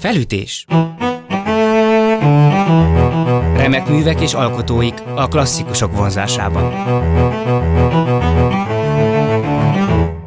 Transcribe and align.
Felütés. 0.00 0.64
Remek 3.56 3.88
művek 3.88 4.20
és 4.20 4.34
alkotóik 4.34 4.94
a 5.14 5.28
klasszikusok 5.28 5.96
vonzásában. 5.96 6.72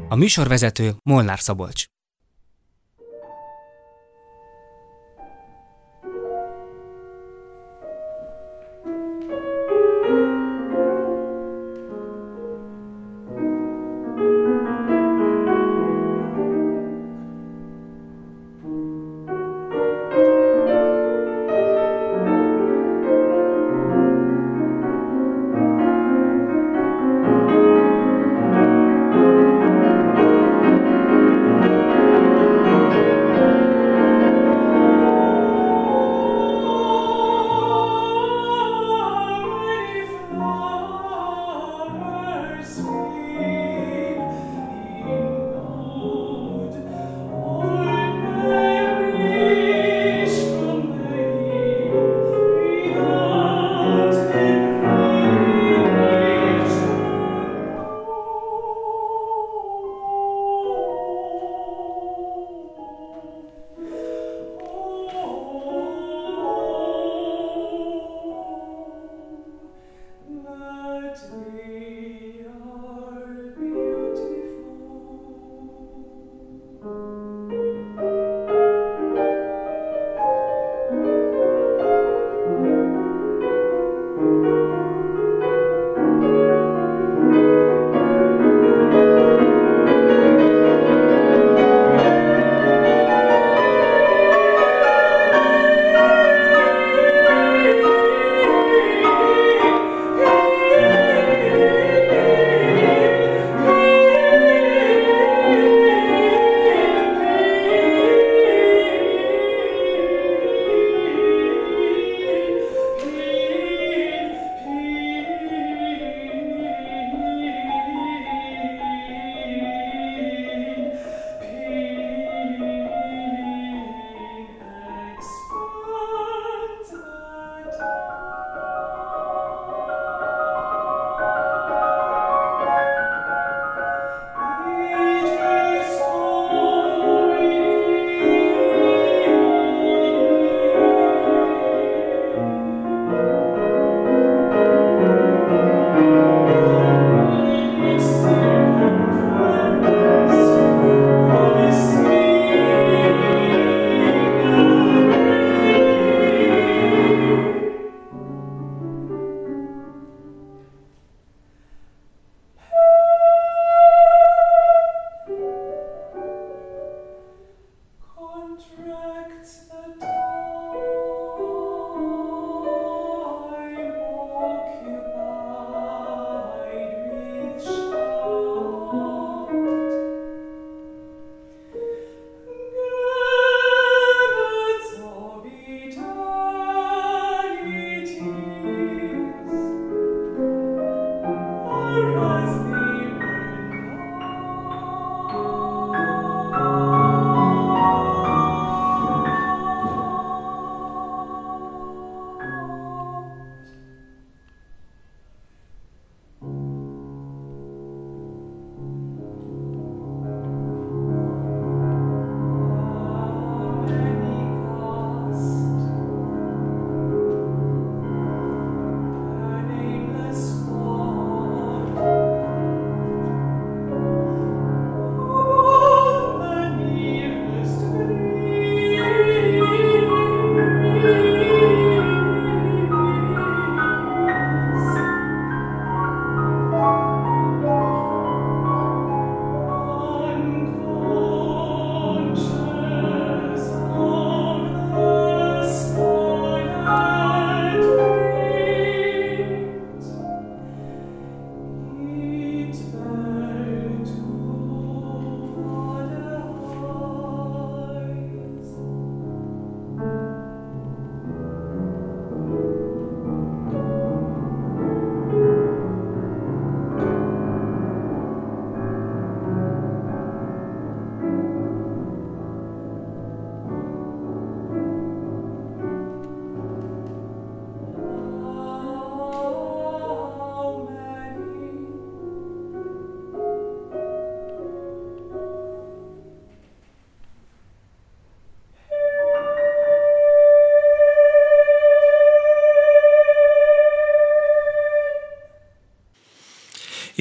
A 0.10 0.16
műsorvezető 0.16 0.94
Molnár 1.04 1.40
Szabolcs. 1.40 1.86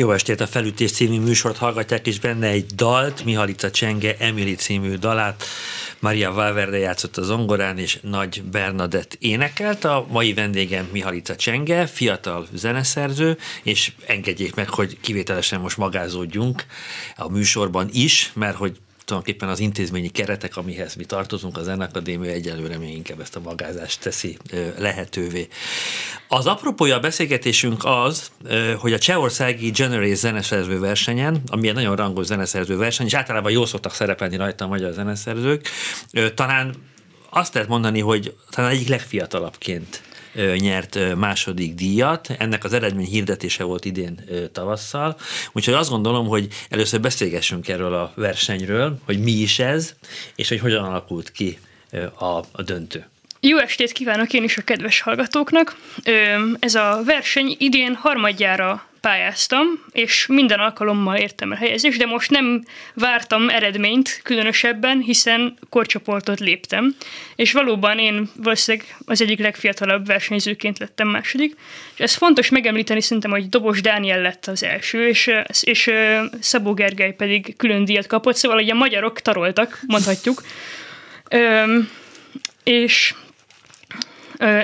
Jó 0.02 0.12
estét, 0.12 0.40
a 0.40 0.46
Felütés 0.46 0.92
című 0.92 1.20
műsort 1.20 1.56
hallgatják, 1.56 2.06
és 2.06 2.20
benne 2.20 2.46
egy 2.46 2.66
dalt, 2.66 3.24
Mihalica 3.24 3.70
Csenge, 3.70 4.16
Emily 4.18 4.54
című 4.54 4.94
dalát, 4.94 5.44
Maria 5.98 6.32
Valverde 6.32 6.78
játszott 6.78 7.16
a 7.16 7.22
zongorán, 7.22 7.78
és 7.78 7.98
Nagy 8.00 8.42
Bernadett 8.42 9.16
énekelt. 9.18 9.84
A 9.84 10.06
mai 10.08 10.34
vendégem 10.34 10.88
Mihalica 10.92 11.36
Csenge, 11.36 11.86
fiatal 11.86 12.46
zeneszerző, 12.52 13.38
és 13.62 13.92
engedjék 14.06 14.54
meg, 14.54 14.68
hogy 14.68 15.00
kivételesen 15.00 15.60
most 15.60 15.76
magázódjunk 15.76 16.64
a 17.16 17.28
műsorban 17.28 17.88
is, 17.92 18.30
mert 18.34 18.56
hogy 18.56 18.76
tulajdonképpen 19.04 19.48
az 19.48 19.60
intézményi 19.60 20.08
keretek, 20.08 20.56
amihez 20.56 20.94
mi 20.94 21.04
tartozunk, 21.04 21.56
az 21.56 21.64
Zenakadémia 21.64 22.30
egyelőre 22.30 22.78
még 22.78 22.94
inkább 22.94 23.20
ezt 23.20 23.36
a 23.36 23.40
magázást 23.40 24.00
teszi 24.00 24.36
lehetővé. 24.78 25.48
Az 26.28 26.46
apropója 26.46 26.96
a 26.96 27.00
beszélgetésünk 27.00 27.84
az, 27.84 28.30
hogy 28.78 28.92
a 28.92 28.98
Csehországi 28.98 29.70
Generate 29.70 30.14
zeneszerző 30.14 30.78
versenyen, 30.78 31.42
ami 31.46 31.68
egy 31.68 31.74
nagyon 31.74 31.96
rangos 31.96 32.26
zeneszerző 32.26 32.76
verseny, 32.76 33.06
és 33.06 33.14
általában 33.14 33.52
jól 33.52 33.66
szoktak 33.66 33.94
szerepelni 33.94 34.36
rajta 34.36 34.64
a 34.64 34.68
magyar 34.68 34.92
zeneszerzők, 34.92 35.68
talán 36.34 36.74
azt 37.30 37.54
lehet 37.54 37.68
mondani, 37.68 38.00
hogy 38.00 38.34
talán 38.50 38.70
egyik 38.70 38.88
legfiatalabbként 38.88 40.02
nyert 40.34 41.16
második 41.16 41.74
díjat. 41.74 42.28
Ennek 42.38 42.64
az 42.64 42.72
eredmény 42.72 43.06
hirdetése 43.06 43.64
volt 43.64 43.84
idén 43.84 44.24
tavasszal. 44.52 45.16
Úgyhogy 45.52 45.74
azt 45.74 45.90
gondolom, 45.90 46.26
hogy 46.26 46.48
először 46.68 47.00
beszélgessünk 47.00 47.68
erről 47.68 47.94
a 47.94 48.12
versenyről, 48.14 48.98
hogy 49.04 49.20
mi 49.20 49.32
is 49.32 49.58
ez, 49.58 49.94
és 50.34 50.48
hogy 50.48 50.60
hogyan 50.60 50.84
alakult 50.84 51.32
ki 51.32 51.58
a, 52.18 52.24
a 52.52 52.62
döntő. 52.64 53.06
Jó 53.40 53.58
estét 53.58 53.92
kívánok 53.92 54.32
én 54.32 54.42
is 54.42 54.58
a 54.58 54.62
kedves 54.62 55.00
hallgatóknak! 55.00 55.76
Ez 56.58 56.74
a 56.74 57.02
verseny 57.04 57.56
idén 57.58 57.94
harmadjára 57.94 58.86
pályáztam, 59.02 59.66
és 59.90 60.26
minden 60.26 60.58
alkalommal 60.58 61.16
értem 61.16 61.50
a 61.50 61.54
helyezést, 61.54 61.98
de 61.98 62.06
most 62.06 62.30
nem 62.30 62.64
vártam 62.94 63.48
eredményt 63.48 64.20
különösebben, 64.22 65.00
hiszen 65.00 65.58
korcsoportot 65.68 66.40
léptem, 66.40 66.94
és 67.36 67.52
valóban 67.52 67.98
én 67.98 68.30
valószínűleg 68.36 68.96
az 69.04 69.22
egyik 69.22 69.38
legfiatalabb 69.38 70.06
versenyzőként 70.06 70.78
lettem 70.78 71.08
második, 71.08 71.56
és 71.94 72.00
ez 72.00 72.14
fontos 72.14 72.48
megemlíteni 72.48 73.00
szerintem, 73.00 73.30
hogy 73.30 73.48
Dobos 73.48 73.80
Dániel 73.80 74.20
lett 74.20 74.46
az 74.46 74.62
első, 74.62 75.08
és, 75.08 75.30
és 75.60 75.90
Szabó 76.40 76.74
Gergely 76.74 77.12
pedig 77.12 77.56
külön 77.56 77.84
díjat 77.84 78.06
kapott, 78.06 78.36
szóval 78.36 78.58
hogy 78.58 78.70
a 78.70 78.74
magyarok 78.74 79.20
taroltak, 79.20 79.80
mondhatjuk. 79.86 80.42
Ö, 81.28 81.78
és 82.64 83.14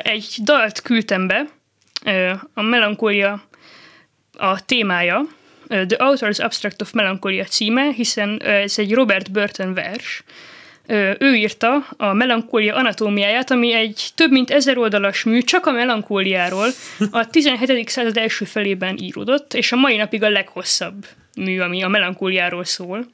egy 0.02 0.35
dalt 0.43 0.81
küldtem 0.81 1.26
be, 1.26 1.46
a 2.55 2.62
Melankólia 2.62 3.48
a 4.38 4.64
témája, 4.64 5.26
The 5.69 5.96
Author's 5.99 6.40
Abstract 6.40 6.82
of 6.82 6.93
Melancholia 6.93 7.44
címe, 7.44 7.90
hiszen 7.90 8.43
ez 8.43 8.79
egy 8.79 8.94
Robert 8.94 9.31
Burton 9.31 9.75
vers. 9.75 10.23
Ő 11.19 11.35
írta 11.35 11.87
a 11.96 12.12
melankólia 12.12 12.75
anatómiáját, 12.75 13.50
ami 13.50 13.73
egy 13.73 14.08
több 14.14 14.31
mint 14.31 14.50
ezer 14.50 14.79
oldalas 14.79 15.23
mű, 15.23 15.40
csak 15.40 15.67
a 15.67 15.70
melankóliáról 15.70 16.69
a 17.11 17.26
17. 17.31 17.88
század 17.88 18.17
első 18.17 18.44
felében 18.44 18.96
íródott, 18.96 19.55
és 19.55 19.73
a 19.73 19.76
mai 19.76 19.96
napig 19.96 20.23
a 20.23 20.29
leghosszabb 20.29 21.06
mű, 21.37 21.61
ami 21.61 21.82
a 21.82 21.88
melankóliáról 21.88 22.64
szól. 22.64 23.06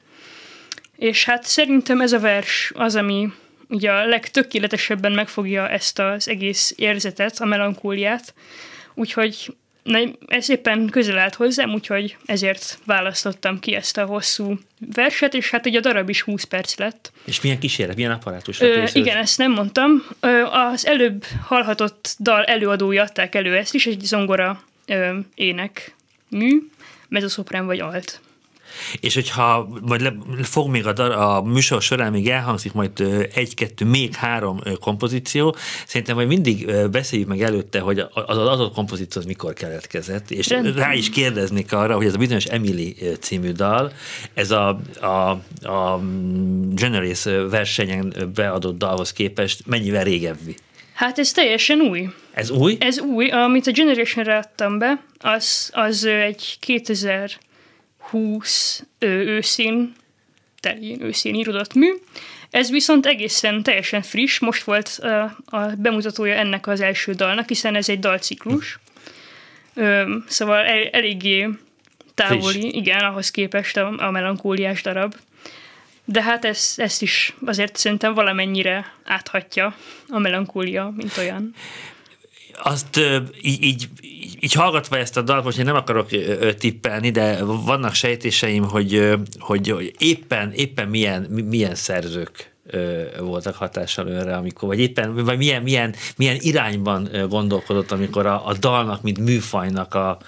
És 0.96 1.24
hát 1.24 1.44
szerintem 1.44 2.00
ez 2.00 2.12
a 2.12 2.18
vers 2.18 2.72
az, 2.74 2.96
ami 2.96 3.32
ugye 3.68 3.90
a 3.90 4.06
legtökéletesebben 4.06 5.12
megfogja 5.12 5.68
ezt 5.68 5.98
az 5.98 6.28
egész 6.28 6.74
érzetet, 6.76 7.40
a 7.40 7.44
melankóliát, 7.44 8.34
úgyhogy 8.94 9.54
Na, 9.84 9.98
ez 10.26 10.50
éppen 10.50 10.88
közel 10.88 11.18
állt 11.18 11.34
hozzám, 11.34 11.72
úgyhogy 11.72 12.16
ezért 12.24 12.78
választottam 12.86 13.58
ki 13.58 13.74
ezt 13.74 13.96
a 13.96 14.04
hosszú 14.04 14.58
verset, 14.94 15.34
és 15.34 15.50
hát 15.50 15.66
ugye 15.66 15.78
a 15.78 15.80
darab 15.80 16.08
is 16.08 16.22
20 16.22 16.44
perc 16.44 16.76
lett. 16.76 17.12
És 17.24 17.40
milyen 17.40 17.58
kísérlet, 17.58 17.96
milyen 17.96 18.10
apparátus? 18.10 18.60
Ö, 18.60 18.84
igen, 18.92 19.16
ezt 19.16 19.38
nem 19.38 19.52
mondtam. 19.52 20.06
Ö, 20.20 20.44
az 20.44 20.86
előbb 20.86 21.24
hallhatott 21.42 22.16
dal 22.18 22.44
előadója 22.44 23.02
adták 23.02 23.34
elő 23.34 23.56
ezt 23.56 23.74
is, 23.74 23.86
egy 23.86 24.00
zongora 24.00 24.62
ö, 24.86 25.18
ének 25.34 25.94
mű, 26.28 26.68
mezoszoprán 27.08 27.66
vagy 27.66 27.80
alt. 27.80 28.20
És 29.00 29.14
hogyha 29.14 29.68
majd 29.82 30.00
le, 30.00 30.14
fog 30.42 30.68
még 30.70 30.86
a, 30.86 30.92
dar, 30.92 31.10
a 31.10 31.42
műsor 31.42 31.82
során 31.82 32.12
még 32.12 32.28
elhangzik 32.28 32.72
majd 32.72 32.90
egy-kettő, 33.34 33.84
még 33.84 34.14
három 34.14 34.60
kompozíció, 34.80 35.56
szerintem 35.86 36.16
majd 36.16 36.28
mindig 36.28 36.70
beszéljük 36.90 37.28
meg 37.28 37.42
előtte, 37.42 37.80
hogy 37.80 37.98
az 37.98 38.38
az 38.38 38.46
adott 38.46 38.74
kompozíció 38.74 39.20
az 39.20 39.26
mikor 39.26 39.52
keletkezett, 39.52 40.30
és 40.30 40.48
Rendben. 40.48 40.74
rá 40.74 40.94
is 40.94 41.10
kérdeznék 41.10 41.72
arra, 41.72 41.96
hogy 41.96 42.06
ez 42.06 42.14
a 42.14 42.18
bizonyos 42.18 42.44
Emily 42.44 42.96
című 43.20 43.52
dal, 43.52 43.92
ez 44.34 44.50
a, 44.50 44.80
a, 45.00 45.30
a 45.68 46.00
Generace 46.74 47.30
versenyen 47.30 48.14
beadott 48.34 48.78
dalhoz 48.78 49.12
képest 49.12 49.66
mennyivel 49.66 50.04
régebbi? 50.04 50.54
Hát 50.94 51.18
ez 51.18 51.32
teljesen 51.32 51.80
új. 51.80 52.08
Ez 52.32 52.50
új? 52.50 52.76
Ez 52.80 53.00
új. 53.00 53.28
Amit 53.28 53.66
a 53.66 53.70
Generation-re 53.70 54.36
adtam 54.36 54.78
be, 54.78 55.04
az, 55.18 55.70
az 55.72 56.04
egy 56.04 56.56
2000 56.60 57.30
20 58.10 58.84
őszén, 58.98 59.92
telén 60.60 61.02
őszén 61.02 61.34
írodott 61.34 61.74
mű. 61.74 61.92
Ez 62.50 62.70
viszont 62.70 63.06
egészen 63.06 63.62
teljesen 63.62 64.02
friss, 64.02 64.38
most 64.38 64.62
volt 64.62 65.00
a 65.44 65.66
bemutatója 65.78 66.34
ennek 66.34 66.66
az 66.66 66.80
első 66.80 67.12
dalnak, 67.12 67.48
hiszen 67.48 67.74
ez 67.74 67.88
egy 67.88 67.98
dalciklus. 67.98 68.78
Szóval 70.26 70.64
el, 70.64 70.88
eléggé 70.90 71.48
távoli, 72.14 72.60
friss. 72.60 72.72
igen, 72.72 73.00
ahhoz 73.00 73.30
képest 73.30 73.76
a, 73.76 73.94
a 73.96 74.10
melankóliás 74.10 74.82
darab. 74.82 75.14
De 76.04 76.22
hát 76.22 76.44
ez, 76.44 76.74
ezt 76.76 77.02
is 77.02 77.34
azért 77.44 77.76
szerintem 77.76 78.14
valamennyire 78.14 78.92
áthatja 79.04 79.76
a 80.08 80.18
melankólia, 80.18 80.92
mint 80.96 81.16
olyan 81.16 81.54
azt 82.62 83.00
így, 83.42 83.62
így, 83.62 83.88
így 84.44 84.52
hallgatva 84.52 84.98
ezt 84.98 85.16
a 85.16 85.22
dalt, 85.22 85.44
most 85.44 85.58
én 85.58 85.64
nem 85.64 85.74
akarok 85.74 86.08
tippelni, 86.58 87.10
de 87.10 87.44
vannak 87.44 87.94
sejtéseim, 87.94 88.64
hogy, 88.64 89.14
hogy, 89.38 89.68
hogy 89.68 89.94
éppen, 89.98 90.52
éppen 90.52 90.88
milyen, 90.88 91.22
milyen 91.22 91.74
szerzők 91.74 92.52
voltak 93.18 93.54
hatással 93.54 94.06
önre, 94.06 94.36
amikor, 94.36 94.68
vagy 94.68 94.80
éppen, 94.80 95.24
vagy 95.24 95.38
milyen, 95.38 95.62
milyen, 95.62 95.94
milyen 96.16 96.36
irányban 96.40 97.08
gondolkodott, 97.28 97.92
amikor 97.92 98.26
a, 98.26 98.46
a 98.46 98.54
dalnak, 98.58 99.02
mint 99.02 99.18
műfajnak 99.18 99.94
a, 99.94 100.18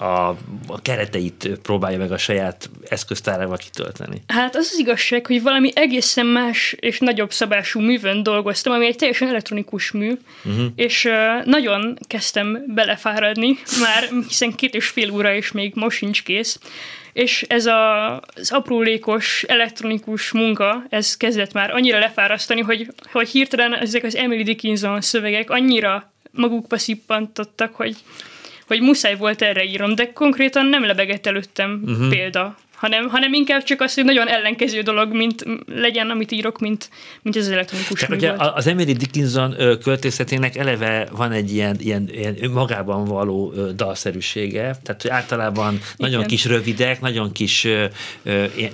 a, 0.00 0.28
a 0.66 0.82
kereteit 0.82 1.50
próbálja 1.62 1.98
meg 1.98 2.12
a 2.12 2.18
saját 2.18 2.70
eszköztárával 2.88 3.56
kitölteni. 3.56 4.22
Hát 4.26 4.56
az 4.56 4.68
az 4.72 4.78
igazság, 4.78 5.26
hogy 5.26 5.42
valami 5.42 5.70
egészen 5.74 6.26
más 6.26 6.76
és 6.78 6.98
nagyobb 6.98 7.32
szabású 7.32 7.80
művön 7.80 8.22
dolgoztam, 8.22 8.72
ami 8.72 8.86
egy 8.86 8.96
teljesen 8.96 9.28
elektronikus 9.28 9.90
mű, 9.90 10.12
uh-huh. 10.44 10.66
és 10.74 11.04
uh, 11.04 11.44
nagyon 11.44 11.98
kezdtem 12.06 12.64
belefáradni, 12.66 13.58
már 13.80 14.08
hiszen 14.28 14.54
két 14.54 14.74
és 14.74 14.88
fél 14.88 15.12
óra 15.12 15.34
és 15.34 15.52
még 15.52 15.72
most 15.74 15.96
sincs 15.96 16.22
kész, 16.22 16.58
és 17.12 17.44
ez 17.48 17.66
a, 17.66 18.14
az 18.16 18.50
aprólékos 18.50 19.42
elektronikus 19.42 20.32
munka, 20.32 20.84
ez 20.88 21.16
kezdett 21.16 21.52
már 21.52 21.70
annyira 21.70 21.98
lefárasztani, 21.98 22.60
hogy, 22.60 22.86
hogy 23.12 23.28
hirtelen 23.28 23.74
ezek 23.74 24.04
az 24.04 24.16
Emily 24.16 24.42
Dickinson 24.42 25.00
szövegek 25.00 25.50
annyira 25.50 26.12
magukba 26.30 26.78
szippantottak, 26.78 27.74
hogy 27.74 27.96
hogy 28.76 28.80
muszáj 28.80 29.16
volt 29.16 29.42
erre 29.42 29.64
írom, 29.64 29.94
de 29.94 30.12
konkrétan 30.12 30.66
nem 30.66 30.84
lebegett 30.84 31.26
előttem 31.26 31.82
uh-huh. 31.84 32.08
példa, 32.08 32.56
hanem, 32.74 33.08
hanem 33.08 33.32
inkább 33.32 33.62
csak 33.62 33.80
az, 33.80 33.94
hogy 33.94 34.04
nagyon 34.04 34.28
ellenkező 34.28 34.80
dolog, 34.80 35.14
mint 35.14 35.44
legyen, 35.66 36.10
amit 36.10 36.32
írok, 36.32 36.58
mint, 36.58 36.90
mint 37.22 37.36
az 37.36 37.48
elektronikus 37.48 38.00
Tehát 38.00 38.14
ugye 38.14 38.32
az 38.32 38.66
Emily 38.66 38.92
Dickinson 38.92 39.56
költészetének 39.82 40.56
eleve 40.56 41.08
van 41.12 41.32
egy 41.32 41.52
ilyen, 41.52 41.76
ilyen, 41.78 42.08
ilyen 42.12 42.50
magában 42.52 43.04
való 43.04 43.54
dalszerűsége, 43.74 44.78
tehát 44.82 45.02
hogy 45.02 45.10
általában 45.10 45.72
Igen. 45.74 45.86
nagyon 45.96 46.24
kis 46.26 46.44
rövidek, 46.44 47.00
nagyon 47.00 47.32
kis, 47.32 47.66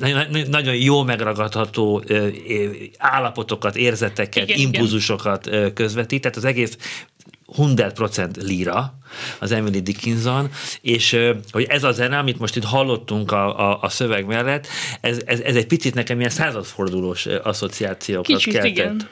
nagyon, 0.00 0.26
nagyon 0.50 0.74
jó 0.74 1.02
megragadható 1.02 2.04
állapotokat, 2.98 3.76
érzeteket, 3.76 4.48
Igen, 4.48 4.58
impulzusokat 4.58 5.50
közvetít, 5.74 6.20
tehát 6.20 6.36
az 6.36 6.44
egész 6.44 6.76
100% 7.56 8.42
lira, 8.42 8.94
az 9.38 9.52
Emily 9.52 9.80
Dickinson, 9.80 10.50
és 10.80 11.18
hogy 11.50 11.66
ez 11.68 11.84
a 11.84 11.92
zene, 11.92 12.18
amit 12.18 12.38
most 12.38 12.56
itt 12.56 12.64
hallottunk 12.64 13.32
a, 13.32 13.70
a, 13.70 13.78
a 13.82 13.88
szöveg 13.88 14.26
mellett, 14.26 14.66
ez, 15.00 15.18
ez, 15.24 15.40
ez 15.40 15.56
egy 15.56 15.66
picit 15.66 15.94
nekem 15.94 16.18
ilyen 16.18 16.30
századfordulós 16.30 17.26
asszociációkat 17.26 18.26
Kicsit, 18.26 18.52
keltett. 18.52 18.70
Igen. 18.70 19.08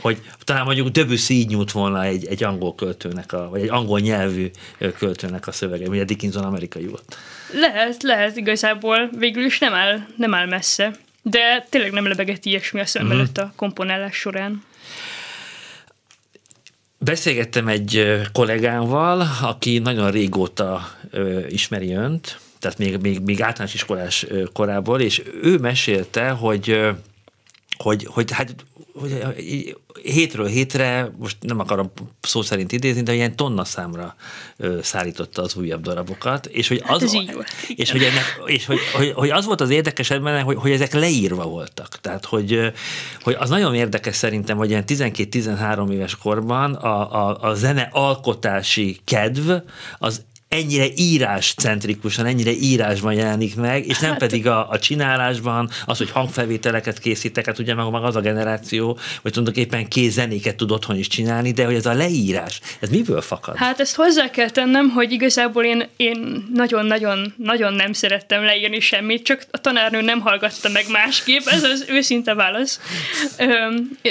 Hogy 0.00 0.18
talán 0.44 0.64
mondjuk 0.64 0.88
Debussy 0.88 1.34
így 1.34 1.48
nyújt 1.48 1.72
volna 1.72 2.04
egy, 2.04 2.26
egy 2.26 2.44
angol 2.44 2.74
költőnek, 2.74 3.32
a, 3.32 3.48
vagy 3.48 3.62
egy 3.62 3.68
angol 3.68 4.00
nyelvű 4.00 4.50
költőnek 4.98 5.46
a 5.46 5.52
szövege, 5.52 5.88
ugye 5.88 6.04
Dickinson 6.04 6.44
amerikai 6.44 6.86
volt. 6.86 7.16
Lehet, 7.52 8.02
lehet 8.02 8.36
igazából, 8.36 9.10
végül 9.18 9.44
is 9.44 9.58
nem 9.58 9.74
áll, 9.74 10.06
nem 10.16 10.34
áll 10.34 10.46
messze, 10.46 10.92
de 11.22 11.66
tényleg 11.68 11.92
nem 11.92 12.06
lebegett 12.06 12.44
ilyesmi 12.44 12.80
a 12.80 12.86
szemben 12.86 13.20
uh-huh. 13.20 13.44
a 13.44 13.52
komponálás 13.56 14.16
során. 14.16 14.62
Beszélgettem 17.04 17.68
egy 17.68 18.20
kollégámmal, 18.32 19.26
aki 19.42 19.78
nagyon 19.78 20.10
régóta 20.10 20.90
ö, 21.10 21.46
ismeri 21.48 21.92
önt, 21.92 22.38
tehát 22.58 22.78
még, 22.78 22.96
még, 22.96 23.20
még 23.20 23.42
általános 23.42 23.74
iskolás 23.74 24.26
korából, 24.52 25.00
és 25.00 25.22
ő 25.42 25.58
mesélte, 25.58 26.30
hogy 26.30 26.80
hogy, 27.76 28.06
hogy 28.10 28.32
hát 28.32 28.54
hogy 28.94 29.22
hétről 30.02 30.46
hétre, 30.46 31.12
most 31.18 31.36
nem 31.40 31.58
akarom 31.58 31.92
szó 32.20 32.42
szerint 32.42 32.72
idézni, 32.72 33.02
de 33.02 33.14
ilyen 33.14 33.36
tonna 33.36 33.64
számra 33.64 34.14
szállította 34.82 35.42
az 35.42 35.54
újabb 35.54 35.82
darabokat, 35.82 36.46
és 36.46 36.68
hogy 36.68 36.82
Hát 36.84 37.02
az, 37.02 37.14
így 37.14 37.32
volt. 37.32 37.48
és 37.74 37.90
hogy, 37.90 38.02
ennek, 38.02 38.42
és 38.44 38.66
hogy, 38.66 38.78
hogy, 38.96 39.12
hogy, 39.14 39.30
az 39.30 39.44
volt 39.44 39.60
az 39.60 39.70
érdekes 39.70 40.10
ebben, 40.10 40.42
hogy, 40.42 40.56
hogy 40.56 40.70
ezek 40.70 40.92
leírva 40.92 41.44
voltak. 41.44 42.00
Tehát, 42.00 42.24
hogy, 42.24 42.72
hogy 43.22 43.36
az 43.38 43.48
nagyon 43.48 43.74
érdekes 43.74 44.16
szerintem, 44.16 44.56
hogy 44.56 44.70
ilyen 44.70 44.84
12-13 44.86 45.90
éves 45.90 46.16
korban 46.16 46.74
a, 46.74 47.28
a, 47.28 47.38
a 47.40 47.54
zene 47.54 47.88
alkotási 47.92 48.98
kedv 49.04 49.50
az 49.98 50.24
ennyire 50.56 50.86
íráscentrikusan, 50.96 52.26
ennyire 52.26 52.50
írásban 52.50 53.12
jelenik 53.12 53.56
meg, 53.56 53.86
és 53.86 53.98
nem 53.98 54.10
hát, 54.10 54.18
pedig 54.18 54.46
a, 54.46 54.68
a 54.68 54.78
csinálásban, 54.78 55.70
az, 55.86 55.98
hogy 55.98 56.10
hangfelvételeket 56.10 56.98
készítek, 56.98 57.46
hát 57.46 57.58
ugye 57.58 57.74
meg, 57.74 57.94
az 57.94 58.16
a 58.16 58.20
generáció, 58.20 58.98
hogy 59.22 59.32
tulajdonképpen 59.32 59.88
kéz 59.88 60.12
zenéket 60.12 60.56
tud 60.56 60.70
otthon 60.70 60.96
is 60.96 61.06
csinálni, 61.06 61.50
de 61.50 61.64
hogy 61.64 61.74
ez 61.74 61.86
a 61.86 61.92
leírás, 61.92 62.60
ez 62.80 62.88
miből 62.88 63.20
fakad? 63.20 63.56
Hát 63.56 63.80
ezt 63.80 63.96
hozzá 63.96 64.30
kell 64.30 64.50
tennem, 64.50 64.88
hogy 64.88 65.12
igazából 65.12 65.64
én, 65.64 65.88
én 65.96 66.46
nagyon-nagyon 66.54 67.34
nagyon 67.36 67.72
nem 67.72 67.92
szerettem 67.92 68.44
leírni 68.44 68.80
semmit, 68.80 69.24
csak 69.24 69.46
a 69.50 69.58
tanárnő 69.58 70.00
nem 70.00 70.20
hallgatta 70.20 70.68
meg 70.68 70.84
másképp, 70.88 71.46
ez 71.46 71.62
az 71.62 71.84
őszinte 71.88 72.34
válasz. 72.34 72.80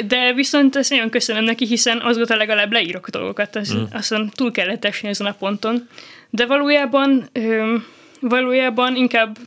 De 0.08 0.34
viszont 0.34 0.75
ezt 0.75 0.89
nagyon 0.89 1.10
köszönöm 1.10 1.43
neki, 1.43 1.65
hiszen 1.65 2.01
azóta 2.01 2.36
legalább 2.36 2.72
leírok 2.72 3.10
dolgokat, 3.10 3.55
az, 3.55 3.74
mm. 3.74 3.84
azon 3.91 4.31
túl 4.36 4.51
kellett 4.51 4.86
esni 4.86 5.10
ezen 5.10 5.27
a 5.27 5.34
ponton. 5.34 5.88
De 6.29 6.45
valójában, 6.45 7.29
valójában 8.19 8.95
inkább 8.95 9.38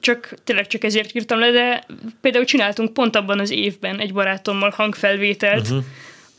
csak, 0.00 0.34
tényleg 0.44 0.66
csak 0.66 0.84
ezért 0.84 1.14
írtam 1.14 1.38
le, 1.38 1.50
de 1.50 1.86
például 2.20 2.44
csináltunk 2.44 2.92
pont 2.92 3.16
abban 3.16 3.38
az 3.38 3.50
évben 3.50 3.98
egy 3.98 4.12
barátommal 4.12 4.70
hangfelvételt 4.70 5.68
uh-huh. 5.68 5.84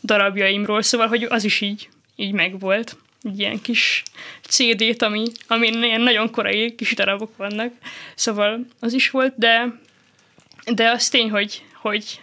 darabjaimról, 0.03 0.81
szóval, 0.81 1.07
hogy 1.07 1.23
az 1.29 1.43
is 1.43 1.61
így, 1.61 1.89
így 2.15 2.31
megvolt. 2.31 2.97
Egy 3.21 3.39
ilyen 3.39 3.61
kis 3.61 4.03
CD-t, 4.47 5.01
ami, 5.01 5.23
ami 5.47 5.67
ilyen 5.67 6.01
nagyon 6.01 6.31
korai 6.31 6.75
kis 6.75 6.93
darabok 6.93 7.37
vannak. 7.37 7.73
Szóval 8.15 8.65
az 8.79 8.93
is 8.93 9.09
volt, 9.09 9.33
de, 9.37 9.79
de 10.73 10.89
az 10.89 11.09
tény, 11.09 11.29
hogy, 11.29 11.63
hogy 11.81 12.19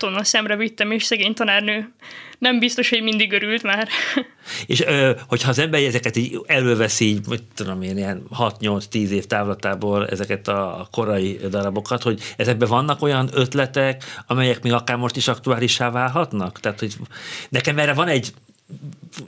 tonna 0.00 0.24
szemre 0.24 0.56
vittem, 0.56 0.90
és 0.90 1.04
szegény 1.04 1.34
tanárnő 1.34 1.92
nem 2.40 2.58
biztos, 2.58 2.88
hogy 2.88 3.02
mindig 3.02 3.32
örült 3.32 3.62
már. 3.62 3.88
És 4.66 4.80
ö, 4.80 5.12
hogyha 5.28 5.50
az 5.50 5.58
ember 5.58 5.82
ezeket 5.82 6.16
így 6.16 6.40
előveszi, 6.46 7.04
így, 7.04 7.26
mit 7.28 7.42
tudom 7.54 7.82
én, 7.82 7.96
ilyen 7.96 8.22
6-8-10 8.38 8.92
év 8.92 9.26
távlatából 9.26 10.08
ezeket 10.08 10.48
a 10.48 10.88
korai 10.90 11.40
darabokat, 11.50 12.02
hogy 12.02 12.20
ezekben 12.36 12.68
vannak 12.68 13.02
olyan 13.02 13.28
ötletek, 13.32 14.04
amelyek 14.26 14.62
még 14.62 14.72
akár 14.72 14.96
most 14.96 15.16
is 15.16 15.28
aktuálissá 15.28 15.90
válhatnak? 15.90 16.60
Tehát, 16.60 16.78
hogy 16.78 16.96
nekem 17.48 17.78
erre 17.78 17.92
van 17.92 18.08
egy 18.08 18.32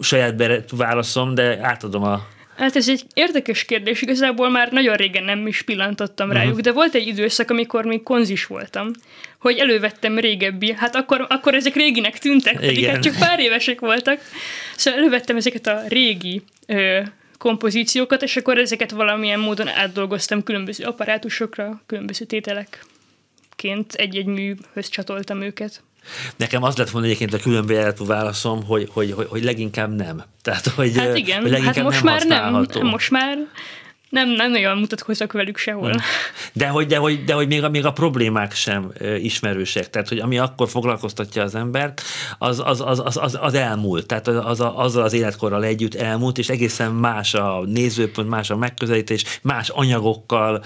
saját 0.01 0.65
válaszom, 0.71 1.35
de 1.35 1.59
átadom 1.63 2.03
a 2.03 2.27
Hát 2.57 2.77
ez 2.77 2.89
egy 2.89 3.05
érdekes 3.15 3.65
kérdés, 3.65 4.03
igazából 4.03 4.51
már 4.51 4.73
nagyon 4.73 4.95
régen 4.95 5.25
nem 5.25 5.47
is 5.47 5.63
pillantottam 5.63 6.29
uh-huh. 6.29 6.43
rájuk, 6.43 6.61
de 6.61 6.73
volt 6.73 6.95
egy 6.95 7.07
időszak, 7.07 7.51
amikor 7.51 7.85
még 7.85 8.03
konzis 8.03 8.47
voltam, 8.47 8.91
hogy 9.39 9.59
elővettem 9.59 10.19
régebbi, 10.19 10.73
hát 10.73 10.97
akkor, 10.97 11.27
akkor 11.29 11.55
ezek 11.55 11.75
réginek 11.75 12.19
tűntek, 12.19 12.57
pedig 12.57 12.79
Igen. 12.79 12.91
hát 12.91 13.03
csak 13.03 13.19
pár 13.19 13.41
évesek 13.41 13.81
voltak, 13.81 14.21
szóval 14.77 15.01
elővettem 15.01 15.37
ezeket 15.37 15.67
a 15.67 15.83
régi 15.89 16.43
ö, 16.67 17.01
kompozíciókat, 17.39 18.23
és 18.23 18.37
akkor 18.37 18.59
ezeket 18.59 18.91
valamilyen 18.91 19.41
módon 19.41 19.69
átdolgoztam 19.69 20.43
különböző 20.43 20.85
apparátusokra, 20.85 21.83
különböző 21.87 22.25
tételekként 22.25 23.95
egy-egy 23.95 24.27
műhöz 24.27 24.89
csatoltam 24.89 25.43
őket. 25.43 25.83
Nekem 26.37 26.63
az 26.63 26.77
lett 26.77 26.91
volna 26.91 27.07
egyébként 27.07 27.35
a 27.35 27.39
különböző 27.39 27.93
válaszom, 27.99 28.65
hogy, 28.65 28.89
hogy, 28.93 29.13
hogy, 29.13 29.27
hogy 29.29 29.45
leginkább 29.45 29.97
nem. 29.97 30.23
Tehát, 30.43 30.67
hogy, 30.67 30.97
hát 30.97 31.17
igen, 31.17 31.41
hogy 31.41 31.51
leginkább 31.51 31.75
hát 31.75 31.85
most 31.85 32.03
nem 32.03 32.29
már 32.29 32.53
nem, 32.53 32.87
most 32.91 33.11
már 33.11 33.39
nem, 34.13 34.29
nem 34.29 34.51
nagyon 34.51 34.79
mutatkoznak 34.79 35.33
velük 35.33 35.57
sehol. 35.57 35.91
Hmm. 35.91 36.01
De 36.53 36.69
hogy, 36.69 36.87
de 36.87 36.97
hogy, 36.97 37.25
de 37.25 37.35
hogy 37.35 37.47
még, 37.47 37.63
a, 37.65 37.69
még 37.69 37.85
a 37.85 37.93
problémák 37.93 38.55
sem 38.55 38.93
ismerősek. 39.19 39.91
Tehát, 39.91 40.09
hogy 40.09 40.19
ami 40.19 40.39
akkor 40.39 40.69
foglalkoztatja 40.69 41.43
az 41.43 41.55
embert, 41.55 42.03
az, 42.39 42.63
az, 42.65 42.81
az, 42.81 42.99
az, 42.99 43.17
az, 43.17 43.39
az 43.41 43.55
elmúlt. 43.55 44.07
Tehát 44.07 44.29
az, 44.29 44.61
az, 44.61 44.61
azzal 44.75 45.03
az 45.03 45.13
életkorral 45.13 45.65
együtt 45.65 45.95
elmúlt, 45.95 46.39
és 46.39 46.49
egészen 46.49 46.93
más 46.93 47.35
a 47.35 47.63
nézőpont, 47.67 48.29
más 48.29 48.51
a 48.51 48.57
megközelítés, 48.57 49.25
más 49.43 49.69
anyagokkal 49.69 50.65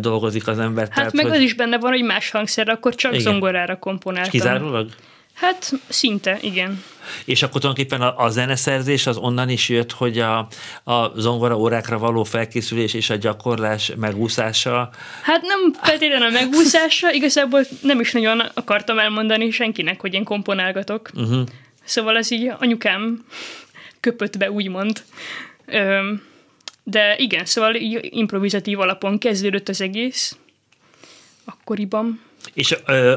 dolgozik 0.00 0.48
az 0.48 0.58
ember. 0.58 0.84
Hát 0.84 0.94
Tehát, 0.94 1.12
meg 1.12 1.24
hogy... 1.26 1.36
az 1.36 1.40
is 1.42 1.54
benne 1.54 1.78
van, 1.78 1.90
hogy 1.90 2.04
más 2.04 2.30
hangszer, 2.30 2.68
akkor 2.68 2.94
csak 2.94 3.12
igen. 3.12 3.24
zongorára 3.24 3.78
komponáltam. 3.78 4.30
És 4.32 4.40
kizárólag? 4.40 4.88
Hát 5.36 5.72
szinte, 5.88 6.38
igen. 6.40 6.84
És 7.24 7.42
akkor 7.42 7.60
tulajdonképpen 7.60 8.00
a, 8.00 8.24
a 8.24 8.28
zeneszerzés 8.28 9.06
az 9.06 9.16
onnan 9.16 9.48
is 9.48 9.68
jött, 9.68 9.92
hogy 9.92 10.18
a, 10.18 10.48
a 10.84 11.20
zongora 11.20 11.58
órákra 11.58 11.98
való 11.98 12.24
felkészülés 12.24 12.94
és 12.94 13.10
a 13.10 13.16
gyakorlás 13.16 13.92
megúszása. 13.96 14.90
Hát 15.22 15.42
nem 15.42 15.72
feltétlenül 15.82 16.26
a 16.26 16.30
megúszása, 16.30 17.12
igazából 17.12 17.60
nem 17.82 18.00
is 18.00 18.12
nagyon 18.12 18.40
akartam 18.54 18.98
elmondani 18.98 19.50
senkinek, 19.50 20.00
hogy 20.00 20.14
én 20.14 20.24
komponálgatok. 20.24 21.10
Uh-huh. 21.14 21.46
Szóval 21.84 22.16
ez 22.16 22.30
így 22.30 22.52
anyukám 22.58 23.24
köpött 24.00 24.38
be, 24.38 24.50
úgymond. 24.50 25.02
Öm, 25.66 26.22
de 26.82 27.16
igen, 27.16 27.44
szóval 27.44 27.74
improvizatív 28.00 28.80
alapon 28.80 29.18
kezdődött 29.18 29.68
az 29.68 29.80
egész 29.80 30.36
akkoriban. 31.44 32.25
És 32.56 32.76
ö, 32.86 33.16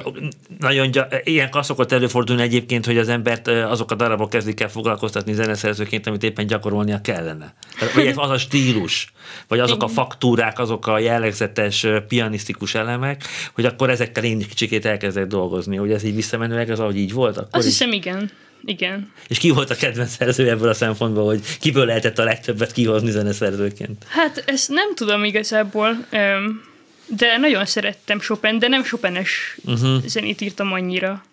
nagyon 0.60 0.91
gy- 0.91 1.05
ilyen 1.24 1.50
szokott 1.62 1.91
előfordulni 1.91 2.41
egyébként, 2.41 2.86
hogy 2.86 2.98
az 2.98 3.10
embert 3.10 3.48
azok 3.48 3.91
a 3.91 3.96
darabok 3.96 4.29
kezdik 4.29 4.60
el 4.60 4.69
foglalkoztatni 4.69 5.34
zeneszerzőként, 5.34 6.08
amit 6.08 6.24
éppen 6.24 6.48
gyakorolnia 6.48 7.01
kellene. 7.01 7.53
Vagy 7.96 8.13
az 8.15 8.29
a 8.29 8.38
stílus, 8.38 9.13
vagy 9.48 9.60
azok 9.60 9.84
a 9.84 9.88
faktúrák, 9.88 10.60
azok 10.60 10.88
a 10.88 11.00
jellegzetes 11.00 11.86
pianisztikus 12.08 12.75
elemek, 12.75 13.24
hogy 13.53 13.65
akkor 13.65 13.89
ezekkel 13.89 14.24
én 14.24 14.39
kicsikét 14.39 14.86
elkezdek 14.86 15.27
dolgozni. 15.27 15.75
Hogy 15.75 15.91
ez 15.91 16.03
így 16.03 16.15
visszamenőleg, 16.15 16.69
az 16.69 16.79
ahogy 16.79 16.98
így 16.98 17.13
volt? 17.13 17.38
Akkor 17.38 17.50
Azt 17.51 17.65
így... 17.65 17.72
hiszem, 17.72 17.91
igen. 17.91 18.31
Igen. 18.65 19.12
És 19.27 19.38
ki 19.38 19.50
volt 19.50 19.69
a 19.69 19.75
kedvenc 19.75 20.12
szerző 20.12 20.50
ebből 20.50 20.69
a 20.69 20.74
szempontból, 20.74 21.25
hogy 21.25 21.41
kiből 21.60 21.86
lehetett 21.86 22.19
a 22.19 22.24
legtöbbet 22.24 22.72
kihozni 22.72 23.12
zeneszerzőként? 23.12 24.05
Hát 24.08 24.43
ezt 24.46 24.69
nem 24.69 24.96
tudom 24.96 25.24
igazából. 25.24 26.08
Um, 26.12 26.67
de 27.09 27.37
nagyon 27.37 27.65
szerettem 27.65 28.19
Chopin, 28.19 28.59
de 28.59 28.67
nem 28.67 28.83
Chopin-es 28.83 29.57
uh-huh. 29.65 30.01
zenét 30.05 30.41
írtam 30.41 30.73
annyira. 30.73 31.23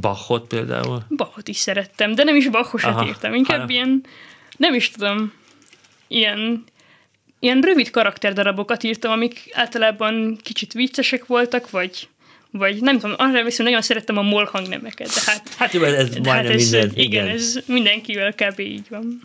Bachot 0.00 0.46
például? 0.46 1.02
Bachot 1.08 1.48
is 1.48 1.56
szerettem, 1.56 2.14
de 2.14 2.24
nem 2.24 2.36
is 2.36 2.48
Bachosat 2.48 2.94
Aha. 2.94 3.06
írtam, 3.06 3.34
inkább 3.34 3.58
Aha. 3.58 3.70
ilyen, 3.70 4.04
nem 4.56 4.74
is 4.74 4.90
tudom, 4.90 5.32
ilyen, 6.08 6.64
ilyen 7.38 7.60
rövid 7.60 7.90
karakterdarabokat 7.90 8.82
írtam, 8.82 9.12
amik 9.12 9.50
általában 9.52 10.38
kicsit 10.42 10.72
viccesek 10.72 11.26
voltak, 11.26 11.70
vagy 11.70 12.08
vagy 12.58 12.80
nem 12.80 12.98
tudom, 12.98 13.16
arra 13.18 13.44
viszont 13.44 13.68
nagyon 13.68 13.82
szerettem 13.82 14.18
a 14.18 14.22
mol 14.22 14.48
hangnemeket, 14.52 15.06
de 15.06 15.20
hát... 15.26 15.54
Hát 15.56 15.72
jó, 15.72 15.82
ez 15.82 16.08
de 16.08 16.30
hát 16.30 16.48
ez, 16.48 16.70
minden. 16.70 16.90
Igen, 16.94 17.04
igen, 17.04 17.28
ez 17.28 17.58
mindenkivel 17.66 18.32
kb. 18.32 18.60
így 18.60 18.86
van. 18.88 19.22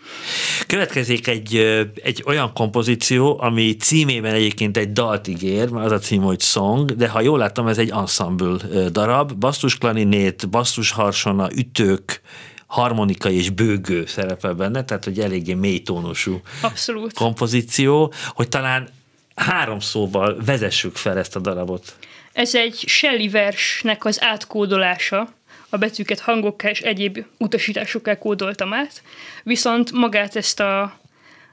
Következik 0.68 1.28
egy, 1.28 1.56
egy 2.04 2.24
olyan 2.26 2.54
kompozíció, 2.54 3.40
ami 3.42 3.76
címében 3.76 4.34
egyébként 4.34 4.78
egy 4.78 4.92
dalt 4.92 5.28
ígér, 5.28 5.70
az 5.74 5.92
a 5.92 6.00
cím, 6.00 6.22
hogy 6.22 6.42
Song, 6.42 6.96
de 6.96 7.08
ha 7.08 7.22
jól 7.22 7.38
láttam, 7.38 7.68
ez 7.68 7.78
egy 7.78 7.90
ensemble 7.90 8.88
darab, 8.90 9.34
basszusklaninét, 9.34 10.50
basszusharsona, 10.50 11.50
ütők, 11.56 12.22
harmonika 12.68 13.30
és 13.30 13.50
bőgő 13.50 14.06
szerepel 14.06 14.54
benne, 14.54 14.84
tehát 14.84 15.04
hogy 15.04 15.20
eléggé 15.20 15.54
mély 15.54 15.80
tónusú 15.80 16.42
Abszolút. 16.62 17.14
kompozíció, 17.14 18.14
hogy 18.28 18.50
talán 18.50 18.90
három 19.36 19.80
szóval 19.80 20.38
vezessük 20.46 20.96
fel 20.96 21.18
ezt 21.18 21.36
a 21.36 21.40
darabot. 21.40 21.96
Ez 22.34 22.56
egy 22.56 22.84
Shelley 22.88 23.30
versnek 23.30 24.06
az 24.06 24.22
átkódolása, 24.22 25.34
a 25.70 25.78
betűket 25.78 26.20
hangokkal 26.20 26.70
és 26.70 26.80
egyéb 26.80 27.26
utasításokkal 27.38 28.18
kódoltam 28.18 28.74
át, 28.74 29.04
viszont 29.44 29.92
magát 29.92 30.36
ezt 30.36 30.60
a, 30.60 31.00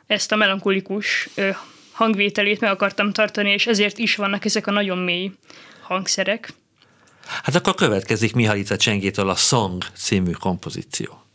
ezt 0.07 0.33
a 0.33 0.37
melankolikus 0.37 1.29
hangvételét 1.93 2.61
meg 2.61 2.71
akartam 2.71 3.13
tartani, 3.13 3.51
és 3.51 3.67
ezért 3.67 3.99
is 3.99 4.17
vannak 4.17 4.45
ezek 4.45 4.67
a 4.67 4.71
nagyon 4.71 4.99
mély 4.99 5.33
hangszerek. 5.83 6.53
Hát 7.27 7.55
akkor 7.55 7.75
következik 7.75 8.35
Mihalica 8.35 8.77
Csengétől 8.77 9.29
a 9.29 9.35
Song 9.35 9.85
című 9.95 10.31
kompozíció. 10.31 11.26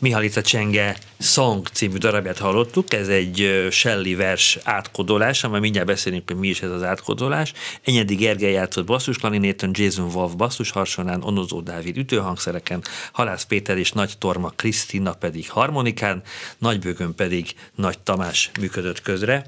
Mihalica 0.00 0.42
Csenge 0.42 0.96
Song 1.18 1.66
című 1.66 1.96
darabját 1.96 2.38
hallottuk, 2.38 2.92
ez 2.92 3.08
egy 3.08 3.66
Shelley 3.70 4.16
vers 4.16 4.58
átkodolás, 4.62 5.44
amely 5.44 5.60
mindjárt 5.60 5.86
beszélünk, 5.86 6.22
hogy 6.26 6.38
mi 6.38 6.48
is 6.48 6.62
ez 6.62 6.70
az 6.70 6.82
átkodolás. 6.82 7.52
Enyedi 7.84 8.14
Gergely 8.14 8.52
játszott 8.52 8.86
basszusklarinéton, 8.86 9.70
Jason 9.72 10.10
Wolf 10.14 10.32
basszus 10.32 10.70
harsonán, 10.70 11.22
Onozó 11.22 11.60
Dávid 11.60 11.96
ütőhangszereken, 11.96 12.82
Halász 13.12 13.44
Péter 13.44 13.78
és 13.78 13.92
Nagy 13.92 14.12
Torma 14.18 14.48
Krisztina 14.56 15.12
pedig 15.12 15.50
harmonikán, 15.50 16.22
Nagybőgön 16.58 17.14
pedig 17.14 17.54
Nagy 17.74 17.98
Tamás 17.98 18.50
működött 18.60 19.02
közre. 19.02 19.46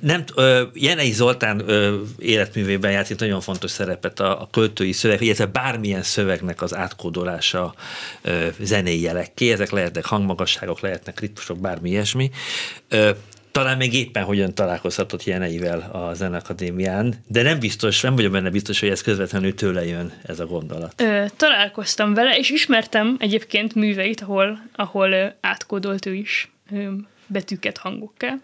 Nem, 0.00 0.24
Jenei 0.74 1.12
Zoltán 1.12 1.64
életművében 2.18 2.90
játszik 2.90 3.18
nagyon 3.18 3.40
fontos 3.40 3.70
szerepet 3.70 4.20
a, 4.20 4.40
a 4.40 4.48
költői 4.50 4.92
szöveg, 4.92 5.22
illetve 5.22 5.46
bármilyen 5.46 6.02
szövegnek 6.02 6.62
az 6.62 6.74
átkódolása 6.74 7.74
zenei 8.60 9.00
jelekké, 9.00 9.52
ezek 9.52 9.70
lehetnek 9.70 10.04
hangmagasságok, 10.04 10.80
lehetnek 10.80 11.20
ritmusok, 11.20 11.58
bármi 11.58 11.90
ilyesmi. 11.90 12.30
Talán 13.52 13.76
még 13.76 13.94
éppen 13.94 14.24
hogyan 14.24 14.54
találkozhatott 14.54 15.24
Jeneivel 15.24 15.90
a 15.92 16.14
Zenakadémián, 16.14 17.14
de 17.26 17.42
nem 17.42 17.58
biztos, 17.58 18.00
nem 18.00 18.14
vagyok 18.14 18.32
benne 18.32 18.50
biztos, 18.50 18.80
hogy 18.80 18.88
ez 18.88 19.02
közvetlenül 19.02 19.54
tőle 19.54 19.84
jön 19.86 20.12
ez 20.26 20.40
a 20.40 20.46
gondolat. 20.46 21.00
Ö, 21.00 21.24
találkoztam 21.36 22.14
vele, 22.14 22.36
és 22.36 22.50
ismertem 22.50 23.16
egyébként 23.18 23.74
műveit, 23.74 24.20
ahol, 24.20 24.62
ahol 24.74 25.36
átkódolt 25.40 26.06
ő 26.06 26.14
is 26.14 26.50
betűket 27.26 27.78
hangokká 27.78 28.38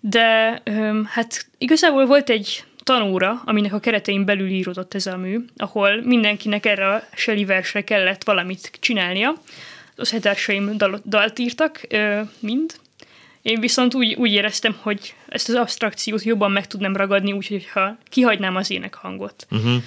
de 0.00 0.62
hát 1.06 1.46
igazából 1.58 2.06
volt 2.06 2.30
egy 2.30 2.64
tanóra, 2.82 3.42
aminek 3.44 3.72
a 3.72 3.80
keretein 3.80 4.24
belül 4.24 4.48
íródott 4.48 4.94
ez 4.94 5.06
a 5.06 5.16
mű, 5.16 5.44
ahol 5.56 6.02
mindenkinek 6.02 6.66
erre 6.66 6.94
a 6.94 7.02
Shelley 7.14 7.46
versre 7.46 7.84
kellett 7.84 8.24
valamit 8.24 8.70
csinálnia. 8.80 9.30
Az 9.30 10.00
osztálytársaim 10.00 10.76
dal- 10.76 11.02
dalt 11.08 11.38
írtak, 11.38 11.80
mind. 12.38 12.72
Én 13.42 13.60
viszont 13.60 13.94
úgy, 13.94 14.14
úgy 14.14 14.32
éreztem, 14.32 14.76
hogy 14.80 15.14
ezt 15.28 15.48
az 15.48 15.54
abstrakciót 15.54 16.22
jobban 16.22 16.50
meg 16.50 16.66
tudnám 16.66 16.96
ragadni, 16.96 17.32
úgyhogy 17.32 17.68
ha 17.72 17.96
kihagynám 18.08 18.56
az 18.56 18.70
énekhangot. 18.70 19.46
Uh-huh. 19.50 19.82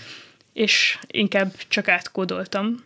És 0.54 1.00
inkább 1.08 1.54
csak 1.68 1.88
átkódoltam. 1.88 2.84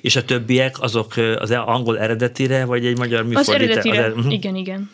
És 0.00 0.16
a 0.16 0.24
többiek 0.24 0.80
azok 0.80 1.16
az 1.16 1.50
angol 1.50 1.98
eredetire, 1.98 2.64
vagy 2.64 2.86
egy 2.86 2.98
magyar 2.98 3.24
műfordítás? 3.24 3.54
Az 3.54 3.62
eredetire, 3.62 4.04
az 4.04 4.24
er- 4.24 4.32
igen, 4.32 4.56
igen. 4.56 4.90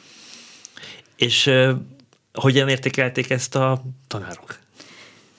És 1.16 1.50
hogyan 2.32 2.68
értékelték 2.68 3.30
ezt 3.30 3.54
a 3.54 3.82
tanárok? 4.08 4.58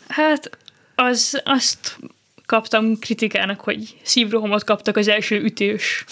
Hát 0.07 0.57
az, 0.95 1.41
azt 1.45 1.97
kaptam 2.45 2.99
kritikának, 2.99 3.59
hogy 3.59 3.95
szívrohamot 4.01 4.63
kaptak 4.63 4.97
az 4.97 5.07
első 5.07 5.41
ütés, 5.41 6.05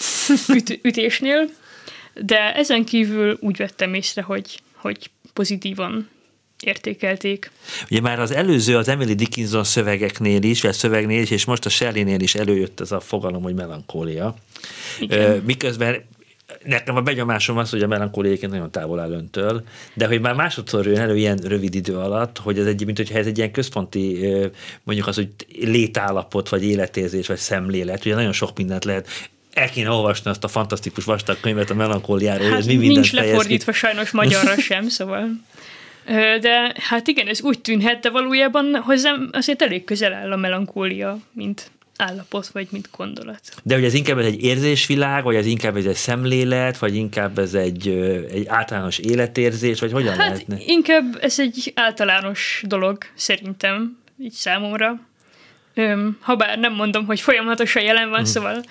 üt, 0.48 0.78
ütésnél, 0.82 1.50
de 2.14 2.54
ezen 2.54 2.84
kívül 2.84 3.36
úgy 3.40 3.56
vettem 3.56 3.94
észre, 3.94 4.22
hogy, 4.22 4.60
hogy 4.74 5.10
pozitívan 5.32 6.08
értékelték. 6.60 7.50
Ugye 7.90 8.00
már 8.00 8.20
az 8.20 8.30
előző, 8.30 8.76
az 8.76 8.88
Emily 8.88 9.14
Dickinson 9.14 9.64
szövegeknél 9.64 10.42
is, 10.42 10.62
vagy 10.62 10.72
szövegnél 10.72 11.22
is, 11.22 11.30
és 11.30 11.44
most 11.44 11.66
a 11.66 11.68
Shelley-nél 11.68 12.20
is 12.20 12.34
előjött 12.34 12.80
ez 12.80 12.92
a 12.92 13.00
fogalom, 13.00 13.42
hogy 13.42 13.54
melankólia. 13.54 14.34
Igen. 15.00 15.42
Miközben 15.46 16.04
nekem 16.64 16.96
a 16.96 17.00
benyomásom 17.00 17.56
az, 17.56 17.70
hogy 17.70 17.82
a 17.82 17.86
melankólia 17.86 18.48
nagyon 18.48 18.70
távol 18.70 19.00
áll 19.00 19.10
öntől, 19.10 19.62
de 19.94 20.06
hogy 20.06 20.20
már 20.20 20.34
másodszor 20.34 20.86
jön 20.86 21.00
elő 21.00 21.16
ilyen 21.16 21.36
rövid 21.36 21.74
idő 21.74 21.96
alatt, 21.96 22.38
hogy 22.38 22.58
ez 22.58 22.66
egy, 22.66 22.84
mint 22.84 22.96
hogyha 22.96 23.18
ez 23.18 23.26
egy 23.26 23.38
ilyen 23.38 23.50
központi, 23.50 24.18
mondjuk 24.82 25.06
az, 25.06 25.14
hogy 25.14 25.28
létállapot, 25.60 26.48
vagy 26.48 26.64
életérzés, 26.64 27.26
vagy 27.26 27.36
szemlélet, 27.36 28.04
ugye 28.04 28.14
nagyon 28.14 28.32
sok 28.32 28.56
mindent 28.56 28.84
lehet 28.84 29.08
el 29.52 29.70
kéne 29.70 29.90
olvasni 29.90 30.30
azt 30.30 30.44
a 30.44 30.48
fantasztikus 30.48 31.04
vastag 31.04 31.40
könyvet 31.40 31.70
a 31.70 31.74
melankóliáról, 31.74 32.48
hát, 32.48 32.58
ez 32.58 32.66
mi 32.66 32.74
nincs 32.74 33.12
lefordítva 33.12 33.72
ki. 33.72 33.78
sajnos 33.78 34.10
magyarra 34.10 34.56
sem, 34.58 34.88
szóval. 34.88 35.28
De 36.40 36.74
hát 36.76 37.08
igen, 37.08 37.26
ez 37.26 37.42
úgy 37.42 37.60
tűnhet, 37.60 38.00
de 38.00 38.10
valójában 38.10 38.74
hozzám 38.84 39.28
azért 39.32 39.62
elég 39.62 39.84
közel 39.84 40.12
áll 40.12 40.32
a 40.32 40.36
melankólia, 40.36 41.18
mint 41.32 41.70
állapot, 41.96 42.46
vagy 42.48 42.68
mint 42.70 42.88
gondolat. 42.96 43.40
De 43.62 43.74
hogy 43.74 43.84
ez 43.84 43.94
inkább 43.94 44.18
ez 44.18 44.24
egy 44.24 44.42
érzésvilág, 44.42 45.24
vagy 45.24 45.34
ez 45.34 45.46
inkább 45.46 45.76
ez 45.76 45.84
egy 45.84 45.94
szemlélet, 45.94 46.78
vagy 46.78 46.94
inkább 46.94 47.38
ez 47.38 47.54
egy, 47.54 47.88
egy 48.32 48.46
általános 48.46 48.98
életérzés, 48.98 49.80
vagy 49.80 49.92
hogyan 49.92 50.08
hát 50.08 50.18
lehetne? 50.18 50.56
inkább 50.66 51.18
ez 51.20 51.40
egy 51.40 51.72
általános 51.74 52.62
dolog, 52.66 52.98
szerintem, 53.14 53.98
így 54.18 54.32
számomra. 54.32 55.00
Öm, 55.74 56.18
habár 56.20 56.58
nem 56.58 56.72
mondom, 56.74 57.06
hogy 57.06 57.20
folyamatosan 57.20 57.82
jelen 57.82 58.10
van, 58.10 58.20
mm. 58.20 58.24
szóval 58.24 58.64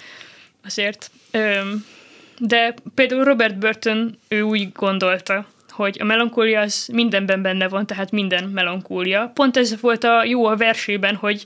azért. 0.66 1.12
Öm, 1.32 1.86
de 2.40 2.74
például 2.96 3.24
Robert 3.24 3.58
Burton, 3.58 4.18
ő 4.28 4.42
úgy 4.42 4.72
gondolta, 4.72 5.46
hogy 5.70 5.98
a 6.00 6.04
melankólia 6.04 6.60
az 6.60 6.90
mindenben 6.94 7.42
benne 7.42 7.68
van, 7.68 7.86
tehát 7.86 8.12
minden 8.12 8.44
melankólia. 8.44 9.32
Pont 9.34 9.58
ez 9.58 9.82
volt 9.82 10.04
a 10.04 10.24
jó 10.24 10.46
a 10.46 10.56
versében, 10.56 11.16
hogy 11.16 11.46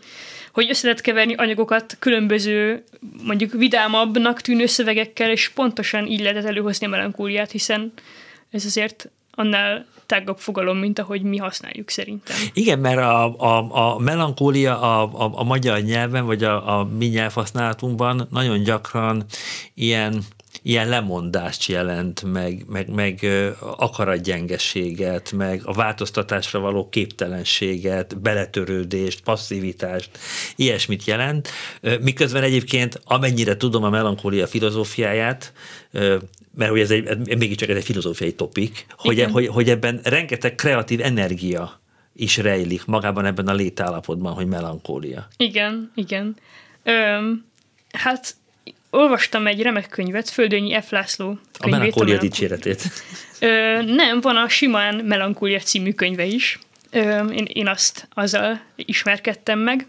hogy 0.59 0.69
össze 0.69 0.85
lehet 0.87 1.01
keverni 1.01 1.33
anyagokat 1.33 1.95
különböző, 1.99 2.83
mondjuk 3.23 3.51
vidámabbnak 3.51 4.41
tűnő 4.41 4.65
szövegekkel, 4.65 5.31
és 5.31 5.49
pontosan 5.49 6.07
így 6.07 6.21
lehetett 6.21 6.45
előhozni 6.45 6.85
a 6.85 6.89
melankóliát, 6.89 7.51
hiszen 7.51 7.93
ez 8.51 8.65
azért 8.65 9.09
annál 9.31 9.85
tágabb 10.05 10.37
fogalom, 10.37 10.77
mint 10.77 10.99
ahogy 10.99 11.21
mi 11.21 11.37
használjuk 11.37 11.89
szerintem. 11.89 12.35
Igen, 12.53 12.79
mert 12.79 12.97
a, 12.97 13.35
a, 13.37 13.93
a 13.93 13.99
melankólia 13.99 14.81
a, 14.81 15.01
a, 15.25 15.31
a 15.33 15.43
magyar 15.43 15.79
nyelven, 15.79 16.25
vagy 16.25 16.43
a, 16.43 16.79
a 16.79 16.83
mi 16.83 17.05
nyelvhasználatunkban 17.05 18.27
nagyon 18.31 18.63
gyakran 18.63 19.23
ilyen 19.73 20.23
ilyen 20.61 20.89
lemondást 20.89 21.65
jelent, 21.65 22.23
meg, 22.23 22.65
meg, 22.67 22.89
meg 22.89 23.27
akaratgyengességet, 23.59 25.31
meg 25.31 25.61
a 25.63 25.73
változtatásra 25.73 26.59
való 26.59 26.89
képtelenséget, 26.89 28.21
beletörődést, 28.21 29.21
passzivitást, 29.21 30.09
ilyesmit 30.55 31.05
jelent. 31.05 31.49
Miközben 32.01 32.43
egyébként, 32.43 33.01
amennyire 33.03 33.57
tudom 33.57 33.83
a 33.83 33.89
melankólia 33.89 34.47
filozófiáját, 34.47 35.53
mert 36.55 36.71
hogy 36.71 36.79
ez 36.79 36.91
egy, 36.91 37.37
mégiscsak 37.37 37.69
ez 37.69 37.75
egy 37.75 37.83
filozófiai 37.83 38.33
topik, 38.33 38.85
hogy, 38.97 39.23
hogy, 39.31 39.47
hogy 39.47 39.69
ebben 39.69 39.99
rengeteg 40.03 40.55
kreatív 40.55 41.01
energia 41.01 41.81
is 42.13 42.37
rejlik 42.37 42.85
magában 42.85 43.25
ebben 43.25 43.47
a 43.47 43.53
létállapotban, 43.53 44.33
hogy 44.33 44.47
melankólia. 44.47 45.27
Igen, 45.37 45.91
igen. 45.95 46.35
Öm, 46.83 47.45
hát 47.91 48.35
olvastam 48.89 49.47
egy 49.47 49.61
remek 49.61 49.89
könyvet, 49.89 50.29
Földönyi 50.29 50.81
F. 50.81 50.91
László 50.91 51.25
könyvét. 51.25 51.43
A 51.59 51.67
melankólia 51.67 52.17
dicséretét. 52.17 52.83
Ö, 53.39 53.81
nem, 53.81 54.21
van 54.21 54.35
a 54.35 54.47
Simán 54.47 54.95
Melankólia 54.95 55.59
című 55.59 55.93
könyve 55.93 56.25
is. 56.25 56.59
Ö, 56.91 57.25
én, 57.25 57.47
én 57.53 57.67
azt 57.67 58.07
azzal 58.13 58.61
ismerkedtem 58.75 59.59
meg. 59.59 59.87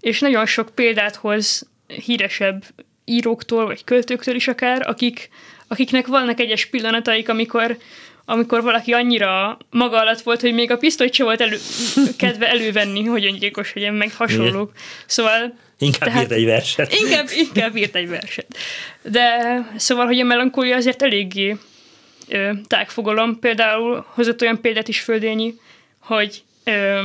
És 0.00 0.20
nagyon 0.20 0.46
sok 0.46 0.74
példát 0.74 1.14
hoz 1.14 1.68
híresebb 1.86 2.64
íróktól, 3.04 3.66
vagy 3.66 3.84
költőktől 3.84 4.34
is 4.34 4.48
akár, 4.48 4.88
akik, 4.88 5.28
akiknek 5.68 6.06
vannak 6.06 6.40
egyes 6.40 6.66
pillanataik, 6.66 7.28
amikor 7.28 7.76
amikor 8.24 8.62
valaki 8.62 8.92
annyira 8.92 9.58
maga 9.70 10.00
alatt 10.00 10.20
volt, 10.20 10.40
hogy 10.40 10.54
még 10.54 10.70
a 10.70 10.76
pisztolyt 10.76 11.12
se 11.12 11.24
volt 11.24 11.40
elő, 11.40 11.56
kedve 12.16 12.48
elővenni, 12.48 13.04
hogy 13.04 13.24
öngyilkos 13.24 13.72
legyen, 13.74 13.94
meg 13.94 14.14
hasonlók. 14.14 14.72
Szóval 15.06 15.54
Inkább 15.80 16.08
Tehát, 16.08 16.22
írt 16.22 16.32
egy 16.32 16.44
verset. 16.44 16.94
Inkább, 16.94 17.26
inkább 17.36 17.76
írt 17.76 17.94
egy 17.94 18.08
verset. 18.08 18.56
De 19.02 19.38
szóval, 19.76 20.06
hogy 20.06 20.20
a 20.20 20.24
melankólia 20.24 20.76
azért 20.76 21.02
eléggé 21.02 21.56
ö, 22.28 22.50
tágfogalom. 22.66 23.38
Például 23.38 24.06
hozott 24.08 24.42
olyan 24.42 24.60
példát 24.60 24.88
is 24.88 25.00
Földényi, 25.00 25.54
hogy 25.98 26.42
ö, 26.64 27.00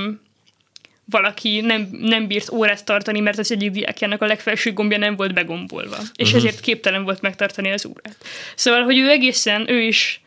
valaki 1.05 1.61
nem, 1.61 1.89
nem 1.91 2.27
bírt 2.27 2.51
órát 2.51 2.85
tartani, 2.85 3.19
mert 3.19 3.37
az 3.37 3.51
egyik 3.51 3.71
diákjának 3.71 4.21
a 4.21 4.25
legfelső 4.25 4.73
gombja 4.73 4.97
nem 4.97 5.15
volt 5.15 5.33
begombolva, 5.33 5.97
és 6.15 6.27
uh-huh. 6.27 6.45
ezért 6.45 6.59
képtelen 6.59 7.03
volt 7.03 7.21
megtartani 7.21 7.71
az 7.71 7.85
órát. 7.85 8.17
Szóval, 8.55 8.83
hogy 8.83 8.97
ő 8.97 9.09
egészen, 9.09 9.69
ő 9.69 9.81
is 9.81 10.21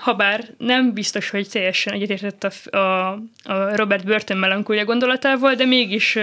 habár 0.00 0.48
nem 0.58 0.92
biztos, 0.92 1.30
hogy 1.30 1.48
teljesen 1.48 1.92
egyetértett 1.92 2.44
a, 2.44 2.76
a, 2.76 3.10
a 3.44 3.76
Robert 3.76 4.04
Burton 4.04 4.36
melankólia 4.36 4.84
gondolatával, 4.84 5.54
de 5.54 5.64
mégis 5.64 6.18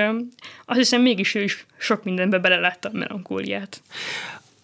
azt 0.65 0.79
hiszem 0.79 1.01
mégis 1.01 1.35
ő 1.35 1.43
is 1.43 1.65
sok 1.77 2.03
mindenbe 2.03 2.37
belelátta 2.37 2.89
a 2.93 2.97
melankóliát. 2.97 3.81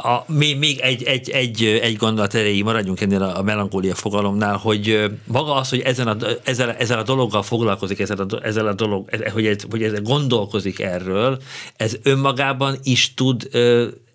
A, 0.03 0.25
még, 0.27 0.57
még 0.57 0.79
egy, 0.79 1.03
egy, 1.03 1.29
egy, 1.29 1.63
egy 1.63 1.95
gondolat 1.95 2.33
erejéig 2.33 2.63
maradjunk 2.63 3.01
ennél 3.01 3.21
a, 3.23 3.37
a 3.37 3.41
melankólia 3.41 3.95
fogalomnál, 3.95 4.57
hogy 4.57 5.11
maga 5.25 5.53
az, 5.53 5.69
hogy 5.69 5.79
ezen 5.79 6.07
a, 6.07 6.15
ezzel, 6.43 6.71
ezzel 6.71 6.99
a 6.99 7.03
dologgal 7.03 7.43
foglalkozik, 7.43 7.99
ezzel 7.99 8.17
a, 8.17 8.45
ezzel 8.45 8.67
a 8.67 8.73
dolog, 8.73 9.09
hogy, 9.33 9.45
ez, 9.45 9.65
hogy 9.69 9.83
ez 9.83 10.01
gondolkozik 10.01 10.79
erről, 10.79 11.41
ez 11.75 11.95
önmagában 12.03 12.77
is 12.83 13.13
tud 13.13 13.49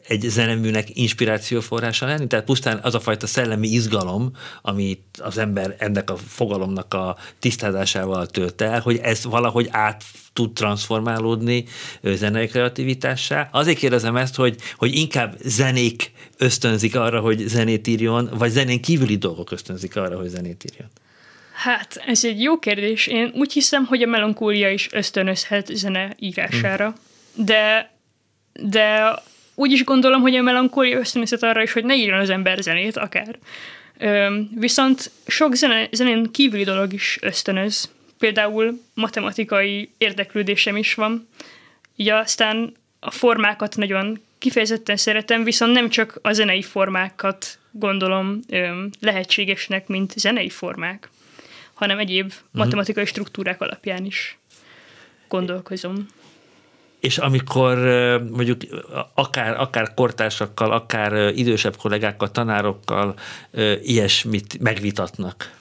egy 0.09 0.21
zeneműnek 0.21 0.97
inspirációforrása 0.97 2.07
lenni? 2.07 2.27
Tehát 2.27 2.45
pusztán 2.45 2.79
az 2.83 2.95
a 2.95 3.01
fajta 3.01 3.27
szellemi 3.27 3.69
izgalom, 3.69 4.31
amit 4.63 5.03
az 5.19 5.39
ember 5.39 5.77
ennek 5.79 6.11
a 6.11 6.17
fogalomnak 6.17 6.95
a 6.95 7.17
tisztázásával 7.39 8.27
tölt 8.27 8.61
el, 8.61 8.81
hogy 8.81 8.97
ez 9.03 9.25
valahogy 9.25 9.69
át 9.71 10.05
tud 10.33 10.53
transformálódni 10.53 11.65
zenei 12.03 12.47
kreativitássá. 12.47 13.49
Azért 13.53 13.79
kérdezem 13.79 14.17
ezt, 14.17 14.35
hogy, 14.35 14.57
hogy 14.77 14.95
inkább 14.95 15.37
zenék 15.45 16.13
ösztönzik 16.39 16.97
arra, 16.97 17.21
hogy 17.21 17.39
zenét 17.39 17.87
írjon, 17.87 18.31
vagy 18.39 18.51
zenén 18.51 18.81
kívüli 18.81 19.17
dolgok 19.17 19.51
ösztönzik 19.51 19.97
arra, 19.97 20.17
hogy 20.17 20.29
zenét 20.29 20.65
írjon? 20.73 20.89
Hát, 21.53 22.03
ez 22.07 22.25
egy 22.25 22.43
jó 22.43 22.59
kérdés. 22.59 23.07
Én 23.07 23.33
úgy 23.35 23.53
hiszem, 23.53 23.85
hogy 23.85 24.03
a 24.03 24.07
melankólia 24.07 24.71
is 24.71 24.89
ösztönözhet 24.93 25.67
zene 25.75 26.17
írására, 26.19 26.95
hmm. 27.35 27.45
de, 27.45 27.95
de 28.53 29.15
úgy 29.59 29.73
is 29.73 29.85
gondolom, 29.85 30.21
hogy 30.21 30.35
a 30.35 30.43
melankólia 30.43 30.99
ösztönözhet 30.99 31.43
arra 31.43 31.63
is, 31.63 31.73
hogy 31.73 31.85
ne 31.85 31.95
írjon 31.95 32.19
az 32.19 32.31
ember 32.31 32.59
zenét, 32.59 32.97
akár. 32.97 33.39
Viszont 34.55 35.11
sok 35.27 35.55
zene, 35.55 35.89
zenén 35.93 36.31
kívüli 36.31 36.65
dolog 36.65 36.93
is 36.93 37.19
ösztönöz. 37.21 37.91
Például 38.19 38.81
matematikai 38.95 39.91
érdeklődésem 39.99 40.77
is 40.77 40.95
van. 40.95 41.29
Így 41.97 42.09
aztán 42.09 42.75
a 43.01 43.11
formákat 43.11 43.77
nagyon 43.77 44.21
kifejezetten 44.39 44.97
szeretem, 44.97 45.45
viszont 45.45 45.73
nem 45.73 45.89
csak 45.89 46.19
a 46.23 46.33
zenei 46.33 46.63
formákat 46.63 47.59
gondolom 47.71 48.41
lehetségesnek, 49.01 49.87
mint 49.87 50.13
zenei 50.17 50.49
formák, 50.49 51.11
hanem 51.75 51.99
egyéb 51.99 52.27
uh-huh. 52.27 52.43
matematikai 52.53 53.05
struktúrák 53.05 53.61
alapján 53.61 54.05
is 54.05 54.39
gondolkozom. 55.29 56.07
És 57.07 57.19
amikor 57.19 57.79
mondjuk 58.31 58.61
akár, 59.15 59.61
akár 59.61 59.95
kortársakkal, 59.95 60.73
akár 60.73 61.33
idősebb 61.35 61.77
kollégákkal, 61.77 62.31
tanárokkal 62.31 63.15
ilyesmit 63.83 64.59
megvitatnak, 64.59 65.53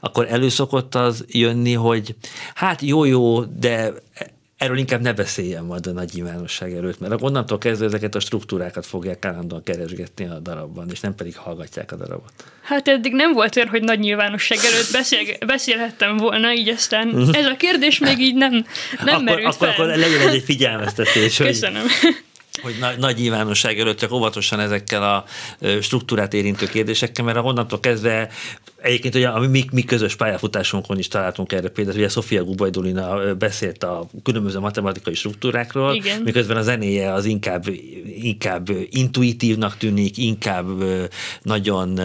akkor 0.00 0.26
előszokott 0.30 0.94
az 0.94 1.24
jönni, 1.28 1.72
hogy 1.72 2.14
hát 2.54 2.82
jó-jó, 2.82 3.44
de 3.44 3.92
erről 4.64 4.78
inkább 4.78 5.00
ne 5.00 5.12
beszéljen 5.12 5.64
majd 5.64 5.86
a 5.86 5.92
nagy 5.92 6.10
nyilvánosság 6.12 6.72
előtt, 6.72 7.00
mert 7.00 7.22
onnantól 7.22 7.58
kezdve 7.58 7.86
ezeket 7.86 8.14
a 8.14 8.20
struktúrákat 8.20 8.86
fogják 8.86 9.24
állandóan 9.24 9.62
keresgetni 9.62 10.24
a 10.24 10.38
darabban, 10.38 10.90
és 10.90 11.00
nem 11.00 11.14
pedig 11.14 11.36
hallgatják 11.36 11.92
a 11.92 11.96
darabot. 11.96 12.32
Hát 12.62 12.88
eddig 12.88 13.12
nem 13.12 13.32
volt 13.32 13.56
olyan, 13.56 13.68
hogy 13.68 13.82
nagy 13.82 13.98
nyilvánosság 13.98 14.58
előtt 14.58 14.92
beszél, 14.92 15.18
beszélhettem 15.46 16.16
volna, 16.16 16.52
így 16.52 16.68
aztán 16.68 17.08
mhm. 17.08 17.34
ez 17.34 17.46
a 17.46 17.56
kérdés 17.56 17.98
még 17.98 18.18
így 18.18 18.34
nem, 18.34 18.52
nem 18.52 19.14
akkor, 19.14 19.22
merült 19.22 19.54
akkor, 19.54 19.68
fel. 19.68 19.70
Akkor 19.70 19.86
legyen 19.86 20.28
egy 20.28 20.42
figyelmeztetés. 20.44 21.36
Köszönöm. 21.36 21.82
Hogy 21.82 22.14
hogy 22.62 22.76
nagy, 22.80 22.98
nagy 22.98 23.16
nyilvánosság 23.16 23.78
előtt 23.78 23.98
csak 23.98 24.12
óvatosan 24.12 24.60
ezekkel 24.60 25.02
a 25.02 25.24
struktúrát 25.80 26.34
érintő 26.34 26.66
kérdésekkel, 26.66 27.24
mert 27.24 27.38
onnantól 27.42 27.80
kezdve 27.80 28.28
Egyébként 28.84 29.14
ugye 29.14 29.28
a 29.28 29.38
mi, 29.38 29.64
mi 29.72 29.82
közös 29.82 30.16
pályafutásunkon 30.16 30.98
is 30.98 31.08
találtunk 31.08 31.52
erre 31.52 31.68
példát, 31.68 31.94
ugye 31.94 32.08
Sofia 32.08 32.44
Gubajdulina 32.44 33.34
beszélt 33.34 33.84
a 33.84 34.06
különböző 34.22 34.58
matematikai 34.58 35.14
struktúrákról, 35.14 35.94
Igen. 35.94 36.20
miközben 36.20 36.56
a 36.56 36.62
zenéje 36.62 37.12
az 37.12 37.24
inkább, 37.24 37.64
inkább 38.20 38.68
intuitívnak 38.90 39.76
tűnik, 39.76 40.18
inkább 40.18 40.66
nagyon 41.42 42.00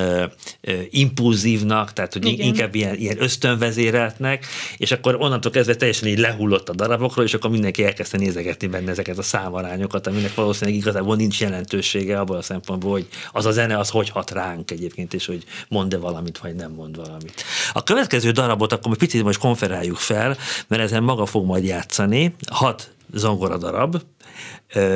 impulzívnak, 0.89 1.93
tehát 1.93 2.13
hogy 2.13 2.25
Igen. 2.25 2.47
inkább 2.47 2.75
ilyen, 2.75 2.95
ilyen 2.95 3.21
ösztönvezéreltnek, 3.21 4.45
és 4.77 4.91
akkor 4.91 5.15
onnantól 5.15 5.51
kezdve 5.51 5.75
teljesen 5.75 6.07
így 6.07 6.19
lehullott 6.19 6.69
a 6.69 6.73
darabokról, 6.73 7.25
és 7.25 7.33
akkor 7.33 7.49
mindenki 7.49 7.83
elkezdte 7.83 8.17
nézegetni 8.17 8.67
benne 8.67 8.91
ezeket 8.91 9.17
a 9.17 9.21
számarányokat, 9.23 10.07
aminek 10.07 10.35
valószínűleg 10.35 10.79
igazából 10.79 11.15
nincs 11.15 11.41
jelentősége 11.41 12.19
abból 12.19 12.37
a 12.37 12.41
szempontból, 12.41 12.91
hogy 12.91 13.07
az 13.31 13.45
a 13.45 13.51
zene 13.51 13.77
az 13.77 13.89
hogy 13.89 14.09
hat 14.09 14.31
ránk 14.31 14.71
egyébként, 14.71 15.13
és 15.13 15.25
hogy 15.25 15.43
mond-e 15.67 15.97
valamit, 15.97 16.37
vagy 16.37 16.55
nem 16.55 16.68
nem 16.69 16.77
mond 16.77 16.95
valamit. 16.95 17.43
A 17.73 17.83
következő 17.83 18.31
darabot 18.31 18.71
akkor 18.71 18.97
picit 18.97 19.23
most 19.23 19.39
konferáljuk 19.39 19.97
fel, 19.97 20.37
mert 20.67 20.81
ezen 20.81 21.03
maga 21.03 21.25
fog 21.25 21.45
majd 21.45 21.63
játszani. 21.63 22.35
Hat 22.51 22.91
zongora 23.13 23.57
darab, 23.57 24.01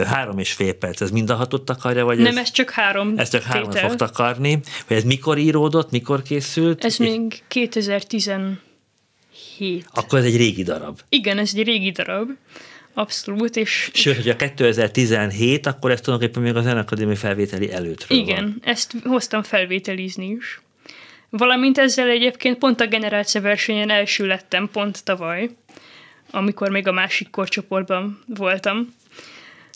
három 0.05 0.39
és 0.39 0.53
fél 0.53 0.73
perc, 0.73 1.01
ez 1.01 1.11
mind 1.11 1.29
a 1.29 1.35
hatot 1.35 1.65
takarja? 1.65 2.05
Vagy 2.05 2.17
nem, 2.17 2.37
ez, 2.37 2.37
ez 2.37 2.51
csak 2.51 2.69
három 2.69 3.13
Ez 3.17 3.29
csak 3.29 3.43
három 3.43 3.71
fog 3.71 3.95
takarni. 3.95 4.59
Hogy 4.87 4.97
ez 4.97 5.03
mikor 5.03 5.37
íródott, 5.37 5.91
mikor 5.91 6.21
készült? 6.21 6.83
Ez 6.85 6.97
még 6.97 7.43
2017. 7.47 8.59
Akkor 9.93 10.19
ez 10.19 10.25
egy 10.25 10.37
régi 10.37 10.63
darab. 10.63 10.99
Igen, 11.09 11.37
ez 11.37 11.51
egy 11.55 11.63
régi 11.63 11.91
darab. 11.91 12.29
Abszolút, 12.93 13.55
és... 13.55 13.91
Sőt, 13.93 14.15
hogy 14.15 14.29
a 14.29 14.35
2017, 14.35 15.65
akkor 15.65 15.91
ez 15.91 16.01
tulajdonképpen 16.01 16.43
még 16.43 16.55
az 16.55 16.63
Zenakadémi 16.63 17.15
felvételi 17.15 17.71
előtt. 17.71 18.05
Igen, 18.07 18.43
van. 18.43 18.61
ezt 18.63 18.95
hoztam 19.03 19.43
felvételizni 19.43 20.25
is. 20.25 20.61
Valamint 21.37 21.77
ezzel 21.77 22.09
egyébként 22.09 22.57
pont 22.57 22.81
a 22.81 22.87
generáció 22.87 23.41
versenyen 23.41 23.89
első 23.89 24.25
lettem 24.27 24.69
pont 24.71 25.03
tavaly, 25.03 25.49
amikor 26.31 26.69
még 26.69 26.87
a 26.87 26.91
másik 26.91 27.29
korcsoportban 27.29 28.23
voltam. 28.27 28.93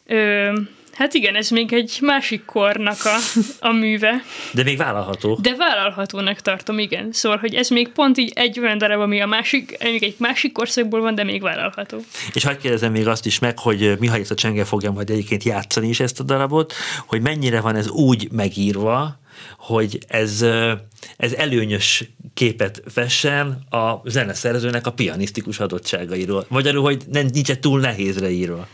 Ö, 0.06 0.52
hát 0.94 1.14
igen, 1.14 1.36
ez 1.36 1.50
még 1.50 1.74
egy 1.74 1.98
másik 2.02 2.46
kornak 2.46 2.98
a, 3.04 3.18
a 3.68 3.72
műve. 3.72 4.24
De 4.54 4.64
még 4.64 4.78
vállalható. 4.78 5.38
De 5.42 5.56
vállalhatónak 5.56 6.40
tartom, 6.40 6.80
igen. 6.80 7.12
Szóval, 7.12 7.38
hogy 7.38 7.54
ez 7.54 7.70
még 7.70 7.90
pont 7.90 8.18
így 8.18 8.32
egy 8.36 8.60
olyan 8.60 8.78
darab, 8.78 9.00
ami 9.00 9.22
a 9.22 9.28
másik, 9.28 9.84
még 9.84 10.04
egy 10.04 10.16
másik 10.18 10.52
korszakból 10.52 11.02
van, 11.02 11.16
de 11.16 11.24
még 11.24 11.42
vállalható. 11.42 11.98
És 12.34 12.44
hagyd 12.44 12.62
kérdezem 12.62 12.92
még 12.92 13.08
azt 13.08 13.26
is 13.26 13.40
meg, 13.40 13.60
hogy 13.60 13.96
Mihály 14.00 14.24
a 14.30 14.34
Csenge 14.34 14.66
fogja 14.66 14.92
majd 14.92 15.10
egyébként 15.10 15.44
játszani 15.44 15.88
is 15.88 16.00
ezt 16.00 16.20
a 16.20 16.24
darabot, 16.24 16.74
hogy 17.08 17.22
mennyire 17.22 17.62
van 17.62 17.76
ez 17.76 17.90
úgy 17.90 18.32
megírva, 18.32 19.20
hogy 19.58 20.00
ez, 20.08 20.46
ez 21.18 21.34
előnyös 21.34 22.04
képet 22.34 22.82
vessen 22.94 23.48
a 23.70 24.02
zeneszerzőnek 24.06 24.88
a 24.88 24.92
pianisztikus 24.92 25.60
adottságairól. 25.60 26.46
Magyarul, 26.48 26.84
hogy 26.84 27.04
nem, 27.12 27.26
nincs 27.34 27.52
túl 27.52 27.80
nehézre 27.80 28.30
írva. 28.30 28.68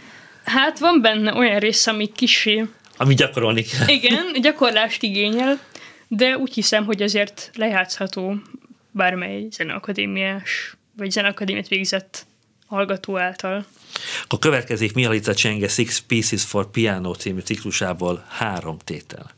Hát 0.44 0.80
van 0.80 1.02
benne 1.02 1.34
olyan 1.34 1.60
rész, 1.60 1.88
ami 1.88 2.12
kisé. 2.16 2.66
Ami 2.98 3.14
gyakorolni 3.14 3.62
kell. 3.62 3.88
Igen, 3.88 4.42
gyakorlást 4.42 5.04
igényel, 5.04 5.60
de 6.08 6.38
úgy 6.38 6.54
hiszem, 6.54 6.86
hogy 6.86 7.02
azért 7.02 7.52
lejátszható 7.56 8.36
bármely 8.92 9.48
zeneakadémiás, 9.52 10.76
vagy 10.98 11.12
zeneakadémiát 11.12 11.68
végzett 11.68 12.26
hallgató 12.68 13.18
által. 13.18 13.66
Akkor 14.24 14.40
következik 14.40 14.94
Mialica 14.94 15.34
Csenge 15.34 15.68
Six 15.68 16.00
Pieces 16.00 16.44
for 16.44 16.72
Piano 16.72 17.14
című 17.14 17.40
ciklusából 17.40 18.26
három 18.30 18.78
tétel. 18.78 19.32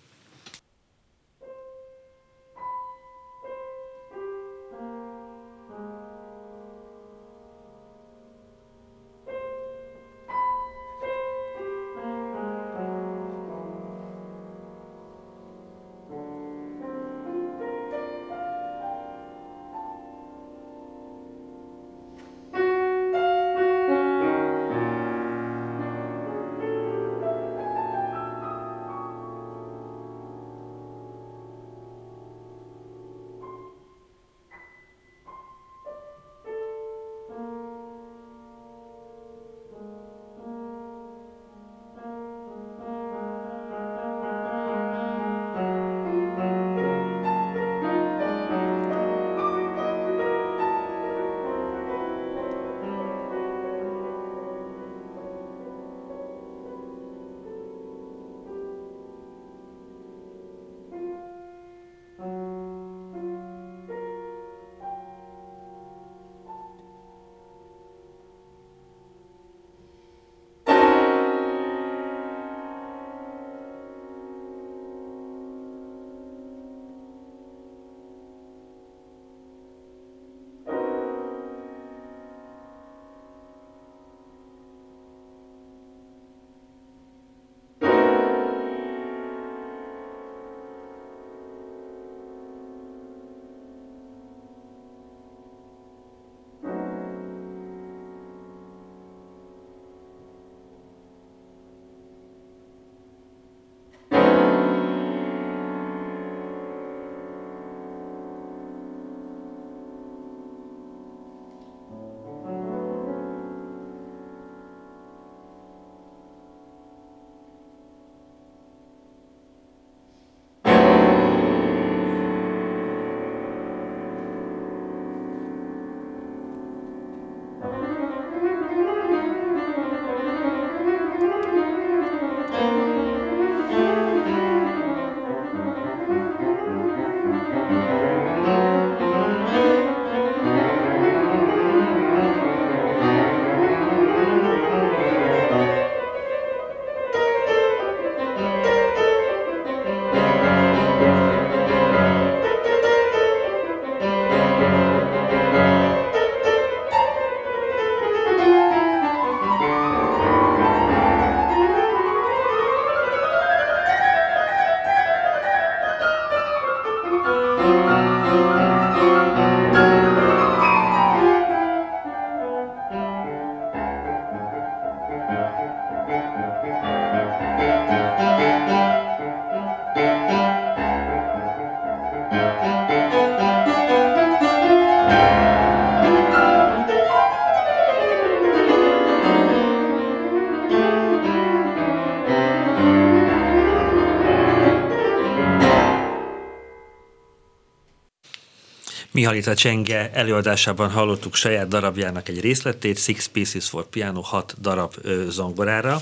Mihalita 199.25 199.55
Csenge 199.55 200.09
előadásában 200.13 200.89
hallottuk 200.89 201.35
saját 201.35 201.67
darabjának 201.67 202.29
egy 202.29 202.41
részletét, 202.41 202.97
Six 202.97 203.25
Pieces 203.27 203.69
for 203.69 203.89
Piano, 203.89 204.21
hat 204.21 204.55
darab 204.61 204.93
ö, 205.01 205.23
zongorára, 205.29 206.01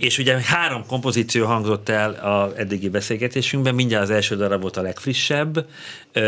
és 0.00 0.18
ugye 0.18 0.38
három 0.40 0.86
kompozíció 0.86 1.46
hangzott 1.46 1.88
el 1.88 2.10
a 2.12 2.52
eddigi 2.56 2.88
beszélgetésünkben, 2.88 3.74
mindjárt 3.74 4.02
az 4.02 4.10
első 4.10 4.36
darab 4.36 4.60
volt 4.60 4.76
a 4.76 4.82
legfrissebb, 4.82 5.66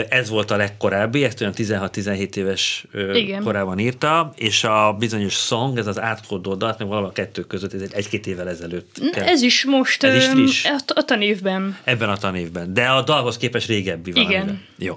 ez 0.09 0.29
volt 0.29 0.51
a 0.51 0.57
legkorábbi, 0.57 1.25
ezt 1.25 1.41
olyan 1.41 1.53
16-17 1.57 2.37
éves 2.37 2.85
Igen. 3.13 3.43
korában 3.43 3.79
írta, 3.79 4.33
és 4.37 4.65
a 4.65 4.97
bizonyos 4.99 5.35
song, 5.35 5.79
ez 5.79 5.87
az 5.87 6.01
átkódolt 6.01 6.59
dal, 6.59 6.75
meg 6.79 6.89
valahol 6.89 7.09
a 7.09 7.13
kettő 7.13 7.43
között, 7.43 7.75
ez 7.75 7.81
egy, 7.81 7.93
egy-két 7.93 8.27
évvel 8.27 8.49
ezelőtt. 8.49 9.01
Kell. 9.13 9.25
Ez 9.25 9.43
is 9.43 9.65
most 9.65 10.03
ez 10.03 10.15
is 10.15 10.25
friss. 10.25 10.65
A, 10.65 10.79
a 10.87 11.05
tanévben. 11.05 11.79
Ebben 11.85 12.09
a 12.09 12.17
tanévben, 12.17 12.75
de 12.75 12.87
a 12.87 13.03
dalhoz 13.03 13.37
képest 13.37 13.67
régebbi 13.67 14.13
van. 14.13 14.23
Igen. 14.23 14.63
Jó. 14.79 14.97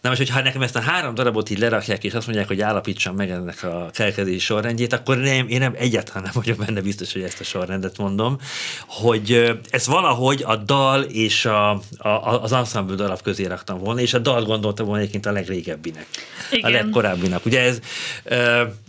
Na 0.00 0.08
most, 0.08 0.20
hogyha 0.20 0.42
nekem 0.42 0.61
ezt 0.62 0.76
a 0.76 0.80
három 0.80 1.14
darabot 1.14 1.50
így 1.50 1.58
lerakják, 1.58 2.04
és 2.04 2.14
azt 2.14 2.26
mondják, 2.26 2.48
hogy 2.48 2.60
állapítsam 2.60 3.16
meg 3.16 3.30
ennek 3.30 3.62
a 3.62 3.90
kerekedési 3.92 4.38
sorrendjét, 4.38 4.92
akkor 4.92 5.16
nem, 5.16 5.48
én 5.48 5.58
nem 5.58 5.74
egyáltalán 5.76 6.22
nem 6.22 6.32
vagyok 6.34 6.58
benne 6.58 6.80
biztos, 6.80 7.12
hogy 7.12 7.22
ezt 7.22 7.40
a 7.40 7.44
sorrendet 7.44 7.98
mondom, 7.98 8.38
hogy 8.86 9.58
ez 9.70 9.86
valahogy 9.86 10.42
a 10.46 10.56
dal 10.56 11.02
és 11.02 11.44
a, 11.44 11.70
a, 11.98 12.42
az 12.42 12.52
ensemble 12.52 12.94
darab 12.94 13.22
közé 13.22 13.44
raktam 13.44 13.78
volna, 13.78 14.00
és 14.00 14.14
a 14.14 14.18
dalt 14.18 14.46
gondoltam 14.46 14.86
volna 14.86 15.00
egyébként 15.00 15.26
a 15.26 15.32
legrégebbinek, 15.32 16.06
Igen. 16.50 16.70
a 16.70 16.74
legkorábbinak. 16.74 17.46
Ugye 17.46 17.60
ez, 17.60 17.78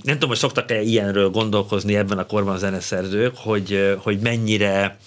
nem 0.03 0.13
tudom, 0.13 0.29
hogy 0.29 0.37
szoktak-e 0.37 0.81
ilyenről 0.81 1.29
gondolkozni 1.29 1.95
ebben 1.95 2.17
a 2.17 2.25
korban 2.25 2.53
a 2.53 2.57
zeneszerzők, 2.57 3.37
hogy, 3.37 3.97
hogy 3.97 4.19
mennyire 4.19 4.97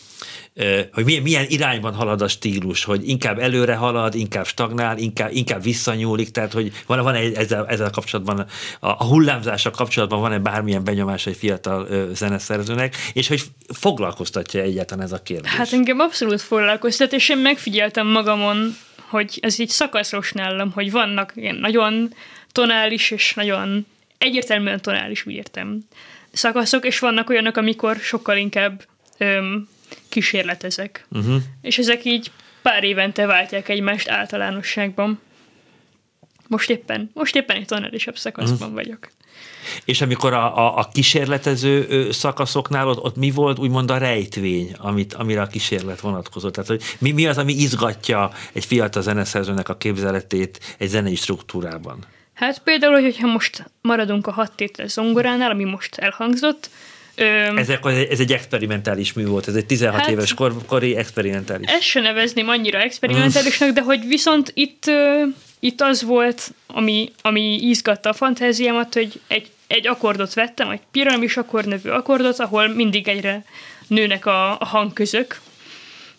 hogy 0.93 1.05
milyen, 1.05 1.23
milyen 1.23 1.45
irányban 1.49 1.95
halad 1.95 2.23
a 2.23 2.29
stílus, 2.29 2.85
hogy 2.85 3.09
inkább 3.09 3.39
előre 3.39 3.75
halad, 3.75 4.15
inkább 4.15 4.47
stagnál, 4.47 4.99
inkább, 4.99 5.31
inkább 5.33 5.63
visszanyúlik, 5.63 6.31
tehát 6.31 6.53
hogy 6.53 6.73
van, 6.87 7.03
van 7.03 7.15
egy, 7.15 7.35
ezzel, 7.35 7.67
ezzel 7.67 7.91
kapcsolatban, 7.91 8.39
a, 8.39 8.47
a 8.89 9.05
hullámzással 9.05 9.73
kapcsolatban 9.73 10.21
van-e 10.21 10.39
bármilyen 10.39 10.85
benyomás 10.85 11.27
egy 11.27 11.37
fiatal 11.37 11.87
ö, 11.91 12.11
zeneszerzőnek, 12.15 12.97
és 13.13 13.29
hogy 13.29 13.43
foglalkoztatja 13.75 14.63
egyáltalán 14.63 15.05
ez 15.05 15.13
a 15.13 15.23
kérdés? 15.23 15.51
Hát 15.51 15.73
engem 15.73 16.01
abszolút 16.01 16.41
foglalkoztat, 16.41 17.13
és 17.13 17.29
én 17.29 17.39
megfigyeltem 17.39 18.07
magamon, 18.07 18.77
hogy 19.09 19.39
ez 19.43 19.59
így 19.59 19.69
szakaszos 19.69 20.33
nálam, 20.33 20.73
hogy 20.73 20.91
vannak 20.91 21.33
ilyen 21.35 21.57
nagyon 21.57 22.15
tonális 22.53 23.11
és 23.11 23.35
nagyon 23.35 23.87
egyértelműen 24.19 24.81
tonális, 24.81 25.27
úgy 25.27 25.35
értem, 25.35 25.81
szakaszok, 26.33 26.87
és 26.87 26.99
vannak 26.99 27.31
olyanok, 27.31 27.57
amikor 27.57 27.97
sokkal 27.97 28.37
inkább 28.37 28.83
öm, 29.19 29.69
kísérletezek. 30.17 31.07
Uh-huh. 31.11 31.37
És 31.63 31.79
ezek 31.79 32.05
így 32.05 32.31
pár 32.63 32.85
évente 32.85 33.27
váltják 33.27 33.69
egymást 33.69 34.09
általánosságban. 34.09 35.21
Most 36.49 36.71
éppen, 36.71 37.11
most 37.15 37.37
éppen 37.37 37.57
egy 37.57 37.65
tonálisabb 37.65 38.17
szakaszban 38.17 38.69
uh-huh. 38.69 38.75
vagyok. 38.75 39.11
És 39.85 40.01
amikor 40.01 40.33
a, 40.33 40.57
a, 40.59 40.79
a 40.79 40.89
kísérletező 40.93 42.11
szakaszoknál 42.11 42.89
ott, 42.89 43.03
ott 43.03 43.17
mi 43.17 43.31
volt 43.31 43.59
úgymond 43.59 43.91
a 43.91 43.99
rejtvény, 43.99 44.75
amit, 44.79 45.15
amire 45.15 45.41
a 45.41 45.47
kísérlet 45.47 46.01
vonatkozott? 46.01 46.53
Tehát, 46.53 46.69
hogy 46.69 46.83
mi, 46.99 47.11
mi 47.13 47.27
az, 47.27 47.39
ami 47.39 47.53
izgatja 47.53 48.31
egy 48.53 48.65
fiatal 48.65 49.03
zeneszerzőnek 49.03 49.69
a 49.69 49.77
képzeletét 49.77 50.77
egy 50.79 50.89
zenei 50.89 51.15
struktúrában? 51.15 51.99
Hát 52.35 52.63
például, 52.63 53.01
hogyha 53.01 53.27
most 53.27 53.71
maradunk 53.81 54.27
a 54.27 54.33
hat 54.33 54.53
tétel 54.53 54.87
zongoránál, 54.87 55.51
ami 55.51 55.65
most 55.65 55.97
elhangzott, 55.97 56.71
Öm, 57.17 57.57
Ezek, 57.57 57.85
ez 58.11 58.21
egy 58.21 58.33
experimentális 58.33 59.13
mű 59.13 59.27
volt, 59.27 59.49
ez 59.49 59.55
egy 59.55 59.67
16 59.67 60.01
hát, 60.01 60.11
éves 60.11 60.35
kor, 60.35 60.55
kori 60.67 60.97
experimentális. 60.97 61.71
Ezt 61.71 61.83
se 61.83 62.01
nevezném 62.01 62.49
annyira 62.49 62.79
experimentálisnak, 62.79 63.71
de 63.71 63.81
hogy 63.81 64.07
viszont 64.07 64.51
itt, 64.55 64.85
itt 65.61 65.81
az 65.81 66.03
volt, 66.03 66.55
ami, 66.67 67.13
ami 67.23 67.55
izgatta 67.55 68.09
a 68.09 68.13
fantáziámat, 68.13 68.95
hogy 68.95 69.21
egy 69.27 69.51
egy 69.67 69.87
akkordot 69.87 70.35
vettem, 70.35 70.71
egy 70.71 70.81
piramis 70.91 71.37
akkord 71.37 71.69
nevű 71.69 71.89
akkordot, 71.91 72.39
ahol 72.39 72.69
mindig 72.69 73.09
egyre 73.09 73.45
nőnek 73.87 74.27
a, 74.27 74.61
a 74.61 74.65
hangközök, 74.65 75.41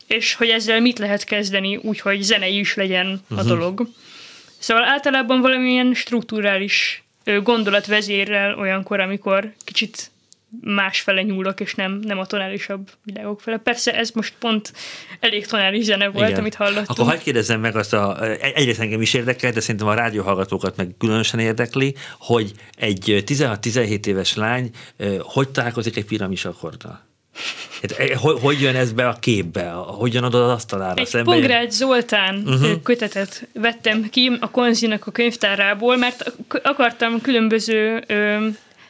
és 0.08 0.34
hogy 0.34 0.50
ezzel 0.50 0.82
mit 0.82 1.00
lehet 1.00 1.24
kezdeni 1.24 1.76
úgy, 1.76 2.00
hogy 2.00 2.22
zenei 2.22 2.60
is 2.60 2.76
legyen 2.76 3.22
a 3.30 3.34
uh-huh. 3.34 3.48
dolog. 3.48 3.88
Szóval 4.58 4.84
általában 4.84 5.42
valamilyen 5.42 5.94
strukturális 5.94 7.04
gondolat 7.44 7.86
vezérrel 7.86 8.60
olyankor, 8.60 9.00
amikor 9.00 9.54
kicsit 9.64 10.12
másfele 10.62 11.22
nyúlok, 11.22 11.60
és 11.60 11.76
nem, 11.76 11.92
nem 11.92 12.20
a 12.20 12.26
tonálisabb 12.26 12.90
világok 13.04 13.42
fele. 13.42 13.58
Persze 13.58 13.96
ez 13.96 14.12
most 14.12 14.34
pont 14.40 14.74
elég 15.20 15.46
tonális 15.46 15.84
zene 15.84 16.08
volt, 16.08 16.28
Igen. 16.28 16.40
amit 16.40 16.56
hallottunk. 16.56 16.90
Akkor 16.90 17.06
hagyd 17.06 17.22
kérdezzem 17.22 17.60
meg 17.60 17.76
azt 17.76 17.94
a, 17.94 18.32
egyrészt 18.42 18.80
engem 18.80 19.02
is 19.02 19.14
érdekel, 19.14 19.52
de 19.52 19.60
szerintem 19.60 19.88
a 19.88 19.94
rádióhallgatókat 19.94 20.78
meg 20.78 20.96
különösen 20.98 21.40
érdekli, 21.40 21.96
hogy 22.20 22.52
egy 22.78 23.24
16-17 23.28 24.06
éves 24.06 24.36
lány 24.36 24.70
hogy 25.20 25.50
találkozik 25.50 25.98
egy 25.98 26.06
piramis 26.06 26.46
akkorddal? 26.46 27.06
Hát, 27.82 28.14
hogy, 28.14 28.40
hogy 28.42 28.62
jön 28.62 28.76
ez 28.76 28.92
be 28.92 29.08
a 29.08 29.14
képbe? 29.20 29.70
Hogyan 29.72 30.24
adod 30.24 30.42
az 30.42 30.50
asztalára? 30.50 31.02
Egy 31.02 31.08
szemben? 31.08 31.34
Pongrács 31.34 31.72
Zoltán 31.72 32.44
uh-huh. 32.46 32.82
kötetet 32.84 33.48
vettem 33.54 34.10
ki 34.10 34.38
a 34.40 34.52
konzinak 34.52 35.08
a 35.08 35.12
könyvtárából, 35.12 35.98
mert 35.98 36.34
akartam 36.64 37.22
különböző 37.22 38.04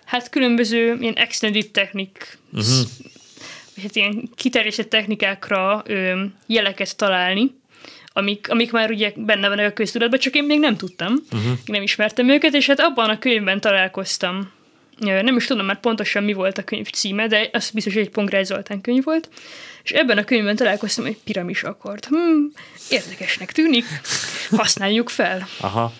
hát 0.07 0.29
különböző 0.29 0.97
ilyen 0.99 1.13
extended 1.13 1.69
technik, 1.71 2.37
uh-huh. 2.53 2.87
hát 3.81 3.95
ilyen 3.95 4.29
kiterjesztett 4.35 4.89
technikákra 4.89 5.83
ö, 5.85 6.23
jeleket 6.45 6.97
találni, 6.97 7.55
amik, 8.13 8.49
amik 8.49 8.71
már 8.71 8.89
ugye 8.91 9.13
benne 9.15 9.47
vannak 9.47 9.65
a 9.65 9.73
köztudatban, 9.73 10.19
csak 10.19 10.35
én 10.35 10.43
még 10.43 10.59
nem 10.59 10.77
tudtam, 10.77 11.13
uh-huh. 11.31 11.57
nem 11.65 11.81
ismertem 11.81 12.29
őket, 12.29 12.53
és 12.53 12.67
hát 12.67 12.79
abban 12.79 13.09
a 13.09 13.19
könyvben 13.19 13.59
találkoztam. 13.59 14.51
Nem 14.99 15.35
is 15.35 15.45
tudom 15.45 15.65
már 15.65 15.79
pontosan 15.79 16.23
mi 16.23 16.33
volt 16.33 16.57
a 16.57 16.63
könyv 16.63 16.89
címe, 16.89 17.27
de 17.27 17.49
az 17.51 17.69
biztos, 17.69 17.93
hogy 17.93 18.01
egy 18.01 18.09
Pongrász 18.09 18.45
Zoltán 18.45 18.81
könyv 18.81 19.03
volt. 19.03 19.29
És 19.83 19.91
ebben 19.91 20.17
a 20.17 20.23
könyvben 20.23 20.55
találkoztam 20.55 21.05
egy 21.05 21.17
piramis 21.23 21.63
akkord. 21.63 22.05
Hmm, 22.05 22.51
érdekesnek 22.89 23.51
tűnik, 23.51 23.85
használjuk 24.49 25.09
fel. 25.09 25.47
Aha. 25.59 25.93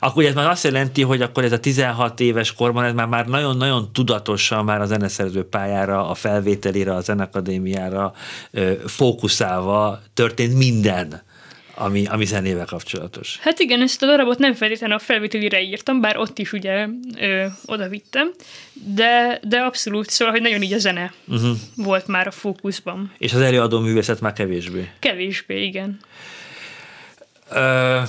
Akkor 0.00 0.24
ez 0.24 0.34
már 0.34 0.50
azt 0.50 0.64
jelenti, 0.64 1.02
hogy 1.02 1.22
akkor 1.22 1.44
ez 1.44 1.52
a 1.52 1.60
16 1.60 2.20
éves 2.20 2.52
korban 2.52 2.84
ez 2.84 2.92
már, 2.92 3.06
már 3.06 3.26
nagyon-nagyon 3.26 3.92
tudatosan 3.92 4.64
már 4.64 4.80
a 4.80 4.86
zeneszerző 4.86 5.44
pályára, 5.44 6.08
a 6.08 6.14
felvételére, 6.14 6.94
a 6.94 7.00
zenakadémiára 7.00 8.12
fókuszálva 8.86 10.00
történt 10.14 10.58
minden 10.58 11.26
ami, 11.78 12.06
ami 12.06 12.24
zenével 12.24 12.64
kapcsolatos. 12.64 13.38
Hát 13.40 13.58
igen, 13.58 13.82
ezt 13.82 14.02
a 14.02 14.06
darabot 14.06 14.38
nem 14.38 14.54
feltétlenül 14.54 14.96
a 14.96 14.98
felvételire 14.98 15.60
írtam, 15.60 16.00
bár 16.00 16.16
ott 16.16 16.38
is 16.38 16.52
ugye 16.52 16.86
ö, 17.20 17.46
oda 17.66 17.88
vittem, 17.88 18.30
de, 18.72 19.40
de 19.42 19.58
abszolút, 19.58 20.10
szóval, 20.10 20.34
hogy 20.34 20.42
nagyon 20.42 20.62
így 20.62 20.72
a 20.72 20.78
zene 20.78 21.12
uh-huh. 21.26 21.56
volt 21.76 22.06
már 22.06 22.26
a 22.26 22.30
fókuszban. 22.30 23.12
És 23.18 23.32
az 23.32 23.40
előadó 23.40 23.80
művészet 23.80 24.20
már 24.20 24.32
kevésbé? 24.32 24.88
Kevésbé, 24.98 25.64
igen. 25.64 25.98
Ö, 27.50 28.00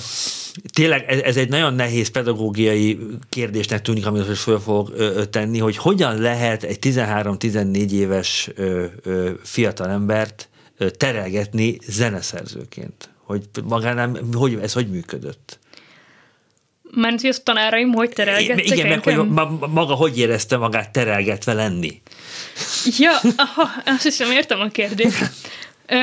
tényleg 0.72 1.04
ez, 1.08 1.20
ez 1.20 1.36
egy 1.36 1.48
nagyon 1.48 1.74
nehéz 1.74 2.08
pedagógiai 2.08 2.98
kérdésnek 3.28 3.82
tűnik, 3.82 4.06
amit 4.06 4.28
most 4.28 4.40
föl 4.40 4.60
fogok 4.60 4.90
ö, 4.94 5.24
tenni, 5.24 5.58
hogy 5.58 5.76
hogyan 5.76 6.20
lehet 6.20 6.62
egy 6.62 6.78
13-14 6.82 7.90
éves 7.90 8.50
ö, 8.54 8.84
ö, 9.02 9.30
fiatalembert 9.42 10.48
ö, 10.78 10.90
terelgetni 10.90 11.78
zeneszerzőként? 11.86 13.10
Hogy 13.24 13.44
magánál, 13.64 14.20
hogy, 14.32 14.58
ez 14.62 14.72
hogy 14.72 14.90
működött? 14.90 15.58
Mert 16.92 17.20
hogy 17.20 17.42
tanáraim 17.42 17.92
hogy 17.92 18.10
terelgettek 18.10 18.66
Igen, 18.66 18.88
meg 18.88 19.02
hogy 19.02 19.28
maga 19.68 19.94
hogy 19.94 20.18
érezte 20.18 20.56
magát 20.56 20.92
terelgetve 20.92 21.52
lenni? 21.52 22.02
Ja, 22.98 23.12
aha, 23.36 23.68
azt 23.84 24.02
hiszem 24.02 24.30
értem 24.30 24.60
a 24.60 24.68
kérdést. 24.68 25.30
Ö, 25.86 25.96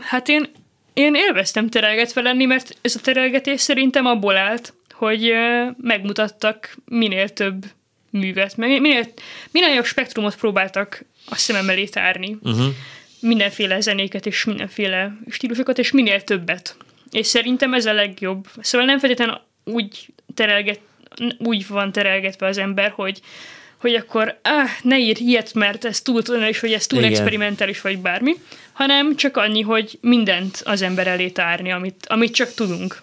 hát 0.00 0.28
én 0.28 0.50
én 0.92 1.14
élveztem 1.14 1.68
terelgetve 1.68 2.20
lenni, 2.20 2.44
mert 2.44 2.76
ez 2.80 2.96
a 2.96 3.00
terelgetés 3.00 3.60
szerintem 3.60 4.06
abból 4.06 4.36
állt, 4.36 4.74
hogy 4.90 5.32
megmutattak 5.76 6.76
minél 6.84 7.28
több 7.28 7.64
művet, 8.10 8.56
meg 8.56 8.80
minél, 8.80 9.06
minél 9.50 9.74
jobb 9.74 9.84
spektrumot 9.84 10.36
próbáltak 10.36 11.04
a 11.26 11.34
szemem 11.34 11.68
elé 11.68 11.84
tárni. 11.84 12.36
Uh-huh. 12.42 12.66
Mindenféle 13.20 13.80
zenéket 13.80 14.26
és 14.26 14.44
mindenféle 14.44 15.16
stílusokat, 15.28 15.78
és 15.78 15.90
minél 15.90 16.20
többet. 16.20 16.76
És 17.10 17.26
szerintem 17.26 17.74
ez 17.74 17.86
a 17.86 17.92
legjobb. 17.92 18.46
Szóval 18.60 18.86
nem 18.86 18.98
feltétlenül 18.98 19.40
úgy 19.64 20.06
terelget, 20.34 20.80
úgy 21.38 21.66
van 21.66 21.92
terelgetve 21.92 22.46
az 22.46 22.58
ember, 22.58 22.90
hogy 22.90 23.20
hogy 23.80 23.94
akkor 23.94 24.38
ah, 24.42 24.68
ne 24.82 24.98
írj 24.98 25.22
ilyet, 25.22 25.54
mert 25.54 25.84
ez 25.84 26.00
túl 26.00 26.22
is, 26.48 26.60
vagy 26.60 26.72
ez 26.72 26.86
túl 26.86 26.98
Igen. 26.98 27.10
experimentális, 27.10 27.80
vagy 27.80 27.98
bármi, 27.98 28.34
hanem 28.72 29.16
csak 29.16 29.36
annyi, 29.36 29.60
hogy 29.60 29.98
mindent 30.00 30.62
az 30.64 30.82
ember 30.82 31.06
elé 31.06 31.28
tárni, 31.28 31.72
amit, 31.72 32.06
amit 32.08 32.34
csak 32.34 32.54
tudunk. 32.54 33.02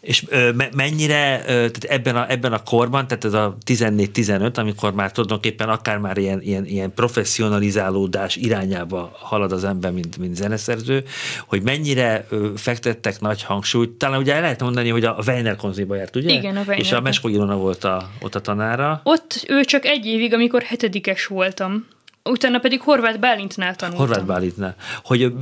És 0.00 0.24
ö, 0.28 0.50
mennyire 0.76 1.40
ö, 1.40 1.44
tehát 1.46 1.84
ebben, 1.84 2.16
a, 2.16 2.30
ebben 2.30 2.52
a 2.52 2.62
korban, 2.62 3.06
tehát 3.06 3.24
ez 3.24 3.32
a 3.32 3.56
14-15, 3.66 4.54
amikor 4.54 4.94
már 4.94 5.12
tulajdonképpen 5.12 5.68
akár 5.68 5.98
már 5.98 6.18
ilyen, 6.18 6.42
ilyen, 6.42 6.66
ilyen 6.66 6.92
professzionalizálódás 6.94 8.36
irányába 8.36 9.10
halad 9.12 9.52
az 9.52 9.64
ember, 9.64 9.92
mint, 9.92 10.18
mint 10.18 10.36
zeneszerző, 10.36 11.04
hogy 11.46 11.62
mennyire 11.62 12.26
ö, 12.28 12.50
fektettek 12.56 13.20
nagy 13.20 13.42
hangsúlyt, 13.42 13.90
talán 13.90 14.20
ugye 14.20 14.34
el 14.34 14.40
lehet 14.40 14.60
mondani, 14.60 14.88
hogy 14.88 15.04
a 15.04 15.18
Weiner 15.26 15.56
konziba 15.56 15.94
járt, 15.94 16.16
ugye? 16.16 16.32
Igen, 16.32 16.56
a 16.56 16.60
Weiner. 16.60 16.78
És 16.78 16.92
a 16.92 17.00
Mesko 17.00 17.28
Ilona 17.28 17.56
volt 17.56 17.84
a, 17.84 18.10
ott 18.20 18.34
a 18.34 18.40
tanára. 18.40 19.00
Ott 19.04 19.44
ő 19.48 19.64
csak 19.64 19.84
egy 19.84 20.06
évig, 20.06 20.34
amikor 20.34 20.62
hetedikes 20.62 21.26
voltam 21.26 21.86
utána 22.26 22.58
pedig 22.58 22.80
Horváth 22.80 23.18
Bálintnál 23.18 23.76
tanultam. 23.76 24.06
Horváth 24.06 24.26
Bálintnál. 24.26 24.74
Hogy 25.04 25.32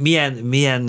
milyen, 0.00 0.32
milyen, 0.32 0.82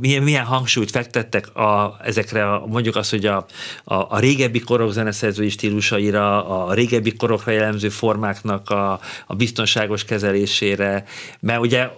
milyen, 0.00 0.22
milyen 0.22 0.44
hangsúlyt 0.44 0.90
fektettek 0.90 1.56
a, 1.56 1.96
ezekre, 2.04 2.52
a, 2.52 2.66
mondjuk 2.66 2.96
azt, 2.96 3.10
hogy 3.10 3.26
a, 3.26 3.46
a, 3.84 3.94
a 3.94 4.18
régebbi 4.18 4.60
korok 4.60 4.92
zeneszerzői 4.92 5.48
stílusaira, 5.48 6.48
a 6.66 6.74
régebbi 6.74 7.16
korokra 7.16 7.52
jellemző 7.52 7.88
formáknak 7.88 8.70
a, 8.70 9.00
a 9.26 9.34
biztonságos 9.34 10.04
kezelésére, 10.04 11.04
mert 11.40 11.60
ugye 11.60 11.88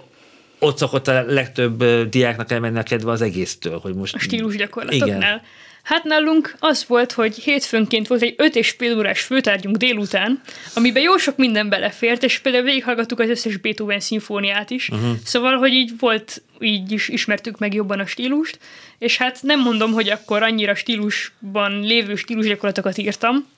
ott 0.59 0.77
szokott 0.77 1.09
a 1.09 1.23
legtöbb 1.27 1.85
diáknak 2.09 2.51
elmenni 2.51 2.79
a 2.79 2.83
kedve 2.83 3.11
az 3.11 3.23
egésztől, 3.23 3.79
hogy 3.79 3.95
most... 3.95 4.15
A 4.15 4.19
stílus 4.19 4.57
gyakorlatoknál. 4.57 5.19
Igen. 5.19 5.41
Hát 5.89 6.05
nálunk 6.05 6.55
az 6.59 6.85
volt, 6.87 7.13
hogy 7.13 7.37
hétfőnként 7.37 8.07
volt 8.07 8.23
egy 8.23 8.35
öt 8.37 8.57
és 8.57 8.71
fél 8.71 8.97
órás 8.97 9.21
főtárgyunk 9.21 9.77
délután, 9.77 10.41
amiben 10.75 11.03
jó 11.03 11.17
sok 11.17 11.37
minden 11.37 11.69
belefért, 11.69 12.23
és 12.23 12.39
például 12.39 12.65
végighallgattuk 12.65 13.19
az 13.21 13.29
összes 13.29 13.57
Beethoven 13.57 14.01
szimfóniát 14.01 14.71
is. 14.71 14.89
Uh-huh. 14.89 15.17
Szóval, 15.25 15.57
hogy 15.57 15.73
így 15.73 15.93
volt, 15.99 16.43
így 16.61 16.93
is 16.93 17.09
ismertük 17.09 17.59
meg 17.59 17.75
jobban 17.75 18.01
a 18.01 18.07
stílust, 18.07 18.59
és 18.99 19.17
hát 19.17 19.43
nem 19.43 19.61
mondom, 19.61 19.93
hogy 19.93 20.09
akkor 20.09 20.43
annyira 20.43 20.75
stílusban 20.75 21.81
lévő 21.81 22.15
stílusgyakorlatokat 22.15 22.99
írtam, 22.99 23.49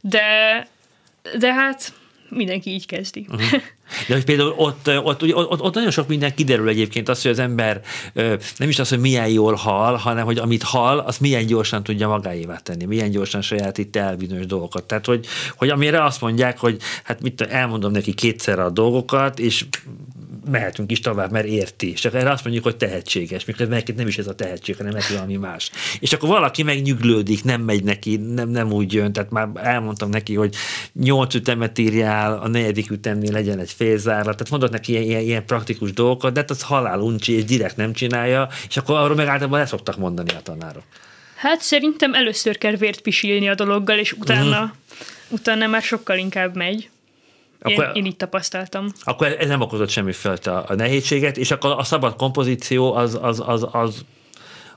de, 0.00 0.68
de 1.38 1.52
hát 1.52 1.92
mindenki 2.28 2.70
így 2.70 2.86
kezdi. 2.86 3.26
Uh-huh. 3.28 3.62
De 4.08 4.14
hogy 4.14 4.24
például 4.24 4.54
ott, 4.56 4.88
ott, 4.88 5.22
ott, 5.22 5.60
ott 5.60 5.74
nagyon 5.74 5.90
sok 5.90 6.08
minden 6.08 6.34
kiderül 6.34 6.68
egyébként 6.68 7.08
az, 7.08 7.22
hogy 7.22 7.30
az 7.30 7.38
ember 7.38 7.80
nem 8.56 8.68
is 8.68 8.78
az, 8.78 8.88
hogy 8.88 8.98
milyen 8.98 9.28
jól 9.28 9.54
hal, 9.54 9.94
hanem 9.94 10.24
hogy 10.24 10.38
amit 10.38 10.62
hal, 10.62 10.98
az 10.98 11.18
milyen 11.18 11.46
gyorsan 11.46 11.82
tudja 11.82 12.08
magáévá 12.08 12.56
tenni, 12.56 12.84
milyen 12.84 13.10
gyorsan 13.10 13.42
sajátít 13.42 13.96
el 13.96 14.16
bizonyos 14.16 14.46
dolgokat. 14.46 14.84
Tehát, 14.84 15.06
hogy, 15.06 15.26
hogy 15.56 15.68
amire 15.68 16.04
azt 16.04 16.20
mondják, 16.20 16.58
hogy 16.58 16.80
hát 17.04 17.22
mit 17.22 17.40
elmondom 17.40 17.92
neki 17.92 18.14
kétszer 18.14 18.58
a 18.58 18.70
dolgokat, 18.70 19.38
és 19.38 19.64
mehetünk 20.50 20.90
is 20.90 21.00
tovább, 21.00 21.30
mert 21.30 21.46
érti. 21.46 21.90
És 21.90 22.04
akkor 22.04 22.18
erre 22.18 22.30
azt 22.30 22.44
mondjuk, 22.44 22.64
hogy 22.64 22.76
tehetséges, 22.76 23.44
miközben 23.44 23.82
nem 23.96 24.06
is 24.06 24.18
ez 24.18 24.26
a 24.26 24.34
tehetség, 24.34 24.76
hanem 24.76 24.92
neki 24.92 25.12
valami 25.12 25.36
más. 25.36 25.70
És 26.00 26.12
akkor 26.12 26.28
valaki 26.28 26.62
megnyüglődik, 26.62 27.44
nem 27.44 27.60
megy 27.60 27.84
neki, 27.84 28.16
nem, 28.16 28.48
nem 28.48 28.72
úgy 28.72 28.92
jön. 28.92 29.12
Tehát 29.12 29.30
már 29.30 29.48
elmondtam 29.54 30.10
neki, 30.10 30.34
hogy 30.34 30.54
nyolc 30.92 31.34
ütemet 31.34 31.78
írjál, 31.78 32.38
a 32.38 32.48
negyedik 32.48 32.90
ütemnél 32.90 33.32
legyen 33.32 33.58
egy 33.58 33.72
félzárlat. 33.72 34.36
Tehát 34.36 34.50
mondott 34.50 34.70
neki 34.70 34.92
ilyen, 34.92 35.04
ilyen, 35.04 35.22
ilyen 35.22 35.46
praktikus 35.46 35.92
dolgokat, 35.92 36.32
de 36.32 36.40
hát 36.40 36.50
az 36.50 36.62
halál 36.62 37.00
uncsi, 37.00 37.32
és 37.32 37.44
direkt 37.44 37.76
nem 37.76 37.92
csinálja, 37.92 38.48
és 38.68 38.76
akkor 38.76 38.96
arról 38.96 39.16
meg 39.16 39.26
általában 39.26 39.58
le 39.58 39.66
szoktak 39.66 39.96
mondani 39.96 40.30
a 40.30 40.40
tanárok. 40.42 40.84
Hát 41.36 41.60
szerintem 41.60 42.14
először 42.14 42.58
kell 42.58 42.74
vért 42.76 43.00
pisilni 43.00 43.48
a 43.48 43.54
dologgal, 43.54 43.98
és 43.98 44.12
utána, 44.12 44.62
uh-huh. 44.62 44.70
utána 45.28 45.66
már 45.66 45.82
sokkal 45.82 46.18
inkább 46.18 46.56
megy. 46.56 46.88
Akkor, 47.72 47.84
én, 47.84 47.90
én 47.94 48.04
így 48.04 48.16
tapasztaltam. 48.16 48.86
Akkor 49.04 49.36
ez 49.38 49.48
nem 49.48 49.60
okozott 49.60 49.88
semmi 49.88 50.12
felt 50.12 50.46
a, 50.46 50.64
a 50.68 50.74
nehézséget, 50.74 51.36
és 51.36 51.50
akkor 51.50 51.74
a 51.78 51.84
szabad 51.84 52.16
kompozíció 52.16 52.94
az, 52.94 53.18
az, 53.22 53.42
az, 53.46 53.66
az 53.72 54.04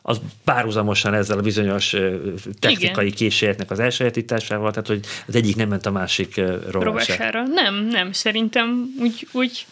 az 0.01 0.19
párhuzamosan 0.43 1.13
ezzel 1.13 1.37
a 1.37 1.41
bizonyos 1.41 1.95
technikai 2.59 3.05
Igen. 3.05 3.17
készségeknek 3.17 3.71
az 3.71 3.79
elsajátításával, 3.79 4.71
tehát 4.71 4.87
hogy 4.87 4.99
az 5.27 5.35
egyik 5.35 5.55
nem 5.55 5.67
ment 5.69 5.85
a 5.85 5.91
másik 5.91 6.35
rovására. 6.37 6.83
rovására. 6.83 7.43
Nem, 7.43 7.75
nem, 7.75 8.11
szerintem 8.11 8.95
úgy, 8.99 9.27
úgy 9.31 9.65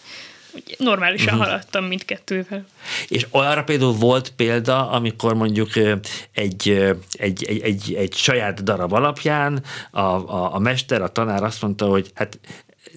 normálisan 0.78 1.34
uh-huh. 1.34 1.47
haladtam 1.47 1.86
mindkettővel. 1.86 2.65
És 3.07 3.28
arra 3.30 3.63
például 3.63 3.93
volt 3.93 4.34
példa, 4.36 4.89
amikor 4.89 5.34
mondjuk 5.34 5.76
egy, 5.76 5.97
egy, 6.32 6.70
egy, 7.11 7.59
egy, 7.63 7.93
egy 7.93 8.13
saját 8.13 8.63
darab 8.63 8.93
alapján 8.93 9.63
a, 9.91 9.99
a, 9.99 10.55
a 10.55 10.59
mester, 10.59 11.01
a 11.01 11.07
tanár 11.07 11.43
azt 11.43 11.61
mondta, 11.61 11.86
hogy 11.86 12.11
hát 12.13 12.39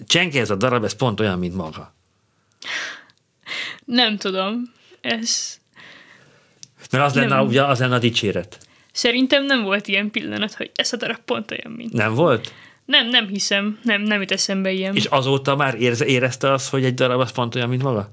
Csenke 0.07 0.39
ez 0.39 0.49
a 0.49 0.55
darab, 0.55 0.83
ez 0.83 0.95
pont 0.95 1.19
olyan, 1.19 1.39
mint 1.39 1.55
maga. 1.55 1.93
Nem 3.85 4.17
tudom. 4.17 4.73
Ez... 5.01 5.59
Mert 6.91 7.03
az, 7.03 7.13
nem. 7.13 7.29
lenne, 7.29 7.41
ugye, 7.41 7.63
az 7.65 7.79
lenne 7.79 7.95
a 7.95 7.99
dicséret. 7.99 8.57
Szerintem 8.91 9.45
nem 9.45 9.63
volt 9.63 9.87
ilyen 9.87 10.11
pillanat, 10.11 10.53
hogy 10.53 10.71
ez 10.75 10.93
a 10.93 10.97
darab 10.97 11.19
pont 11.25 11.51
olyan, 11.51 11.71
mint. 11.71 11.93
Nem 11.93 12.13
volt? 12.13 12.53
Nem, 12.85 13.07
nem 13.07 13.27
hiszem. 13.27 13.79
Nem, 13.83 14.01
nem 14.01 14.19
jut 14.19 14.31
eszembe 14.31 14.71
ilyen. 14.71 14.95
És 14.95 15.05
azóta 15.05 15.55
már 15.55 15.75
érze, 15.75 16.05
érezte 16.05 16.51
azt, 16.51 16.69
hogy 16.69 16.85
egy 16.85 16.93
darab 16.93 17.19
az 17.19 17.31
pont 17.31 17.55
olyan, 17.55 17.69
mint 17.69 17.83
maga? 17.83 18.11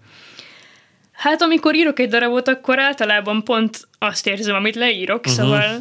Hát 1.12 1.43
amikor 1.43 1.74
írok 1.74 1.99
egy 1.99 2.09
darabot, 2.09 2.49
akkor 2.49 2.78
általában 2.78 3.45
pont 3.45 3.89
azt 3.99 4.26
érzem, 4.26 4.55
amit 4.55 4.74
leírok, 4.74 5.18
uh-huh. 5.18 5.34
szóval 5.34 5.80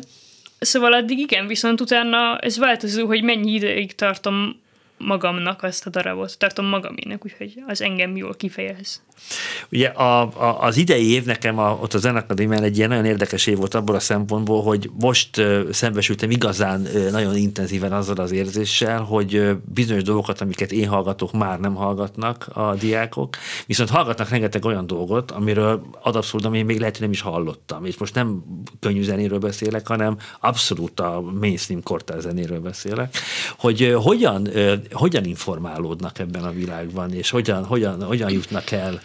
Szóval 0.60 0.94
addig 0.94 1.20
igen, 1.20 1.48
viszont 1.48 1.82
utána 1.82 2.38
ez 2.38 2.58
változó, 2.58 3.06
hogy 3.06 3.24
mennyi 3.24 3.52
ideig 3.52 3.96
tartom 3.96 4.62
magamnak 4.98 5.64
azt 5.64 5.86
a 5.86 5.90
darabot, 5.90 6.38
tartom 6.38 6.66
magamének, 6.66 7.26
úgyhogy 7.26 7.64
az 7.68 7.82
engem 7.82 8.16
jól 8.16 8.36
kifejez. 8.36 9.02
Ugye 9.72 9.88
a, 9.88 10.22
a, 10.22 10.62
az 10.62 10.78
idei 10.78 11.12
év 11.12 11.26
nekem 11.26 11.60
a, 11.60 11.78
ott 11.82 11.94
a 11.94 11.98
Zenakadémián 11.98 12.64
egy 12.64 12.78
ilyen 12.78 12.90
nagyon 12.90 13.06
érdekes 13.06 13.46
év 13.48 13.58
volt 13.58 13.74
abból 13.74 13.96
a 13.96 14.00
szempontból, 14.00 14.64
hogy 14.64 14.90
most 15.00 15.42
szembesültem 15.72 16.32
igazán 16.32 16.88
nagyon 17.12 17.36
intenzíven 17.36 17.92
azzal 17.92 18.16
az 18.16 18.32
érzéssel, 18.32 19.02
hogy 19.02 19.58
bizonyos 19.66 20.04
dolgokat, 20.04 20.42
amiket 20.42 20.72
én 20.72 20.88
hallgatok, 20.88 21.32
már 21.32 21.60
nem 21.60 21.76
hallgatnak 21.76 22.48
a 22.54 22.76
diákok, 22.76 23.36
viszont 23.66 23.90
hallgatnak 23.90 24.30
rengeteg 24.30 24.66
olyan 24.66 24.88
dolgot, 24.88 25.32
amiről 25.32 25.82
adabszurdum 26.02 26.54
én 26.54 26.66
még 26.66 26.80
lehet, 26.80 26.94
hogy 26.94 27.02
nem 27.02 27.12
is 27.12 27.22
hallottam. 27.22 27.86
És 27.86 27.98
most 27.98 28.14
nem 28.14 28.44
könnyű 28.80 29.04
zenéről 29.04 29.40
beszélek, 29.40 29.88
hanem 29.88 30.18
abszolút 30.40 31.00
a 31.00 31.22
mainstream 31.40 31.84
kortár 31.84 32.20
zenéről 32.20 32.60
beszélek, 32.60 33.18
hogy 33.58 33.96
hogyan, 34.02 34.50
hogyan 34.92 35.24
informálódnak 35.26 36.20
ebben 36.20 36.44
a 36.44 36.52
világban, 36.52 37.14
és 37.14 37.30
hogyan, 37.30 37.66
hogyan, 37.66 38.04
hogyan 38.04 38.32
jutnak 38.32 38.72
el 38.72 39.02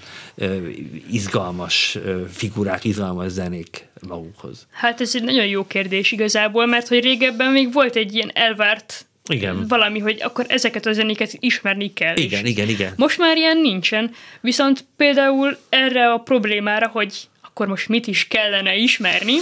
izgalmas 1.11 1.99
figurák, 2.33 2.85
izgalmas 2.85 3.31
zenék 3.31 3.87
magukhoz? 4.09 4.67
Hát 4.71 5.01
ez 5.01 5.15
egy 5.15 5.23
nagyon 5.23 5.47
jó 5.47 5.67
kérdés 5.67 6.13
igazából, 6.13 6.67
mert 6.67 6.89
hogy 6.89 7.03
régebben 7.03 7.53
még 7.53 7.73
volt 7.73 7.97
egy 7.97 8.15
ilyen 8.15 8.31
elvárt 8.35 9.07
igen. 9.29 9.67
valami, 9.69 9.99
hogy 9.99 10.23
akkor 10.23 10.45
ezeket 10.49 10.87
a 10.87 10.93
zenéket 10.93 11.37
ismerni 11.41 11.93
kell. 11.93 12.17
Igen, 12.17 12.47
igen, 12.47 12.69
igen. 12.69 12.93
Most 12.97 13.19
már 13.19 13.37
ilyen 13.37 13.59
nincsen, 13.59 14.11
viszont 14.41 14.85
például 14.97 15.59
erre 15.69 16.13
a 16.13 16.19
problémára, 16.19 16.89
hogy 16.89 17.29
akkor 17.41 17.67
most 17.67 17.89
mit 17.89 18.07
is 18.07 18.29
kellene 18.29 18.75
ismerni. 18.75 19.35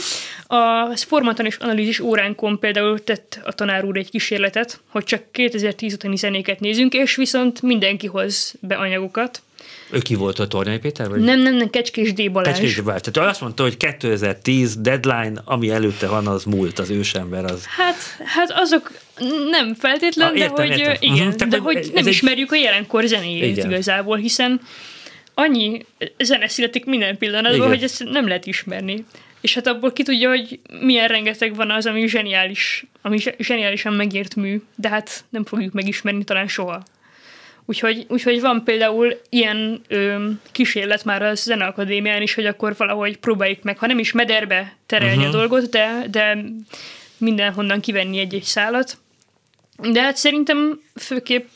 A 0.46 0.96
formaton 0.96 1.46
és 1.46 1.56
analízis 1.56 2.00
óránkon 2.00 2.58
például 2.58 3.04
tett 3.04 3.40
a 3.44 3.52
tanár 3.52 3.84
úr 3.84 3.96
egy 3.96 4.10
kísérletet, 4.10 4.80
hogy 4.88 5.04
csak 5.04 5.32
2010 5.32 5.92
utáni 5.92 6.16
zenéket 6.16 6.60
nézünk, 6.60 6.94
és 6.94 7.16
viszont 7.16 7.62
mindenki 7.62 8.06
hoz 8.06 8.54
be 8.60 8.74
anyagokat, 8.74 9.42
ő 9.90 9.98
ki 9.98 10.14
volt 10.14 10.38
a 10.38 10.46
Tornyai 10.46 10.78
Péter? 10.78 11.08
Vagy? 11.08 11.20
Nem, 11.20 11.40
nem, 11.40 11.54
nem, 11.54 11.70
Kecskés 11.70 12.12
D. 12.12 12.32
Balázs. 12.32 12.52
Kecskés 12.52 12.76
D. 12.76 12.84
Balázs. 12.84 13.00
Tehát 13.00 13.30
azt 13.30 13.40
mondta, 13.40 13.62
hogy 13.62 13.76
2010 13.76 14.76
deadline, 14.76 15.42
ami 15.44 15.70
előtte 15.70 16.06
van, 16.06 16.26
az 16.26 16.44
múlt, 16.44 16.78
az 16.78 16.90
ősember 16.90 17.44
az. 17.44 17.64
Hát, 17.66 17.96
hát 18.24 18.52
azok 18.54 18.92
nem 19.50 19.74
feltétlen, 19.74 20.28
ah, 20.28 20.38
értem, 20.38 20.54
de 20.54 20.62
hogy, 20.62 20.78
értem. 20.78 20.96
igen, 21.00 21.26
uh-huh. 21.26 21.48
de 21.48 21.58
hogy 21.58 21.90
nem 21.94 22.06
egy... 22.06 22.06
ismerjük 22.06 22.52
a 22.52 22.56
jelenkor 22.56 23.04
zenéjét 23.04 23.56
igen. 23.56 23.70
igazából, 23.70 24.16
hiszen 24.16 24.60
annyi 25.34 25.86
zene 26.18 26.48
születik 26.48 26.84
minden 26.84 27.18
pillanatban, 27.18 27.54
igen. 27.54 27.68
hogy 27.68 27.82
ezt 27.82 28.04
nem 28.04 28.26
lehet 28.26 28.46
ismerni. 28.46 29.04
És 29.40 29.54
hát 29.54 29.66
abból 29.66 29.92
ki 29.92 30.02
tudja, 30.02 30.28
hogy 30.28 30.60
milyen 30.80 31.08
rengeteg 31.08 31.54
van 31.54 31.70
az, 31.70 31.86
ami 31.86 32.06
zseniális, 32.06 32.84
ami 33.02 33.18
zseniálisan 33.38 33.92
megért 33.92 34.34
mű, 34.34 34.60
de 34.74 34.88
hát 34.88 35.24
nem 35.28 35.44
fogjuk 35.44 35.72
megismerni 35.72 36.24
talán 36.24 36.48
soha. 36.48 36.82
Úgyhogy, 37.64 38.06
úgyhogy 38.08 38.40
van 38.40 38.64
például 38.64 39.20
ilyen 39.28 39.80
ö, 39.88 40.28
kísérlet 40.52 41.04
már 41.04 41.22
a 41.22 41.34
Zeneakadémián 41.34 42.22
is, 42.22 42.34
hogy 42.34 42.46
akkor 42.46 42.74
valahogy 42.76 43.18
próbáljuk 43.18 43.62
meg, 43.62 43.78
ha 43.78 43.86
nem 43.86 43.98
is 43.98 44.12
mederbe 44.12 44.76
terelni 44.86 45.16
uh-huh. 45.16 45.34
a 45.34 45.38
dolgot, 45.38 45.70
de, 45.70 46.04
de 46.10 46.38
mindenhonnan 47.18 47.80
kivenni 47.80 48.18
egy-egy 48.18 48.42
szálat. 48.42 48.98
De 49.92 50.02
hát 50.02 50.16
szerintem 50.16 50.80
főképp 50.96 51.48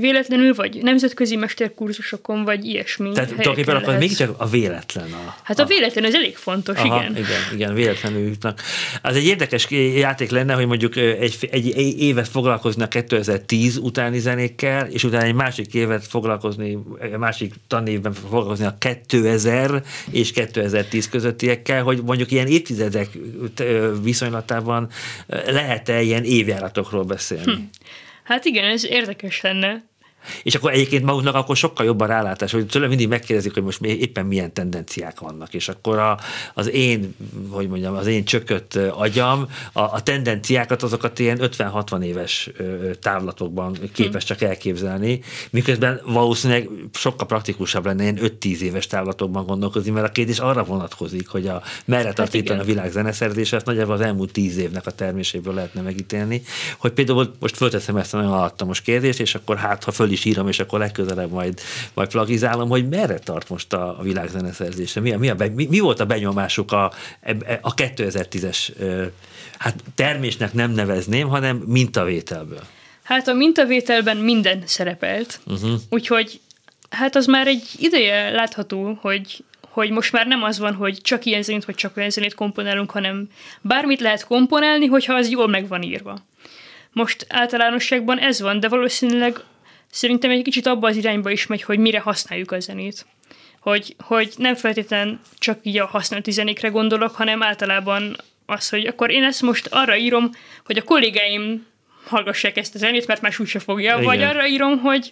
véletlenül, 0.00 0.54
vagy 0.54 0.78
nemzetközi 0.82 1.36
mesterkurzusokon, 1.36 2.44
vagy 2.44 2.64
ilyesmi. 2.64 3.12
Tehát 3.12 3.28
tulajdonképpen 3.28 3.76
akkor 3.76 3.98
mégiscsak 3.98 4.34
a 4.36 4.46
véletlen. 4.46 5.12
A, 5.12 5.34
hát 5.42 5.58
a, 5.58 5.62
a 5.62 5.66
véletlen, 5.66 6.04
ez 6.04 6.14
elég 6.14 6.36
fontos, 6.36 6.78
aha, 6.78 6.96
igen. 6.96 7.16
Igen, 7.16 7.40
igen, 7.52 7.74
véletlenül 7.74 8.26
jutnak. 8.26 8.60
Az 9.02 9.16
egy 9.16 9.24
érdekes 9.24 9.70
játék 9.70 10.30
lenne, 10.30 10.54
hogy 10.54 10.66
mondjuk 10.66 10.96
egy, 10.96 11.48
egy 11.50 12.00
évet 12.00 12.28
foglalkozni 12.28 12.82
a 12.82 12.88
2010 12.88 13.76
utáni 13.76 14.18
zenékkel, 14.18 14.86
és 14.86 15.04
utána 15.04 15.24
egy 15.24 15.34
másik 15.34 15.74
évet 15.74 16.06
foglalkozni, 16.06 16.78
másik 17.16 17.54
tanévben 17.68 18.12
foglalkozni 18.12 18.64
a 18.64 18.76
2000 18.78 19.82
és 20.10 20.32
2010 20.32 21.08
közöttiekkel, 21.08 21.82
hogy 21.82 22.02
mondjuk 22.04 22.30
ilyen 22.30 22.46
évtizedek 22.46 23.08
viszonylatában 24.02 24.88
lehet-e 25.46 26.02
ilyen 26.02 26.24
évjáratokról 26.24 27.04
beszélni? 27.04 27.52
Hm. 27.52 27.60
Hát 28.28 28.44
igen, 28.44 28.64
ez 28.64 28.84
érdekes 28.84 29.40
lenne. 29.40 29.82
És 30.42 30.54
akkor 30.54 30.72
egyébként 30.72 31.04
maguknak 31.04 31.34
akkor 31.34 31.56
sokkal 31.56 31.86
jobban 31.86 32.08
rálátás, 32.08 32.52
hogy 32.52 32.66
tőle 32.66 32.86
mindig 32.86 33.08
megkérdezik, 33.08 33.54
hogy 33.54 33.62
most 33.62 33.80
éppen 33.80 34.26
milyen 34.26 34.52
tendenciák 34.52 35.20
vannak, 35.20 35.54
és 35.54 35.68
akkor 35.68 35.98
a, 35.98 36.18
az 36.54 36.70
én, 36.70 37.16
hogy 37.50 37.68
mondjam, 37.68 37.94
az 37.94 38.06
én 38.06 38.24
csökött 38.24 38.74
agyam 38.74 39.48
a, 39.72 39.80
a 39.80 40.02
tendenciákat 40.02 40.82
azokat 40.82 41.18
ilyen 41.18 41.38
50-60 41.40 42.02
éves 42.02 42.50
távlatokban 43.00 43.76
képes 43.92 44.24
csak 44.24 44.40
elképzelni, 44.42 45.20
miközben 45.50 46.00
valószínűleg 46.06 46.68
sokkal 46.92 47.26
praktikusabb 47.26 47.86
lenne 47.86 48.02
ilyen 48.02 48.18
5-10 48.22 48.58
éves 48.58 48.86
távlatokban 48.86 49.46
gondolkozni, 49.46 49.90
mert 49.90 50.06
a 50.06 50.12
kérdés 50.12 50.38
arra 50.38 50.64
vonatkozik, 50.64 51.28
hogy 51.28 51.46
a 51.46 51.62
merre 51.84 52.12
tart 52.12 52.48
hát 52.48 52.60
a 52.60 52.64
világ 52.64 52.90
zeneszerzése, 52.90 53.56
ezt 53.56 53.66
nagyjából 53.66 53.94
az 53.94 54.00
elmúlt 54.00 54.32
10 54.32 54.58
évnek 54.58 54.86
a 54.86 54.90
terméséből 54.90 55.54
lehetne 55.54 55.80
megítélni, 55.80 56.42
hogy 56.78 56.92
például 56.92 57.34
most 57.38 57.56
fölteszem 57.56 57.96
ezt 57.96 58.14
a 58.14 58.16
nagyon 58.16 58.50
most 58.66 58.82
kérdést, 58.82 59.20
és 59.20 59.34
akkor 59.34 59.56
hát, 59.56 59.84
ha 59.84 59.90
föl 59.90 60.07
is 60.12 60.24
írom, 60.24 60.48
és 60.48 60.58
akkor 60.58 60.78
legközelebb 60.78 61.30
majd, 61.30 61.60
majd 61.94 62.08
plagizálom, 62.08 62.68
hogy 62.68 62.88
merre 62.88 63.18
tart 63.18 63.48
most 63.48 63.72
a, 63.72 63.98
a 63.98 64.02
világzeneszerzése. 64.02 65.00
Mi, 65.00 65.10
mi, 65.10 65.28
a, 65.28 65.36
mi, 65.54 65.66
mi 65.66 65.78
volt 65.78 66.00
a 66.00 66.06
benyomásuk 66.06 66.72
a, 66.72 66.92
a 67.60 67.74
2010-es, 67.74 68.68
hát 69.58 69.82
termésnek 69.94 70.52
nem 70.52 70.70
nevezném, 70.70 71.28
hanem 71.28 71.56
mintavételből? 71.56 72.62
Hát 73.02 73.28
a 73.28 73.32
mintavételben 73.32 74.16
minden 74.16 74.62
szerepelt, 74.66 75.40
uh-huh. 75.46 75.70
úgyhogy 75.90 76.40
hát 76.90 77.16
az 77.16 77.26
már 77.26 77.46
egy 77.46 77.64
ideje 77.78 78.30
látható, 78.30 78.98
hogy 79.00 79.44
hogy 79.78 79.90
most 79.90 80.12
már 80.12 80.26
nem 80.26 80.42
az 80.42 80.58
van, 80.58 80.74
hogy 80.74 81.00
csak 81.00 81.24
ilyen 81.24 81.42
zenét, 81.42 81.64
vagy 81.64 81.74
csak 81.74 81.96
olyan 81.96 82.10
zenét 82.10 82.34
komponálunk, 82.34 82.90
hanem 82.90 83.28
bármit 83.60 84.00
lehet 84.00 84.24
komponálni, 84.24 84.86
hogyha 84.86 85.14
az 85.14 85.30
jól 85.30 85.48
meg 85.48 85.68
van 85.68 85.82
írva. 85.82 86.18
Most 86.92 87.26
általánosságban 87.28 88.18
ez 88.18 88.40
van, 88.40 88.60
de 88.60 88.68
valószínűleg 88.68 89.40
szerintem 89.90 90.30
egy 90.30 90.42
kicsit 90.42 90.66
abba 90.66 90.88
az 90.88 90.96
irányba 90.96 91.30
is 91.30 91.46
megy, 91.46 91.62
hogy 91.62 91.78
mire 91.78 92.00
használjuk 92.00 92.52
a 92.52 92.60
zenét. 92.60 93.06
Hogy, 93.60 93.94
hogy 93.98 94.32
nem 94.36 94.54
feltétlenül 94.54 95.18
csak 95.38 95.58
így 95.62 95.78
a 95.78 95.86
használati 95.86 96.30
zenékre 96.30 96.68
gondolok, 96.68 97.14
hanem 97.14 97.42
általában 97.42 98.16
az, 98.46 98.68
hogy 98.68 98.86
akkor 98.86 99.10
én 99.10 99.24
ezt 99.24 99.42
most 99.42 99.66
arra 99.70 99.96
írom, 99.96 100.30
hogy 100.64 100.78
a 100.78 100.82
kollégáim 100.82 101.66
hallgassák 102.04 102.56
ezt 102.56 102.74
a 102.74 102.78
zenét, 102.78 103.06
mert 103.06 103.20
más 103.20 103.38
úgyse 103.38 103.58
fogja, 103.58 103.92
Igen. 103.92 104.04
vagy 104.04 104.22
arra 104.22 104.46
írom, 104.46 104.78
hogy, 104.78 105.08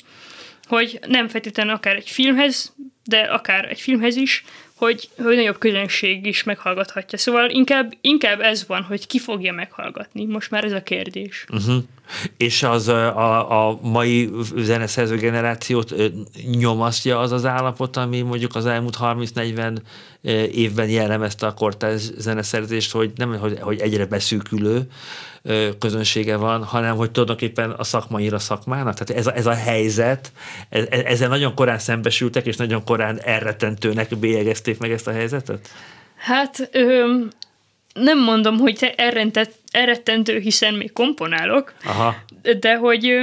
hogy 0.67 0.99
nem 1.07 1.29
feltétlenül 1.29 1.75
akár 1.75 1.97
egy 1.97 2.11
filmhez, 2.11 2.75
de 3.05 3.19
akár 3.19 3.65
egy 3.69 3.81
filmhez 3.81 4.17
is, 4.17 4.45
hogy, 4.75 5.09
hogy 5.17 5.37
nagyobb 5.37 5.59
közönség 5.59 6.27
is 6.27 6.43
meghallgathatja. 6.43 7.19
Szóval 7.19 7.51
inkább, 7.51 7.93
inkább 8.01 8.41
ez 8.41 8.67
van, 8.67 8.83
hogy 8.83 9.07
ki 9.07 9.19
fogja 9.19 9.53
meghallgatni. 9.53 10.25
Most 10.25 10.51
már 10.51 10.65
ez 10.65 10.73
a 10.73 10.83
kérdés. 10.83 11.45
Uh-huh. 11.49 11.83
És 12.37 12.63
az 12.63 12.89
a, 12.89 13.69
a 13.69 13.79
mai 13.83 14.31
zeneszerző 14.57 15.17
generációt 15.17 15.95
nyomasztja 16.59 17.19
az 17.19 17.33
az 17.33 17.45
állapot, 17.45 17.97
ami 17.97 18.21
mondjuk 18.21 18.55
az 18.55 18.67
elmúlt 18.67 18.97
30-40 19.01 19.77
évben 20.53 20.89
jellemezte 20.89 21.47
a 21.47 21.55
kortárs 21.55 22.03
zeneszerzést, 22.17 22.93
hogy 22.93 23.13
nem, 23.17 23.39
hogy, 23.39 23.59
hogy 23.61 23.81
egyre 23.81 24.07
beszűkülő, 24.07 24.89
közönsége 25.79 26.37
van, 26.37 26.65
hanem 26.65 26.97
hogy 26.97 27.11
tulajdonképpen 27.11 27.71
a 27.71 27.85
szakmaira 27.85 28.39
szakmának. 28.39 28.95
Tehát 28.95 29.23
ez 29.23 29.27
a, 29.27 29.37
ez 29.37 29.47
a 29.47 29.55
helyzet, 29.55 30.33
ez, 30.69 30.85
ezzel 30.89 31.29
nagyon 31.29 31.55
korán 31.55 31.79
szembesültek, 31.79 32.47
és 32.47 32.57
nagyon 32.57 32.85
korán 32.85 33.21
elretentőnek 33.21 34.17
bélyegezték 34.19 34.79
meg 34.79 34.91
ezt 34.93 35.07
a 35.07 35.13
helyzetet? 35.13 35.69
Hát 36.17 36.71
nem 37.99 38.23
mondom, 38.23 38.59
hogy 38.59 38.77
te 38.77 38.95
elrettentő, 39.71 40.39
hiszen 40.39 40.75
még 40.75 40.93
komponálok, 40.93 41.75
Aha. 41.85 42.17
de 42.61 42.77
hogy 42.77 43.15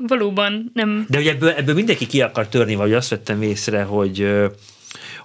valóban 0.00 0.70
nem... 0.74 1.06
De 1.08 1.18
ugye 1.18 1.30
ebből, 1.30 1.50
ebből 1.50 1.74
mindenki 1.74 2.06
ki 2.06 2.22
akar 2.22 2.48
törni, 2.48 2.74
vagy 2.74 2.92
azt 2.92 3.08
vettem 3.08 3.42
észre, 3.42 3.82
hogy 3.82 4.28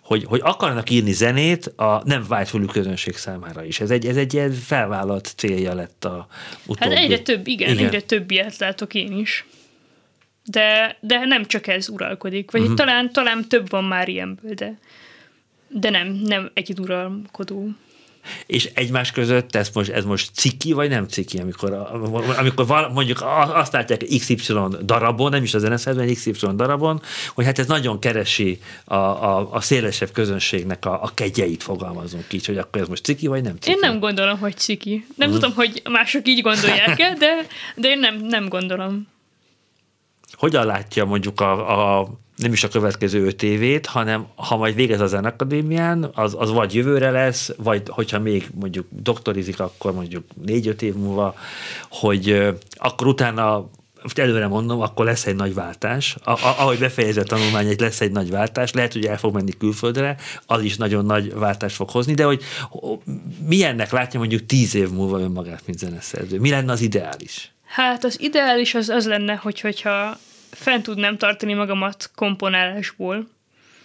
hogy, 0.05 0.23
hogy 0.23 0.39
akarnak 0.43 0.89
írni 0.89 1.11
zenét 1.11 1.65
a 1.65 2.01
nem 2.05 2.25
vágyfülű 2.27 2.65
közönség 2.65 3.15
számára 3.15 3.63
is. 3.63 3.79
Ez 3.79 3.91
egy, 3.91 4.05
ez 4.05 4.17
egy 4.17 4.33
ilyen 4.33 4.51
felvállalt 4.51 5.33
célja 5.37 5.73
lett 5.73 6.05
a 6.05 6.27
utóbbi. 6.65 6.95
Hát 6.95 7.03
egyre 7.03 7.19
több, 7.19 7.47
igen, 7.47 7.73
igen. 7.73 7.85
egyre 7.85 8.01
több 8.01 8.31
ilyet 8.31 8.57
látok 8.57 8.93
én 8.93 9.17
is. 9.17 9.45
De, 10.43 10.97
de 10.99 11.25
nem 11.25 11.45
csak 11.45 11.67
ez 11.67 11.89
uralkodik. 11.89 12.51
Vagy 12.51 12.61
uh-huh. 12.61 12.75
talán, 12.75 13.11
talán 13.11 13.47
több 13.47 13.69
van 13.69 13.83
már 13.83 14.09
ilyenből, 14.09 14.53
de, 14.53 14.79
de 15.67 15.89
nem, 15.89 16.07
nem 16.07 16.51
egy 16.53 16.79
uralkodó 16.79 17.69
és 18.45 18.69
egymás 18.73 19.11
között 19.11 19.55
ez 19.55 19.69
most, 19.73 19.89
ez 19.89 20.05
most 20.05 20.29
ciki, 20.33 20.73
vagy 20.73 20.89
nem 20.89 21.07
ciki, 21.07 21.37
amikor, 21.37 21.73
amikor 22.37 22.67
val, 22.67 22.89
mondjuk 22.89 23.23
azt 23.53 23.73
látják 23.73 24.03
XY 24.17 24.53
darabon, 24.81 25.31
nem 25.31 25.43
is 25.43 25.53
a 25.53 25.59
zeneszerzőben, 25.59 26.13
XY 26.13 26.47
darabon, 26.55 27.01
hogy 27.33 27.45
hát 27.45 27.59
ez 27.59 27.67
nagyon 27.67 27.99
keresi 27.99 28.59
a, 28.85 28.95
a, 28.95 29.53
a 29.53 29.61
szélesebb 29.61 30.11
közönségnek 30.11 30.85
a, 30.85 31.03
a 31.03 31.11
kegyeit, 31.13 31.63
fogalmazunk 31.63 32.33
így, 32.33 32.45
hogy 32.45 32.57
akkor 32.57 32.81
ez 32.81 32.87
most 32.87 33.03
ciki, 33.03 33.27
vagy 33.27 33.43
nem 33.43 33.55
ciki. 33.59 33.69
Én 33.69 33.77
nem 33.81 33.99
gondolom, 33.99 34.39
hogy 34.39 34.57
ciki. 34.57 35.05
Nem 35.15 35.29
hmm. 35.29 35.39
tudom, 35.39 35.55
hogy 35.55 35.81
mások 35.89 36.27
így 36.27 36.41
gondolják-e, 36.41 37.13
de, 37.19 37.47
de 37.75 37.89
én 37.89 37.99
nem, 37.99 38.15
nem 38.15 38.49
gondolom. 38.49 39.07
Hogyan 40.31 40.65
látja 40.65 41.05
mondjuk 41.05 41.41
a, 41.41 41.99
a 41.99 42.07
nem 42.35 42.53
is 42.53 42.63
a 42.63 42.67
következő 42.67 43.25
öt 43.25 43.43
évét, 43.43 43.85
hanem 43.85 44.27
ha 44.35 44.57
majd 44.57 44.75
végez 44.75 44.99
a 44.99 45.07
zenakadémián, 45.07 46.09
az, 46.13 46.35
az 46.37 46.51
vagy 46.51 46.73
jövőre 46.73 47.11
lesz, 47.11 47.51
vagy 47.57 47.81
hogyha 47.87 48.19
még 48.19 48.49
mondjuk 48.53 48.87
doktorizik, 48.89 49.59
akkor 49.59 49.93
mondjuk 49.93 50.23
négy-öt 50.45 50.81
év 50.81 50.95
múlva, 50.95 51.35
hogy 51.89 52.53
akkor 52.75 53.07
utána 53.07 53.69
most 54.05 54.19
előre 54.19 54.47
mondom, 54.47 54.81
akkor 54.81 55.05
lesz 55.05 55.25
egy 55.25 55.35
nagy 55.35 55.53
váltás. 55.53 56.15
A, 56.23 56.31
a, 56.31 56.55
ahogy 56.57 56.77
befejezi 56.77 57.19
a 57.19 57.23
tanulmány, 57.23 57.67
egy 57.67 57.79
lesz 57.79 58.01
egy 58.01 58.11
nagy 58.11 58.29
váltás, 58.29 58.73
lehet, 58.73 58.93
hogy 58.93 59.05
el 59.05 59.17
fog 59.17 59.33
menni 59.33 59.51
külföldre, 59.57 60.15
az 60.45 60.61
is 60.61 60.77
nagyon 60.77 61.05
nagy 61.05 61.33
váltást 61.33 61.75
fog 61.75 61.89
hozni, 61.89 62.13
de 62.13 62.23
hogy 62.23 62.43
milyennek 63.47 63.91
látja 63.91 64.19
mondjuk 64.19 64.45
tíz 64.45 64.75
év 64.75 64.89
múlva 64.89 65.19
önmagát, 65.19 65.61
mint 65.65 65.79
zeneszerző? 65.79 66.39
Mi 66.39 66.49
lenne 66.49 66.71
az 66.71 66.81
ideális? 66.81 67.53
Hát 67.65 68.03
az 68.03 68.21
ideális 68.21 68.73
az 68.73 68.89
az 68.89 69.07
lenne, 69.07 69.35
hogy, 69.35 69.59
hogyha 69.59 70.17
fent 70.55 70.83
tudnám 70.83 71.17
tartani 71.17 71.53
magamat 71.53 72.11
komponálásból. 72.15 73.27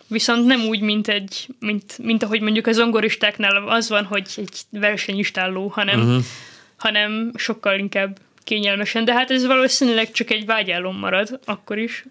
Viszont 0.06 0.46
nem 0.46 0.60
úgy, 0.60 0.80
mint, 0.80 1.08
egy, 1.08 1.46
mint, 1.58 1.98
mint 1.98 2.22
ahogy 2.22 2.40
mondjuk 2.40 2.66
a 2.66 2.72
zongoristáknál 2.72 3.68
az 3.68 3.88
van, 3.88 4.04
hogy 4.04 4.28
egy 4.36 4.60
versenyistálló, 4.70 5.66
hanem, 5.68 6.00
uh-huh. 6.00 6.22
hanem 6.76 7.32
sokkal 7.34 7.78
inkább 7.78 8.18
kényelmesen. 8.44 9.04
De 9.04 9.12
hát 9.12 9.30
ez 9.30 9.46
valószínűleg 9.46 10.10
csak 10.10 10.30
egy 10.30 10.46
vágyálom 10.46 10.98
marad 10.98 11.40
akkor 11.44 11.78
is. 11.78 12.04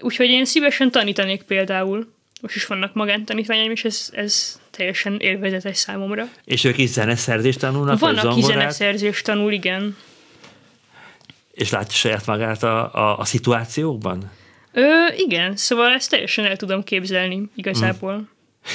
Úgyhogy 0.00 0.28
én 0.28 0.44
szívesen 0.44 0.90
tanítanék 0.90 1.42
például. 1.42 2.12
Most 2.40 2.54
is 2.54 2.66
vannak 2.66 2.94
magántanítványaim, 2.94 3.70
és 3.70 3.84
ez, 3.84 4.08
ez 4.12 4.60
teljesen 4.70 5.16
élvezetes 5.20 5.76
számomra. 5.76 6.28
És 6.44 6.64
ők 6.64 6.78
is 6.78 6.88
zeneszerzést 6.88 7.58
tanulnak? 7.58 7.98
Van, 7.98 8.18
aki 8.18 8.42
zeneszerzést 8.42 9.24
tanul, 9.24 9.52
igen. 9.52 9.96
És 11.58 11.70
látja 11.70 11.94
saját 11.94 12.26
magát 12.26 12.62
a, 12.62 12.94
a, 12.94 13.18
a 13.18 13.24
szituációkban? 13.24 14.30
Ö, 14.72 15.06
igen, 15.16 15.56
szóval 15.56 15.92
ezt 15.92 16.10
teljesen 16.10 16.44
el 16.44 16.56
tudom 16.56 16.82
képzelni 16.82 17.42
igazából. 17.54 18.14
Hmm. 18.14 18.28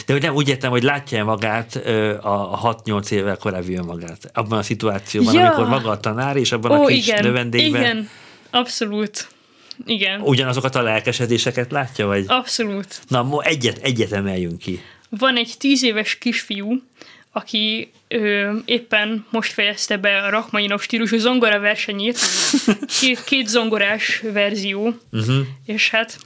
De 0.06 0.14
hogy 0.14 0.22
nem 0.22 0.34
úgy 0.34 0.50
értem, 0.50 0.72
hogy 0.72 0.84
látja 0.84 1.24
magát 1.24 1.76
a 2.22 2.76
6-8 2.84 3.12
évvel 3.12 3.38
korábbi 3.38 3.80
magát 3.80 4.32
abban 4.34 4.58
a 4.58 4.64
szituációban, 4.64 5.34
ja. 5.34 5.46
amikor 5.46 5.68
maga 5.68 5.90
a 5.90 6.00
tanár, 6.00 6.36
és 6.36 6.52
abban 6.52 6.80
Ó, 6.80 6.84
a 6.84 6.86
kis 6.86 7.08
igen, 7.08 7.24
növendékben. 7.24 7.82
Igen, 7.82 8.10
abszolút. 8.52 9.28
Igen. 9.86 10.22
Ugyanazokat 10.22 10.76
a 10.76 10.82
lelkesedéseket 10.82 11.72
látja, 11.72 12.06
vagy? 12.06 12.26
Abszolút. 12.28 13.02
Na, 13.08 13.42
egyet, 13.42 13.78
egyet 13.78 14.12
emeljünk 14.12 14.58
ki. 14.58 14.82
Van 15.10 15.38
egy 15.38 15.54
tíz 15.58 15.84
éves 15.84 16.18
kisfiú, 16.18 16.82
aki 17.36 17.92
ö, 18.08 18.54
éppen 18.66 19.26
most 19.30 19.52
fejezte 19.52 19.98
be 19.98 20.18
a 20.18 20.30
Rachmaninov 20.30 20.82
stílusú 20.82 21.18
zongora 21.18 21.60
versenyét, 21.60 22.20
két, 23.00 23.24
két 23.24 23.48
zongorás 23.48 24.22
verzió, 24.34 24.94
uh-huh. 25.12 25.46
és 25.66 25.90
hát 25.90 26.18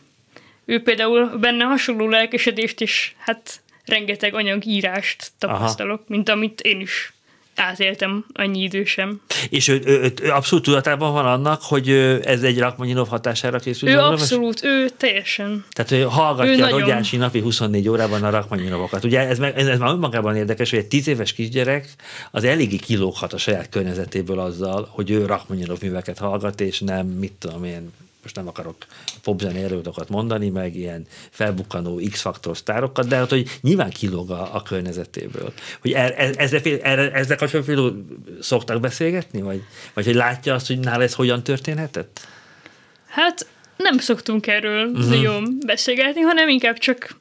ő 0.66 0.82
például 0.82 1.38
benne 1.38 1.64
hasonló 1.64 2.08
lelkesedést 2.08 2.82
és 2.82 3.12
hát 3.18 3.62
rengeteg 3.86 4.34
anyagírást 4.34 5.32
tapasztalok, 5.38 6.00
Aha. 6.00 6.06
mint 6.08 6.30
amit 6.30 6.62
én 6.62 6.80
is 6.80 7.14
átéltem 7.60 8.26
annyi 8.34 8.62
idősem. 8.62 9.22
És 9.50 9.68
ő, 9.68 9.82
ő, 9.86 10.14
ő 10.22 10.30
abszolút 10.30 10.64
tudatában 10.66 11.14
van 11.14 11.26
annak, 11.26 11.62
hogy 11.62 11.90
ez 12.24 12.44
egy 12.44 12.60
Rachmaninov 12.60 13.08
hatására 13.08 13.60
készült? 13.60 13.92
Ő 13.92 14.00
abszolút, 14.00 14.64
ő 14.64 14.90
teljesen. 14.98 15.66
Tehát 15.70 15.92
ő 15.92 16.02
hallgatja 16.02 16.70
ő 16.70 16.74
a 16.74 16.80
Rogyási 16.80 17.18
napi 17.18 17.40
24 17.40 17.90
órában 17.90 18.24
a 18.24 18.30
Rachmaninovokat. 18.30 19.04
Ugye 19.04 19.20
ez, 19.20 19.40
ez, 19.40 19.68
ez 19.68 19.80
már 19.80 19.90
önmagában 19.90 20.36
érdekes, 20.36 20.70
hogy 20.70 20.80
egy 20.80 20.88
10 20.88 21.08
éves 21.08 21.34
kisgyerek 21.34 21.90
az 22.32 22.44
eléggé 22.44 22.76
kilóghat 22.76 23.34
a 23.34 23.38
saját 23.38 23.70
környezetéből 23.70 24.40
azzal, 24.40 24.88
hogy 24.92 25.12
ő 25.12 25.26
Rachmaninov 25.26 25.82
műveket 25.82 26.18
hallgat, 26.18 26.62
és 26.62 26.80
nem, 26.80 27.08
mit 27.08 27.34
tudom 27.40 27.64
én, 27.64 27.92
most 28.28 28.36
nem 28.36 28.48
akarok 28.48 28.76
előadokat 29.56 30.10
mondani, 30.10 30.50
meg 30.50 30.76
ilyen 30.76 31.06
felbukkanó 31.30 32.02
X-faktor 32.12 32.58
sztárokat, 32.58 33.08
de 33.08 33.16
hát, 33.16 33.30
hogy 33.30 33.50
nyilván 33.62 33.90
kilóg 33.90 34.32
a, 34.32 34.56
a 34.56 34.62
környezetéből. 34.62 35.54
Hogy 35.82 35.92
er, 35.92 36.14
er, 36.18 36.34
ezzel, 36.38 36.62
erre, 36.82 37.12
ezzel 37.12 37.38
kapcsolatban 37.38 38.20
szoktak 38.42 38.80
beszélgetni, 38.80 39.42
vagy, 39.42 39.64
vagy 39.94 40.06
hogy 40.06 40.16
látja 40.16 40.54
azt, 40.54 40.68
hogy 40.68 40.80
nála 40.80 41.04
ez 41.04 41.14
hogyan 41.14 41.44
történhetett? 41.44 42.28
Hát 43.08 43.48
nem 43.78 43.98
szoktunk 43.98 44.48
erről 44.48 44.88
uh-huh. 44.88 45.10
nagyon 45.10 45.58
beszélgetni, 45.66 46.22
hanem 46.22 46.50
inkább 46.50 46.78
csak 46.78 47.16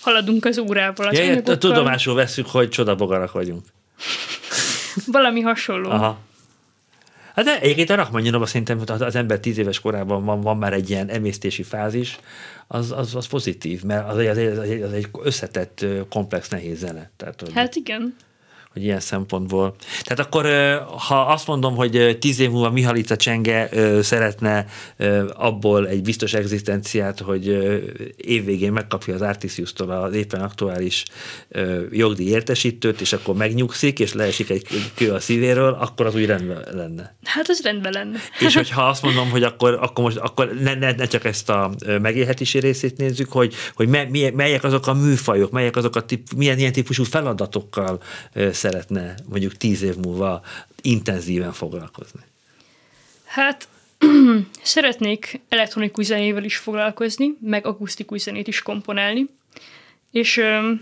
haladunk 0.00 0.44
az 0.44 0.58
órával. 0.58 1.06
Az 1.06 1.18
ja, 1.18 1.24
ja, 1.24 1.58
tudomásul 1.58 2.14
veszük, 2.14 2.46
hogy 2.46 2.68
csodabogarak 2.68 3.32
vagyunk. 3.32 3.64
Valami 5.06 5.40
hasonló. 5.40 5.90
Aha. 5.90 6.18
Hát 7.36 7.44
de 7.44 7.60
egyébként 7.60 7.90
a 7.90 7.94
Rachmaninova 7.94 8.46
szerintem 8.46 8.80
az 8.86 9.14
ember 9.14 9.40
tíz 9.40 9.58
éves 9.58 9.80
korában 9.80 10.24
van, 10.24 10.40
van 10.40 10.56
már 10.56 10.72
egy 10.72 10.90
ilyen 10.90 11.08
emésztési 11.08 11.62
fázis, 11.62 12.18
az, 12.66 12.92
az, 12.92 13.14
az 13.14 13.26
pozitív, 13.26 13.82
mert 13.82 14.08
az, 14.08 14.16
az, 14.16 14.36
az, 14.36 14.58
az 14.82 14.92
egy 14.92 15.08
összetett, 15.22 15.84
komplex, 16.08 16.48
nehéz 16.48 16.78
zene. 16.78 17.10
Tehát, 17.16 17.40
hogy... 17.40 17.52
Hát 17.52 17.74
igen 17.74 18.16
hogy 18.76 18.84
ilyen 18.84 19.00
szempontból. 19.00 19.74
Tehát 20.02 20.26
akkor, 20.26 20.46
ha 21.08 21.20
azt 21.20 21.46
mondom, 21.46 21.76
hogy 21.76 22.18
tíz 22.20 22.40
év 22.40 22.50
múlva 22.50 22.70
Mihalica 22.70 23.16
Csenge 23.16 23.68
szeretne 24.02 24.66
abból 25.34 25.88
egy 25.88 26.02
biztos 26.02 26.34
egzisztenciát, 26.34 27.20
hogy 27.20 27.46
évvégén 28.16 28.72
megkapja 28.72 29.14
az 29.14 29.22
Artisius-tól 29.22 29.90
az 29.90 30.14
éppen 30.14 30.40
aktuális 30.40 31.04
jogdíj 31.90 32.28
értesítőt, 32.28 33.00
és 33.00 33.12
akkor 33.12 33.34
megnyugszik, 33.34 33.98
és 33.98 34.12
leesik 34.12 34.50
egy 34.50 34.66
kő 34.94 35.12
a 35.12 35.20
szívéről, 35.20 35.76
akkor 35.80 36.06
az 36.06 36.14
úgy 36.14 36.26
rendben 36.26 36.64
lenne. 36.70 37.16
Hát 37.24 37.48
az 37.48 37.60
rendben 37.62 37.92
lenne. 37.92 38.18
És 38.40 38.54
hogyha 38.60 38.82
azt 38.82 39.02
mondom, 39.02 39.30
hogy 39.30 39.42
akkor, 39.42 39.78
akkor, 39.80 40.04
most, 40.04 40.16
akkor 40.16 40.52
ne, 40.60 40.74
ne, 40.74 40.92
ne 40.92 41.06
csak 41.06 41.24
ezt 41.24 41.48
a 41.48 41.70
megélhetési 42.02 42.58
részét 42.58 42.96
nézzük, 42.96 43.32
hogy, 43.32 43.54
hogy 43.74 43.88
me, 43.88 44.08
melyek 44.34 44.64
azok 44.64 44.86
a 44.86 44.94
műfajok, 44.94 45.50
melyek 45.50 45.76
azok 45.76 45.96
a 45.96 46.00
tip, 46.00 46.32
milyen 46.36 46.58
ilyen 46.58 46.72
típusú 46.72 47.04
feladatokkal 47.04 48.00
szeretne 48.66 49.14
mondjuk 49.28 49.56
tíz 49.56 49.82
év 49.82 49.96
múlva 49.96 50.42
intenzíven 50.82 51.52
foglalkozni? 51.52 52.20
Hát 53.24 53.68
szeretnék 54.62 55.40
elektronikus 55.48 56.04
zenével 56.04 56.44
is 56.44 56.56
foglalkozni, 56.56 57.36
meg 57.40 57.66
akusztikus 57.66 58.20
zenét 58.20 58.46
is 58.46 58.62
komponálni, 58.62 59.26
és 60.10 60.36
ö, 60.36 60.72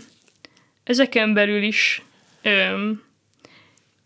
ezeken 0.83 1.33
belül 1.33 1.63
is 1.63 2.01
ö, 2.41 2.91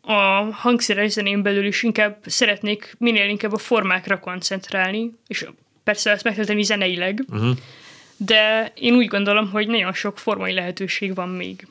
a 0.02 0.22
hangszeres 0.52 1.12
zenén 1.12 1.42
belül 1.42 1.66
is 1.66 1.84
inkább 1.84 2.18
szeretnék 2.26 2.96
minél 2.98 3.30
inkább 3.30 3.54
a 3.54 3.58
formákra 3.58 4.20
koncentrálni, 4.20 5.12
és 5.28 5.46
persze 5.84 6.12
ezt 6.12 6.24
megtenni 6.24 6.64
zeneileg, 6.64 7.24
uh-huh. 7.30 7.58
de 8.18 8.72
én 8.76 8.94
úgy 8.94 9.08
gondolom, 9.08 9.50
hogy 9.50 9.68
nagyon 9.68 9.94
sok 9.94 10.18
formai 10.18 10.54
lehetőség 10.54 11.16
van 11.16 11.30
még 11.30 11.68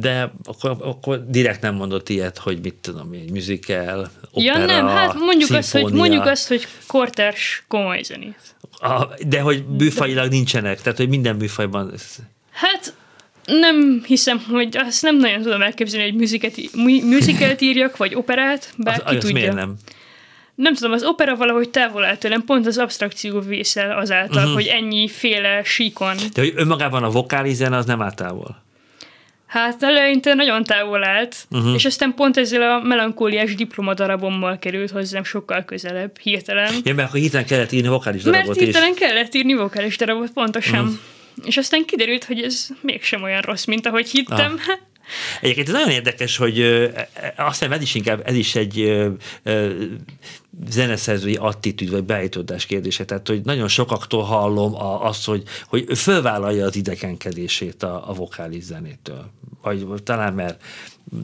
de 0.00 0.32
akkor, 0.44 0.76
akkor 0.80 1.24
direkt 1.28 1.60
nem 1.60 1.74
mondott 1.74 2.08
ilyet, 2.08 2.38
hogy 2.38 2.58
mit 2.62 2.74
tudom, 2.74 3.12
egy 3.12 3.30
musical, 3.30 4.10
opera, 4.30 4.58
Ja 4.58 4.66
nem, 4.66 4.86
hát 4.86 5.14
mondjuk 5.14 5.50
azt, 5.50 5.72
hogy, 5.72 5.92
mondjuk 5.92 6.26
azt, 6.26 6.48
hogy 6.48 6.66
kortárs 6.86 7.64
komoly 7.68 8.02
zenét. 8.02 8.56
A, 8.80 9.06
de 9.26 9.40
hogy 9.40 9.64
műfajilag 9.78 10.30
nincsenek, 10.30 10.80
tehát 10.82 10.98
hogy 10.98 11.08
minden 11.08 11.36
műfajban... 11.36 11.92
Hát 12.50 12.94
nem 13.44 14.02
hiszem, 14.06 14.44
hogy 14.50 14.76
azt 14.76 15.02
nem 15.02 15.16
nagyon 15.16 15.42
tudom 15.42 15.62
elképzelni, 15.62 16.10
hogy 16.10 17.02
musicalt 17.02 17.60
írjak, 17.60 17.96
vagy 17.96 18.14
operát, 18.14 18.72
bár 18.76 19.02
az, 19.04 19.10
ki 19.10 19.18
tudja. 19.18 19.34
Miért 19.34 19.54
nem? 19.54 19.76
Nem 20.54 20.74
tudom, 20.74 20.92
az 20.92 21.04
opera 21.04 21.36
valahogy 21.36 21.70
távol 21.70 22.04
áll 22.04 22.16
tőlem, 22.16 22.44
pont 22.44 22.66
az 22.66 22.78
abstrakció 22.78 23.40
vészel 23.40 23.98
azáltal, 23.98 24.36
uh-huh. 24.36 24.54
hogy 24.54 24.66
ennyi 24.66 25.08
féle 25.08 25.62
síkon. 25.64 26.16
De 26.34 26.40
hogy 26.40 26.52
önmagában 26.56 27.02
a 27.02 27.10
vokális 27.10 27.54
zene 27.54 27.76
az 27.76 27.86
nem 27.86 28.02
áll 28.02 28.14
távol? 28.14 28.66
Hát 29.48 29.82
eleinte 29.82 30.34
nagyon 30.34 30.64
távol 30.64 31.04
állt, 31.04 31.36
uh-huh. 31.50 31.74
és 31.74 31.84
aztán 31.84 32.14
pont 32.14 32.36
ezzel 32.36 32.62
a 32.62 32.82
melankóliás 32.82 33.54
diplomadarabommal 33.54 34.58
került 34.58 34.90
hozzám 34.90 35.24
sokkal 35.24 35.64
közelebb, 35.64 36.18
hirtelen. 36.18 36.74
Ja, 36.84 36.94
mert 36.94 37.08
akkor 37.08 37.20
hirtelen 37.20 37.46
kellett 37.46 37.72
írni 37.72 37.88
vokális 37.88 38.22
darabot 38.22 38.46
Mert 38.46 38.58
hirtelen 38.58 38.92
is. 38.92 38.98
kellett 38.98 39.34
írni 39.34 39.54
vokális 39.54 39.96
darabot, 39.96 40.30
pontosan. 40.30 40.80
Uh-huh. 40.80 40.96
És 41.44 41.56
aztán 41.56 41.84
kiderült, 41.84 42.24
hogy 42.24 42.42
ez 42.42 42.66
mégsem 42.80 43.22
olyan 43.22 43.40
rossz, 43.40 43.64
mint 43.64 43.86
ahogy 43.86 44.08
hittem. 44.08 44.60
Ah. 44.68 44.78
Egyébként 45.40 45.68
ez 45.68 45.74
nagyon 45.74 45.90
érdekes, 45.90 46.36
hogy 46.36 46.62
azt 47.36 47.58
hiszem 47.58 47.72
ez 47.72 47.82
is 47.82 47.94
inkább, 47.94 48.22
ez 48.24 48.34
is 48.34 48.54
egy 48.54 48.92
zeneszerzői 50.68 51.34
attitűd 51.34 51.90
vagy 51.90 52.04
beállítódás 52.04 52.66
kérdése. 52.66 53.04
Tehát, 53.04 53.28
hogy 53.28 53.40
nagyon 53.44 53.68
sokaktól 53.68 54.22
hallom 54.22 54.74
azt, 55.02 55.24
hogy, 55.24 55.42
hogy 55.66 55.98
fölvállalja 55.98 56.66
az 56.66 56.76
idegenkedését 56.76 57.82
a, 57.82 58.10
a 58.10 58.12
vokális 58.12 58.62
zenétől. 58.62 59.30
Vagy, 59.62 59.84
vagy 59.84 60.02
talán 60.02 60.34
mert 60.34 60.62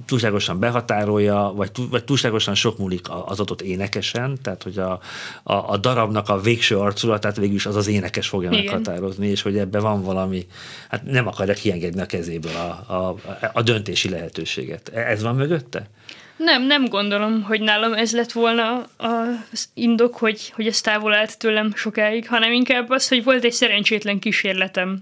túlságosan 0.06 0.58
behatárolja, 0.58 1.52
vagy, 1.56 1.70
vagy 1.90 2.04
túlságosan 2.04 2.54
sok 2.54 2.78
múlik 2.78 3.06
az 3.26 3.40
adott 3.40 3.62
énekesen, 3.62 4.38
tehát 4.42 4.62
hogy 4.62 4.78
a, 4.78 5.00
a, 5.42 5.54
a 5.54 5.76
darabnak 5.76 6.28
a 6.28 6.40
végső 6.40 6.78
arculatát 6.78 7.36
végül 7.36 7.54
is 7.54 7.66
az 7.66 7.76
az 7.76 7.86
énekes 7.86 8.28
fogja 8.28 8.50
Igen. 8.50 8.64
meghatározni, 8.64 9.26
és 9.26 9.42
hogy 9.42 9.58
ebben 9.58 9.82
van 9.82 10.02
valami, 10.02 10.46
hát 10.88 11.04
nem 11.04 11.26
akarja 11.26 11.54
kiengedni 11.54 12.00
a 12.00 12.06
kezéből 12.06 12.54
a, 12.54 12.94
a, 12.94 13.16
a 13.52 13.62
döntési 13.62 14.08
lehetőséget. 14.08 14.88
Ez 14.88 15.22
van 15.22 15.34
mögötte? 15.34 15.88
Nem, 16.36 16.62
nem 16.62 16.84
gondolom, 16.84 17.42
hogy 17.42 17.60
nálam 17.60 17.92
ez 17.92 18.12
lett 18.12 18.32
volna 18.32 18.86
az 18.96 19.68
indok, 19.74 20.16
hogy, 20.16 20.52
hogy 20.54 20.66
ez 20.66 20.80
távol 20.80 21.14
állt 21.14 21.38
tőlem 21.38 21.72
sokáig, 21.74 22.28
hanem 22.28 22.52
inkább 22.52 22.90
az, 22.90 23.08
hogy 23.08 23.24
volt 23.24 23.44
egy 23.44 23.52
szerencsétlen 23.52 24.18
kísérletem, 24.18 24.98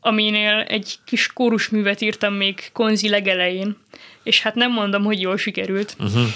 aminél 0.00 0.64
egy 0.68 0.98
kis 1.04 1.32
kórusművet 1.32 2.00
írtam 2.00 2.34
még 2.34 2.70
konzi 2.72 3.08
legelején, 3.08 3.76
és 4.22 4.42
hát 4.42 4.54
nem 4.54 4.72
mondom, 4.72 5.04
hogy 5.04 5.20
jól 5.20 5.36
sikerült. 5.36 5.96
Uh-huh. 5.98 6.26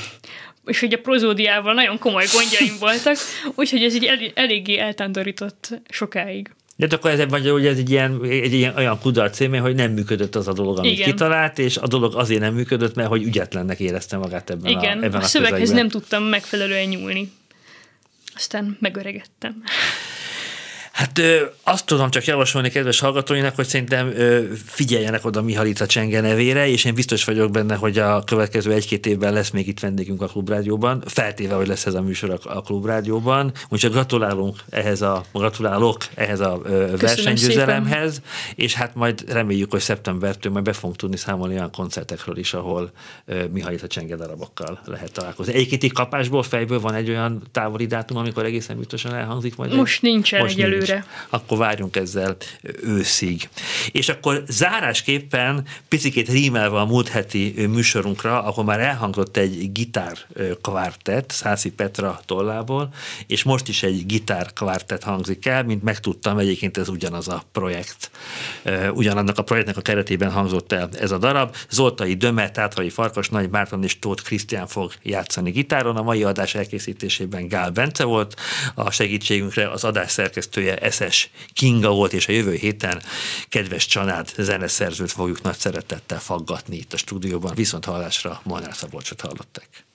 És 0.65 0.81
hogy 0.81 0.93
a 0.93 0.99
prozódiával 0.99 1.75
nagyon 1.75 1.99
komoly 1.99 2.25
gondjaim 2.33 2.75
voltak, 2.81 3.17
úgyhogy 3.55 3.83
ez 3.83 3.95
így 3.95 4.05
el, 4.05 4.19
eléggé 4.35 4.79
eltándorított 4.79 5.81
sokáig. 5.89 6.51
De 6.87 6.87
akkor 6.91 7.11
ez, 7.11 7.29
vagy, 7.29 7.49
hogy 7.49 7.67
ez 7.67 7.79
egy 7.79 7.91
ilyen, 7.91 8.25
egy 8.25 8.53
ilyen 8.53 8.77
olyan 8.77 8.99
kudarc 8.99 9.41
élmény, 9.41 9.61
hogy 9.61 9.75
nem 9.75 9.93
működött 9.93 10.35
az 10.35 10.49
a 10.49 10.53
dolog, 10.53 10.79
amit 10.79 10.93
Igen. 10.93 11.11
kitalált, 11.11 11.59
és 11.59 11.77
a 11.77 11.87
dolog 11.87 12.15
azért 12.17 12.41
nem 12.41 12.55
működött, 12.55 12.95
mert 12.95 13.09
hogy 13.09 13.23
ügyetlennek 13.23 13.81
érezte 13.81 14.17
magát 14.17 14.51
ebben 14.51 14.71
Igen, 14.71 14.99
a, 14.99 15.05
ebben 15.05 15.21
a, 15.21 15.25
a 15.25 15.27
szöveghez 15.27 15.59
közegben. 15.59 15.83
nem 15.83 15.89
tudtam 15.89 16.23
megfelelően 16.23 16.89
nyúlni. 16.89 17.33
Aztán 18.35 18.77
megöregettem. 18.81 19.63
Hát 20.99 21.19
ö, 21.19 21.45
azt 21.63 21.87
tudom 21.87 22.11
csak 22.11 22.25
javasolni 22.25 22.71
kedves 22.71 23.01
hallgatóinak, 23.01 23.55
hogy 23.55 23.67
szerintem 23.67 24.13
ö, 24.17 24.43
figyeljenek 24.65 25.25
oda 25.25 25.43
Mihalica 25.43 25.87
Csenge 25.87 26.21
nevére, 26.21 26.69
és 26.69 26.85
én 26.85 26.95
biztos 26.95 27.25
vagyok 27.25 27.51
benne, 27.51 27.75
hogy 27.75 27.99
a 27.99 28.25
következő 28.25 28.73
egy-két 28.73 29.07
évben 29.07 29.33
lesz 29.33 29.51
még 29.51 29.69
itt 29.69 29.81
vendégünk 29.81 30.23
a 30.23 30.27
Klubrádióban, 30.27 31.03
feltéve, 31.07 31.55
hogy 31.55 31.67
lesz 31.67 31.87
ez 31.87 31.95
a 31.95 32.03
műsor 32.03 32.31
a, 32.31 32.57
a 32.57 32.63
Klubrádióban. 32.63 33.53
Úgyhogy 33.69 33.91
gratulálunk 33.91 34.57
ehhez 34.71 35.03
a, 35.03 35.25
gratulálok 35.33 35.97
ehhez 36.15 36.41
a 36.41 36.61
ö, 36.65 36.97
versenygyőzelemhez, 36.97 38.23
és 38.55 38.75
hát 38.75 38.95
majd 38.95 39.25
reméljük, 39.33 39.71
hogy 39.71 39.81
szeptembertől 39.81 40.53
majd 40.53 40.65
be 40.65 40.73
fogunk 40.73 40.97
tudni 40.97 41.17
számolni 41.17 41.55
olyan 41.55 41.71
koncertekről 41.71 42.39
is, 42.39 42.55
ahol 42.55 42.91
ö, 43.25 43.45
Mihalica 43.53 43.87
Csenge 43.87 44.17
darabokkal 44.17 44.81
lehet 44.85 45.13
találkozni. 45.13 45.55
Egyébként 45.55 45.93
kapásból, 45.93 46.43
fejből 46.43 46.81
van 46.81 46.95
egy 46.95 47.09
olyan 47.09 47.43
távoli 47.53 47.87
dátum, 47.87 48.17
amikor 48.17 48.45
egészen 48.45 48.77
biztosan 48.77 49.15
elhangzik 49.15 49.57
majd. 49.57 49.75
Most 49.75 50.05
egy, 50.05 50.11
nincsen 50.11 50.41
most 50.41 50.59
egyelőre. 50.59 50.88
Akkor 51.29 51.59
várjunk 51.59 51.97
ezzel 51.97 52.37
őszig. 52.83 53.49
És 53.93 54.09
akkor 54.09 54.45
zárásképpen 54.49 55.65
picikét 55.89 56.29
rímelve 56.29 56.81
a 56.81 56.85
múlt 56.85 57.09
heti 57.09 57.67
műsorunkra, 57.69 58.43
ahol 58.43 58.65
már 58.65 58.81
elhangzott 58.81 59.37
egy 59.37 59.73
gitár 59.73 60.19
kvartett 60.63 61.31
Szászi 61.31 61.71
Petra 61.71 62.21
tollából, 62.27 62.93
és 63.27 63.43
most 63.43 63.69
is 63.69 63.83
egy 63.83 64.07
gitár 64.07 64.53
kvartett 64.53 65.03
hangzik 65.03 65.47
el, 65.47 65.65
mint 65.65 65.83
megtudtam, 65.83 66.39
egyébként 66.39 66.77
ez 66.77 66.89
ugyanaz 66.89 67.29
a 67.29 67.43
projekt. 67.53 68.11
Ugyanannak 68.93 69.39
a 69.39 69.43
projektnek 69.43 69.77
a 69.77 69.81
keretében 69.81 70.31
hangzott 70.31 70.73
el 70.73 70.89
ez 70.99 71.11
a 71.11 71.19
darab. 71.19 71.57
Zoltai 71.71 72.15
Döme, 72.15 72.51
Tátrai 72.51 72.91
Farkas, 72.91 73.29
Nagy 73.29 73.51
Márton 73.51 73.85
és 73.85 73.99
Tóth 73.99 74.23
Krisztián 74.23 74.67
fog 74.67 74.93
játszani 75.03 75.51
gitáron. 75.51 75.97
A 75.97 76.03
mai 76.03 76.23
adás 76.23 76.55
elkészítésében 76.55 77.49
Gál 77.49 77.71
Bence 77.71 78.05
volt, 78.05 78.41
a 78.75 78.91
segítségünkre 78.91 79.71
az 79.71 79.85
adás 79.85 80.11
szerkesztője 80.11 80.91
SS 80.91 81.31
Kinga 81.53 81.91
volt, 81.91 82.13
és 82.13 82.29
a 82.29 82.33
jövő 82.33 82.55
héten 82.55 83.03
kedves 83.49 83.78
Csanád 83.87 84.33
zeneszerzőt 84.37 85.13
fogjuk 85.13 85.43
nagy 85.43 85.57
szeretettel 85.57 86.21
faggatni 86.21 86.77
itt 86.77 86.93
a 86.93 86.97
stúdióban. 86.97 87.55
Viszont 87.55 87.85
hallásra 87.85 88.41
Molnár 88.45 88.75
Szabolcsot 88.75 89.21
hallották. 89.21 89.87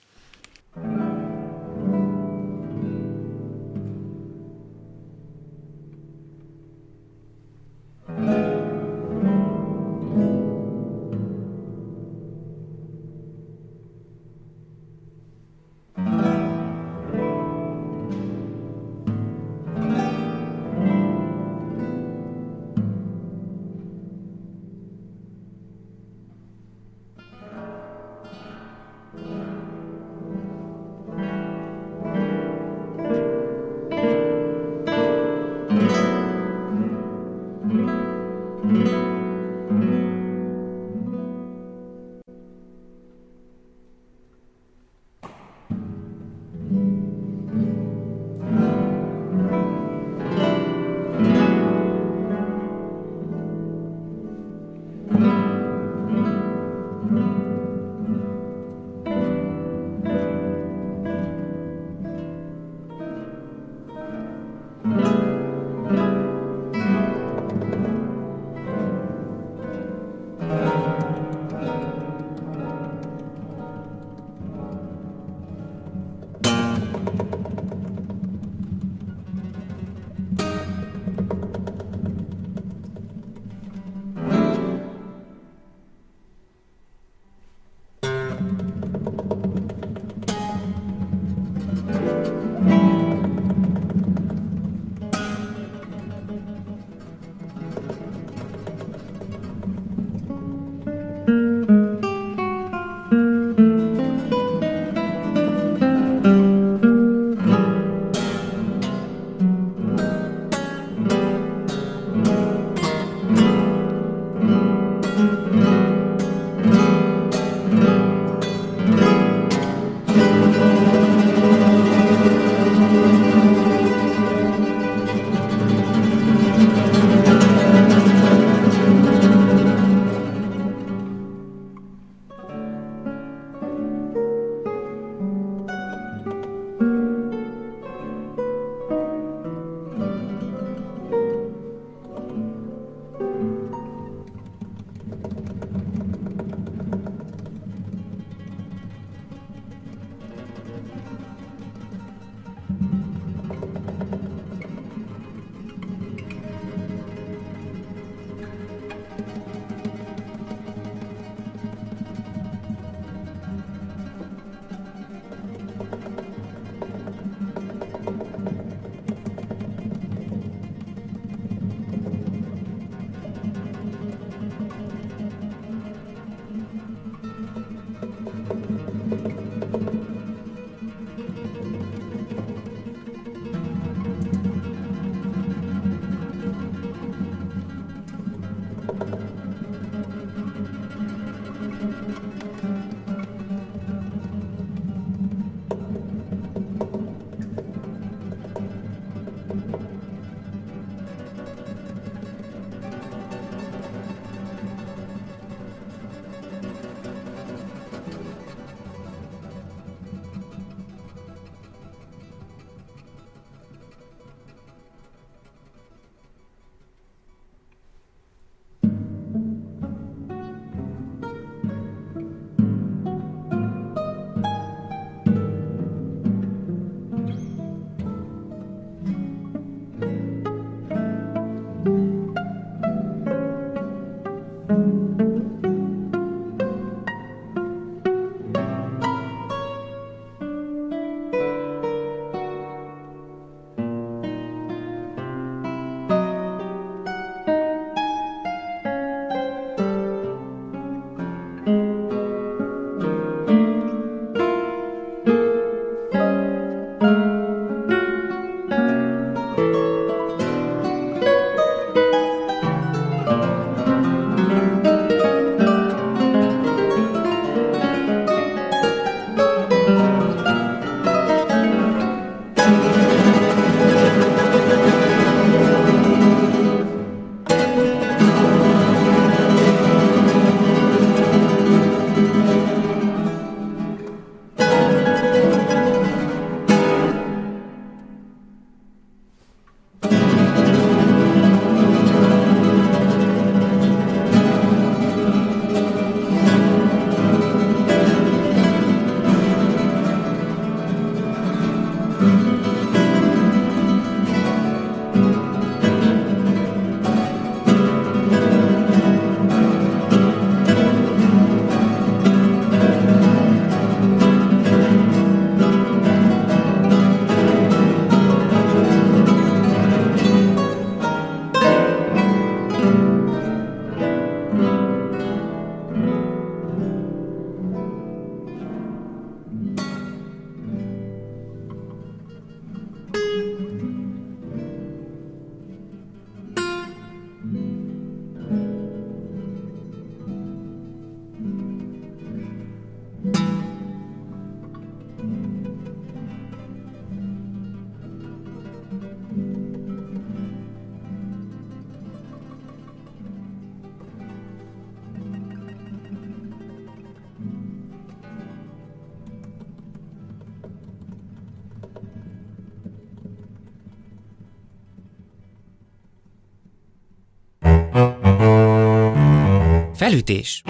Felütés. 370.04 370.62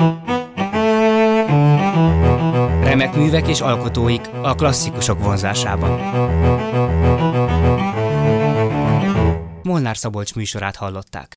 Remek 2.82 3.14
művek 3.14 3.49
és 3.49 3.61
alkotóik 3.61 4.20
a 4.43 4.55
klasszikusok 4.55 5.22
vonzásában. 5.22 6.01
Molnár 9.62 9.97
Szabolcs 9.97 10.35
műsorát 10.35 10.76
hallották. 10.76 11.28